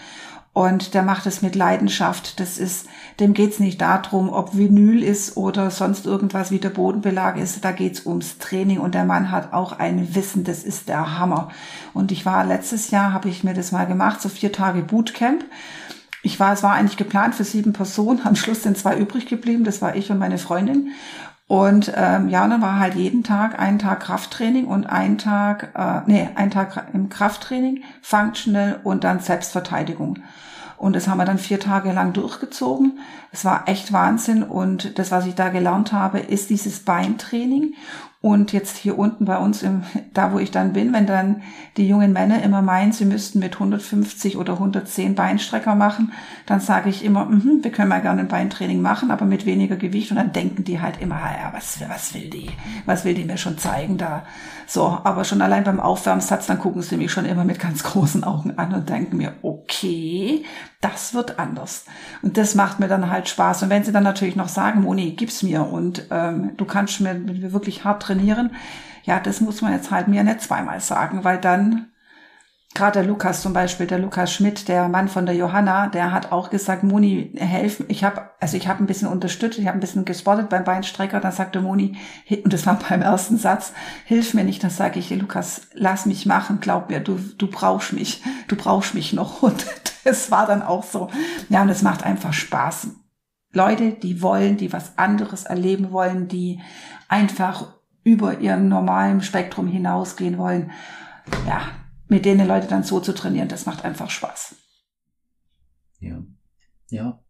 und 0.52 0.94
der 0.94 1.02
macht 1.02 1.26
es 1.26 1.42
mit 1.42 1.54
Leidenschaft. 1.54 2.40
Das 2.40 2.58
ist, 2.58 2.86
dem 3.20 3.34
geht's 3.34 3.60
nicht 3.60 3.80
darum, 3.80 4.30
ob 4.30 4.56
Vinyl 4.56 5.02
ist 5.02 5.36
oder 5.36 5.70
sonst 5.70 6.06
irgendwas 6.06 6.50
wie 6.50 6.58
der 6.58 6.70
Bodenbelag 6.70 7.36
ist. 7.36 7.64
Da 7.64 7.70
geht's 7.70 8.04
ums 8.04 8.38
Training 8.38 8.78
und 8.78 8.94
der 8.94 9.04
Mann 9.04 9.30
hat 9.30 9.52
auch 9.52 9.78
ein 9.78 10.14
Wissen, 10.14 10.42
das 10.42 10.64
ist 10.64 10.88
der 10.88 11.18
Hammer. 11.18 11.50
Und 11.94 12.10
ich 12.10 12.26
war 12.26 12.44
letztes 12.44 12.90
Jahr, 12.90 13.12
habe 13.12 13.28
ich 13.28 13.44
mir 13.44 13.54
das 13.54 13.70
mal 13.70 13.86
gemacht, 13.86 14.20
so 14.20 14.28
vier 14.28 14.50
Tage 14.50 14.82
Bootcamp. 14.82 15.44
Ich 16.22 16.38
war, 16.38 16.52
es 16.52 16.62
war 16.62 16.74
eigentlich 16.74 16.96
geplant 16.96 17.34
für 17.34 17.44
sieben 17.44 17.72
Personen. 17.72 18.20
Am 18.24 18.36
Schluss 18.36 18.62
sind 18.62 18.76
zwei 18.76 18.96
übrig 18.96 19.26
geblieben. 19.26 19.64
Das 19.64 19.80
war 19.80 19.96
ich 19.96 20.10
und 20.10 20.18
meine 20.18 20.38
Freundin. 20.38 20.92
Und 21.46 21.92
ähm, 21.96 22.28
ja, 22.28 22.44
und 22.44 22.50
dann 22.50 22.62
war 22.62 22.78
halt 22.78 22.94
jeden 22.94 23.24
Tag 23.24 23.58
ein 23.58 23.80
Tag 23.80 24.00
Krafttraining 24.00 24.66
und 24.66 24.86
ein 24.86 25.18
Tag, 25.18 25.72
äh, 25.74 26.08
nee, 26.08 26.28
ein 26.36 26.52
Tag 26.52 26.90
im 26.92 27.08
Krafttraining, 27.08 27.82
Functional 28.02 28.78
und 28.84 29.02
dann 29.02 29.18
Selbstverteidigung. 29.18 30.20
Und 30.76 30.94
das 30.94 31.08
haben 31.08 31.18
wir 31.18 31.24
dann 31.24 31.38
vier 31.38 31.58
Tage 31.60 31.92
lang 31.92 32.12
durchgezogen. 32.12 33.00
Es 33.32 33.44
war 33.44 33.68
echt 33.68 33.92
Wahnsinn. 33.92 34.42
Und 34.42 34.98
das, 34.98 35.10
was 35.10 35.26
ich 35.26 35.34
da 35.34 35.48
gelernt 35.48 35.92
habe, 35.92 36.20
ist 36.20 36.50
dieses 36.50 36.84
Beintraining. 36.84 37.74
Und 38.22 38.52
jetzt 38.52 38.76
hier 38.76 38.98
unten 38.98 39.24
bei 39.24 39.38
uns, 39.38 39.62
im, 39.62 39.82
da 40.12 40.32
wo 40.34 40.38
ich 40.38 40.50
dann 40.50 40.74
bin, 40.74 40.92
wenn 40.92 41.06
dann 41.06 41.40
die 41.78 41.88
jungen 41.88 42.12
Männer 42.12 42.42
immer 42.42 42.60
meinen, 42.60 42.92
sie 42.92 43.06
müssten 43.06 43.38
mit 43.38 43.54
150 43.54 44.36
oder 44.36 44.54
110 44.54 45.14
Beinstrecker 45.14 45.74
machen, 45.74 46.12
dann 46.44 46.60
sage 46.60 46.90
ich 46.90 47.02
immer, 47.02 47.24
mm 47.24 47.60
wir 47.62 47.72
können 47.72 47.88
mal 47.88 48.02
gerne 48.02 48.20
ein 48.20 48.28
Beintraining 48.28 48.82
machen, 48.82 49.10
aber 49.10 49.24
mit 49.24 49.46
weniger 49.46 49.76
Gewicht. 49.76 50.10
Und 50.10 50.18
dann 50.18 50.32
denken 50.32 50.64
die 50.64 50.82
halt 50.82 51.00
immer, 51.00 51.16
ja, 51.16 51.50
was, 51.54 51.80
was 51.88 52.12
will 52.12 52.28
die? 52.28 52.50
Was 52.84 53.06
will 53.06 53.14
die 53.14 53.24
mir 53.24 53.38
schon 53.38 53.56
zeigen 53.56 53.96
da? 53.96 54.24
So, 54.66 54.98
aber 55.02 55.24
schon 55.24 55.40
allein 55.40 55.64
beim 55.64 55.80
Aufwärmsatz, 55.80 56.46
dann 56.46 56.58
gucken 56.58 56.82
sie 56.82 56.98
mich 56.98 57.10
schon 57.10 57.24
immer 57.24 57.44
mit 57.44 57.58
ganz 57.58 57.82
großen 57.82 58.22
Augen 58.22 58.58
an 58.58 58.74
und 58.74 58.88
denken 58.90 59.16
mir, 59.16 59.32
okay, 59.40 60.44
das 60.80 61.12
wird 61.12 61.38
anders. 61.38 61.84
Und 62.22 62.36
das 62.36 62.54
macht 62.54 62.80
mir 62.80 62.88
dann 62.88 63.10
halt 63.10 63.28
Spaß. 63.28 63.62
Und 63.62 63.70
wenn 63.70 63.84
sie 63.84 63.92
dann 63.92 64.02
natürlich 64.02 64.36
noch 64.36 64.48
sagen, 64.48 64.82
Moni, 64.82 65.12
gib's 65.12 65.42
mir 65.42 65.66
und 65.66 66.06
ähm, 66.10 66.52
du 66.56 66.64
kannst 66.64 67.00
mir, 67.00 67.52
wirklich 67.52 67.84
hart 67.84 68.02
trainieren, 68.02 68.52
ja, 69.04 69.20
das 69.20 69.40
muss 69.40 69.62
man 69.62 69.72
jetzt 69.72 69.90
halt 69.90 70.08
mir 70.08 70.24
nicht 70.24 70.40
zweimal 70.42 70.80
sagen, 70.80 71.24
weil 71.24 71.38
dann 71.38 71.89
gerade 72.74 73.00
der 73.00 73.08
Lukas 73.08 73.42
zum 73.42 73.52
Beispiel, 73.52 73.86
der 73.86 73.98
Lukas 73.98 74.32
Schmidt, 74.32 74.68
der 74.68 74.88
Mann 74.88 75.08
von 75.08 75.26
der 75.26 75.34
Johanna, 75.34 75.88
der 75.88 76.12
hat 76.12 76.30
auch 76.30 76.50
gesagt, 76.50 76.84
Moni, 76.84 77.32
helfen. 77.36 77.86
Ich 77.88 78.04
habe, 78.04 78.30
also 78.38 78.56
ich 78.56 78.68
habe 78.68 78.82
ein 78.82 78.86
bisschen 78.86 79.08
unterstützt, 79.08 79.58
ich 79.58 79.66
habe 79.66 79.76
ein 79.76 79.80
bisschen 79.80 80.04
gespottet 80.04 80.48
beim 80.48 80.64
Beinstrecker. 80.64 81.20
Dann 81.20 81.32
sagte 81.32 81.60
Moni, 81.60 81.96
und 82.28 82.52
das 82.52 82.66
war 82.66 82.78
beim 82.88 83.02
ersten 83.02 83.38
Satz, 83.38 83.72
hilf 84.04 84.34
mir 84.34 84.44
nicht. 84.44 84.62
Dann 84.62 84.70
sage 84.70 85.00
ich, 85.00 85.10
Lukas, 85.10 85.62
lass 85.74 86.06
mich 86.06 86.26
machen, 86.26 86.60
glaub 86.60 86.90
mir, 86.90 87.00
du, 87.00 87.18
du 87.38 87.48
brauchst 87.48 87.92
mich, 87.92 88.22
du 88.46 88.56
brauchst 88.56 88.94
mich 88.94 89.12
noch. 89.12 89.42
Und 89.50 89.66
das 90.04 90.30
war 90.30 90.46
dann 90.46 90.62
auch 90.62 90.84
so. 90.84 91.10
Ja, 91.48 91.62
und 91.62 91.68
es 91.68 91.82
macht 91.82 92.04
einfach 92.04 92.32
Spaß. 92.32 92.88
Leute, 93.52 93.92
die 93.92 94.22
wollen, 94.22 94.56
die 94.56 94.72
was 94.72 94.96
anderes 94.96 95.44
erleben 95.44 95.90
wollen, 95.92 96.28
die 96.28 96.60
einfach 97.08 97.74
über 98.02 98.38
ihren 98.38 98.68
normalen 98.68 99.20
Spektrum 99.20 99.66
hinausgehen 99.66 100.38
wollen. 100.38 100.70
Ja, 101.46 101.60
mit 102.10 102.24
denen 102.24 102.46
Leute 102.46 102.66
dann 102.66 102.82
so 102.82 103.00
zu 103.00 103.12
trainieren, 103.14 103.48
das 103.48 103.66
macht 103.66 103.84
einfach 103.84 104.10
Spaß. 104.10 104.56
Ja, 106.00 106.22
ja. 106.90 107.22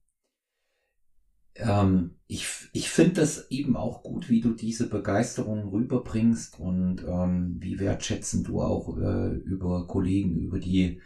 Ähm, 1.57 2.17
ich 2.27 2.47
ich 2.73 2.89
finde 2.89 3.21
das 3.21 3.51
eben 3.51 3.77
auch 3.77 4.03
gut, 4.03 4.31
wie 4.31 4.41
du 4.41 4.55
diese 4.55 4.89
Begeisterung 4.89 5.69
rüberbringst 5.69 6.59
und 6.59 7.05
ähm, 7.07 7.57
wie 7.61 7.79
wertschätzend 7.79 8.49
du 8.49 8.63
auch 8.63 8.97
äh, 8.97 9.35
über 9.35 9.87
Kollegen, 9.87 10.39
über 10.39 10.59
die 10.59 11.03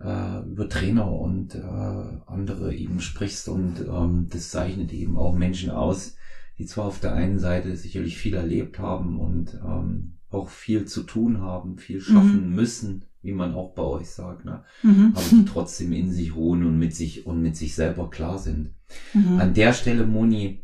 äh, 0.00 0.40
über 0.40 0.68
Trainer 0.68 1.10
und 1.10 1.54
äh, 1.54 1.58
andere 1.58 2.74
eben 2.74 3.00
sprichst 3.00 3.48
und 3.48 3.80
ähm, 3.80 4.28
das 4.30 4.50
zeichnet 4.50 4.92
eben 4.92 5.16
auch 5.16 5.34
Menschen 5.34 5.70
aus, 5.70 6.16
die 6.58 6.66
zwar 6.66 6.86
auf 6.86 7.00
der 7.00 7.14
einen 7.14 7.38
Seite 7.38 7.76
sicherlich 7.76 8.18
viel 8.18 8.34
erlebt 8.34 8.78
haben 8.78 9.18
und 9.18 9.54
ähm, 9.54 10.15
auch 10.36 10.48
viel 10.48 10.84
zu 10.84 11.02
tun 11.02 11.40
haben, 11.40 11.78
viel 11.78 12.00
schaffen 12.00 12.50
mhm. 12.50 12.54
müssen, 12.54 13.04
wie 13.22 13.32
man 13.32 13.54
auch 13.54 13.74
bei 13.74 13.82
euch 13.82 14.10
sagt, 14.10 14.44
ne? 14.44 14.64
Mhm. 14.82 15.12
aber 15.14 15.24
die 15.30 15.44
trotzdem 15.44 15.92
in 15.92 16.12
sich 16.12 16.36
ruhen 16.36 16.64
und 16.64 16.78
mit 16.78 16.94
sich 16.94 17.26
und 17.26 17.42
mit 17.42 17.56
sich 17.56 17.74
selber 17.74 18.10
klar 18.10 18.38
sind. 18.38 18.70
Mhm. 19.14 19.40
An 19.40 19.54
der 19.54 19.72
Stelle, 19.72 20.06
Moni, 20.06 20.62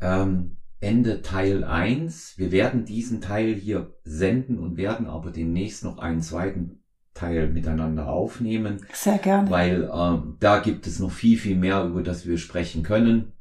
ähm, 0.00 0.56
Ende 0.80 1.22
Teil 1.22 1.64
1. 1.64 2.34
Wir 2.36 2.52
werden 2.52 2.84
diesen 2.84 3.20
Teil 3.20 3.54
hier 3.54 3.94
senden 4.04 4.58
und 4.58 4.76
werden 4.76 5.06
aber 5.06 5.30
demnächst 5.30 5.82
noch 5.82 5.98
einen 5.98 6.20
zweiten 6.20 6.80
Teil 7.14 7.48
miteinander 7.48 8.08
aufnehmen. 8.08 8.86
Sehr 8.92 9.18
gerne. 9.18 9.50
Weil 9.50 9.90
ähm, 9.92 10.36
da 10.38 10.60
gibt 10.60 10.86
es 10.86 10.98
noch 11.00 11.10
viel, 11.10 11.38
viel 11.38 11.56
mehr, 11.56 11.84
über 11.84 12.02
das 12.02 12.26
wir 12.26 12.38
sprechen 12.38 12.82
können. 12.82 13.32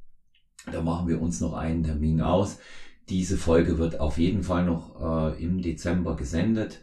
Da 0.71 0.81
machen 0.81 1.07
wir 1.07 1.21
uns 1.21 1.41
noch 1.41 1.53
einen 1.53 1.83
Termin 1.83 2.21
aus. 2.21 2.57
Diese 3.09 3.37
Folge 3.37 3.77
wird 3.77 3.99
auf 3.99 4.17
jeden 4.17 4.43
Fall 4.43 4.65
noch 4.65 5.33
äh, 5.35 5.43
im 5.43 5.61
Dezember 5.61 6.15
gesendet. 6.15 6.81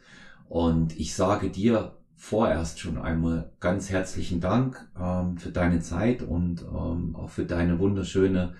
Und 0.48 0.98
ich 0.98 1.14
sage 1.14 1.48
dir 1.48 1.96
vorerst 2.22 2.78
schon 2.78 2.98
einmal 2.98 3.50
ganz 3.58 3.90
herzlichen 3.90 4.40
Dank 4.40 4.88
ähm, 5.00 5.36
für 5.38 5.50
deine 5.50 5.80
Zeit 5.80 6.22
und 6.22 6.62
ähm, 6.62 7.16
auch 7.16 7.30
für 7.30 7.44
deine 7.44 7.80
wunderschöne, 7.80 8.54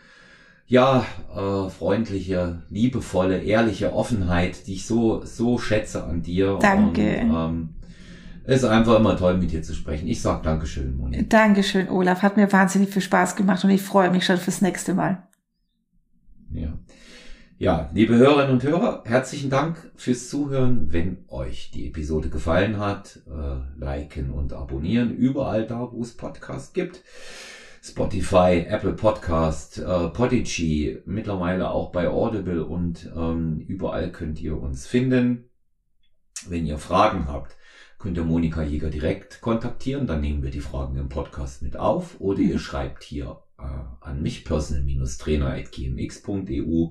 ja, 0.67 1.07
äh, 1.33 1.71
freundliche, 1.71 2.63
liebevolle, 2.71 3.41
ehrliche 3.41 3.93
Offenheit, 3.93 4.67
die 4.67 4.75
ich 4.75 4.87
so, 4.87 5.25
so 5.25 5.59
schätze 5.59 6.03
an 6.03 6.23
dir. 6.23 6.59
Danke. 6.61 7.21
Und, 7.21 7.35
ähm, 7.35 7.69
es 8.45 8.63
ist 8.63 8.69
einfach 8.69 8.99
immer 8.99 9.17
toll, 9.17 9.37
mit 9.37 9.53
dir 9.53 9.63
zu 9.63 9.75
sprechen. 9.75 10.09
Ich 10.09 10.21
sag 10.21 10.43
Dankeschön, 10.43 10.97
Moni. 10.97 11.29
Dankeschön, 11.29 11.89
Olaf. 11.89 12.23
Hat 12.23 12.37
mir 12.37 12.51
wahnsinnig 12.51 12.91
viel 12.91 13.03
Spaß 13.03 13.37
gemacht 13.37 13.63
und 13.63 13.71
ich 13.71 13.83
freue 13.83 14.11
mich 14.11 14.27
schon 14.27 14.39
fürs 14.39 14.61
nächste 14.61 14.95
Mal. 14.95 15.29
Ja. 16.51 16.73
Ja, 17.63 17.91
liebe 17.95 18.17
Hörerinnen 18.17 18.55
und 18.55 18.65
Hörer, 18.65 19.05
herzlichen 19.07 19.49
Dank 19.49 19.93
fürs 19.95 20.29
Zuhören. 20.29 20.93
Wenn 20.93 21.25
euch 21.29 21.71
die 21.71 21.87
Episode 21.87 22.29
gefallen 22.29 22.79
hat, 22.79 23.21
äh, 23.29 23.79
liken 23.79 24.33
und 24.33 24.53
abonnieren 24.53 25.15
überall 25.15 25.65
da, 25.65 25.93
wo 25.93 26.03
es 26.03 26.17
Podcast 26.17 26.75
gibt. 26.75 27.05
Spotify, 27.81 28.67
Apple 28.69 28.95
Podcast, 28.95 29.79
äh, 29.79 30.09
Podigy, 30.09 31.03
mittlerweile 31.05 31.71
auch 31.71 31.93
bei 31.93 32.09
Audible 32.09 32.65
und 32.65 33.09
ähm, 33.17 33.61
überall 33.61 34.11
könnt 34.11 34.41
ihr 34.41 34.61
uns 34.61 34.89
finden. 34.89 35.49
Wenn 36.49 36.67
ihr 36.67 36.79
Fragen 36.79 37.29
habt, 37.29 37.55
könnt 37.97 38.17
ihr 38.17 38.25
Monika 38.25 38.65
Jäger 38.65 38.91
direkt 38.91 39.41
kontaktieren, 39.41 40.09
dann 40.09 40.21
nehmen 40.21 40.43
wir 40.43 40.51
die 40.51 40.59
Fragen 40.59 40.97
im 40.97 41.09
Podcast 41.09 41.63
mit 41.63 41.77
auf 41.77 42.21
oder 42.21 42.41
ihr 42.41 42.59
schreibt 42.59 43.05
hier 43.05 43.41
an 43.57 44.23
mich 44.23 44.45
personal-trainer.gmx.eu 44.45 46.91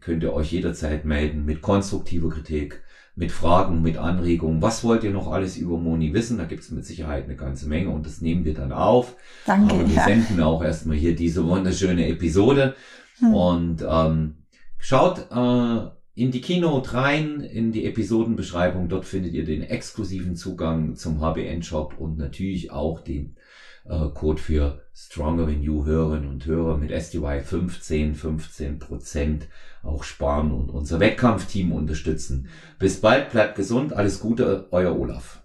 könnt 0.00 0.22
ihr 0.22 0.32
euch 0.32 0.52
jederzeit 0.52 1.04
melden 1.04 1.44
mit 1.44 1.60
konstruktiver 1.62 2.30
Kritik, 2.30 2.84
mit 3.16 3.32
Fragen, 3.32 3.82
mit 3.82 3.96
Anregungen. 3.96 4.62
Was 4.62 4.84
wollt 4.84 5.02
ihr 5.02 5.10
noch 5.10 5.32
alles 5.32 5.56
über 5.56 5.78
Moni 5.78 6.14
wissen? 6.14 6.38
Da 6.38 6.44
gibt 6.44 6.62
es 6.62 6.70
mit 6.70 6.86
Sicherheit 6.86 7.24
eine 7.24 7.34
ganze 7.34 7.68
Menge 7.68 7.90
und 7.90 8.06
das 8.06 8.20
nehmen 8.20 8.44
wir 8.44 8.54
dann 8.54 8.70
auf. 8.72 9.16
Danke. 9.46 9.74
Aber 9.74 9.88
wir 9.88 9.96
ja. 9.96 10.04
senden 10.04 10.40
auch 10.40 10.62
erstmal 10.62 10.96
hier 10.96 11.16
diese 11.16 11.44
wunderschöne 11.44 12.06
Episode. 12.06 12.76
Hm. 13.18 13.34
Und 13.34 13.84
ähm, 13.88 14.36
schaut 14.78 15.26
äh, 15.32 15.97
in 16.18 16.32
die 16.32 16.40
Keynote 16.40 16.94
rein, 16.94 17.40
in 17.40 17.70
die 17.70 17.84
Episodenbeschreibung. 17.84 18.88
Dort 18.88 19.04
findet 19.04 19.34
ihr 19.34 19.44
den 19.44 19.62
exklusiven 19.62 20.34
Zugang 20.34 20.96
zum 20.96 21.20
HBN-Shop 21.20 21.94
und 21.96 22.18
natürlich 22.18 22.72
auch 22.72 23.00
den 23.00 23.36
äh, 23.84 24.08
Code 24.08 24.42
für 24.42 24.80
Stronger 24.92 25.46
Than 25.46 25.62
You 25.62 25.84
Hörerinnen 25.84 26.28
und 26.28 26.44
Hörer 26.44 26.76
mit 26.76 26.90
SDY 26.90 27.40
15, 27.40 28.16
15 28.16 28.80
Prozent 28.80 29.46
auch 29.84 30.02
sparen 30.02 30.50
und 30.50 30.70
unser 30.70 30.98
Wettkampfteam 30.98 31.70
unterstützen. 31.70 32.48
Bis 32.80 33.00
bald, 33.00 33.30
bleibt 33.30 33.54
gesund, 33.54 33.92
alles 33.92 34.18
Gute, 34.18 34.66
euer 34.72 34.98
Olaf. 34.98 35.37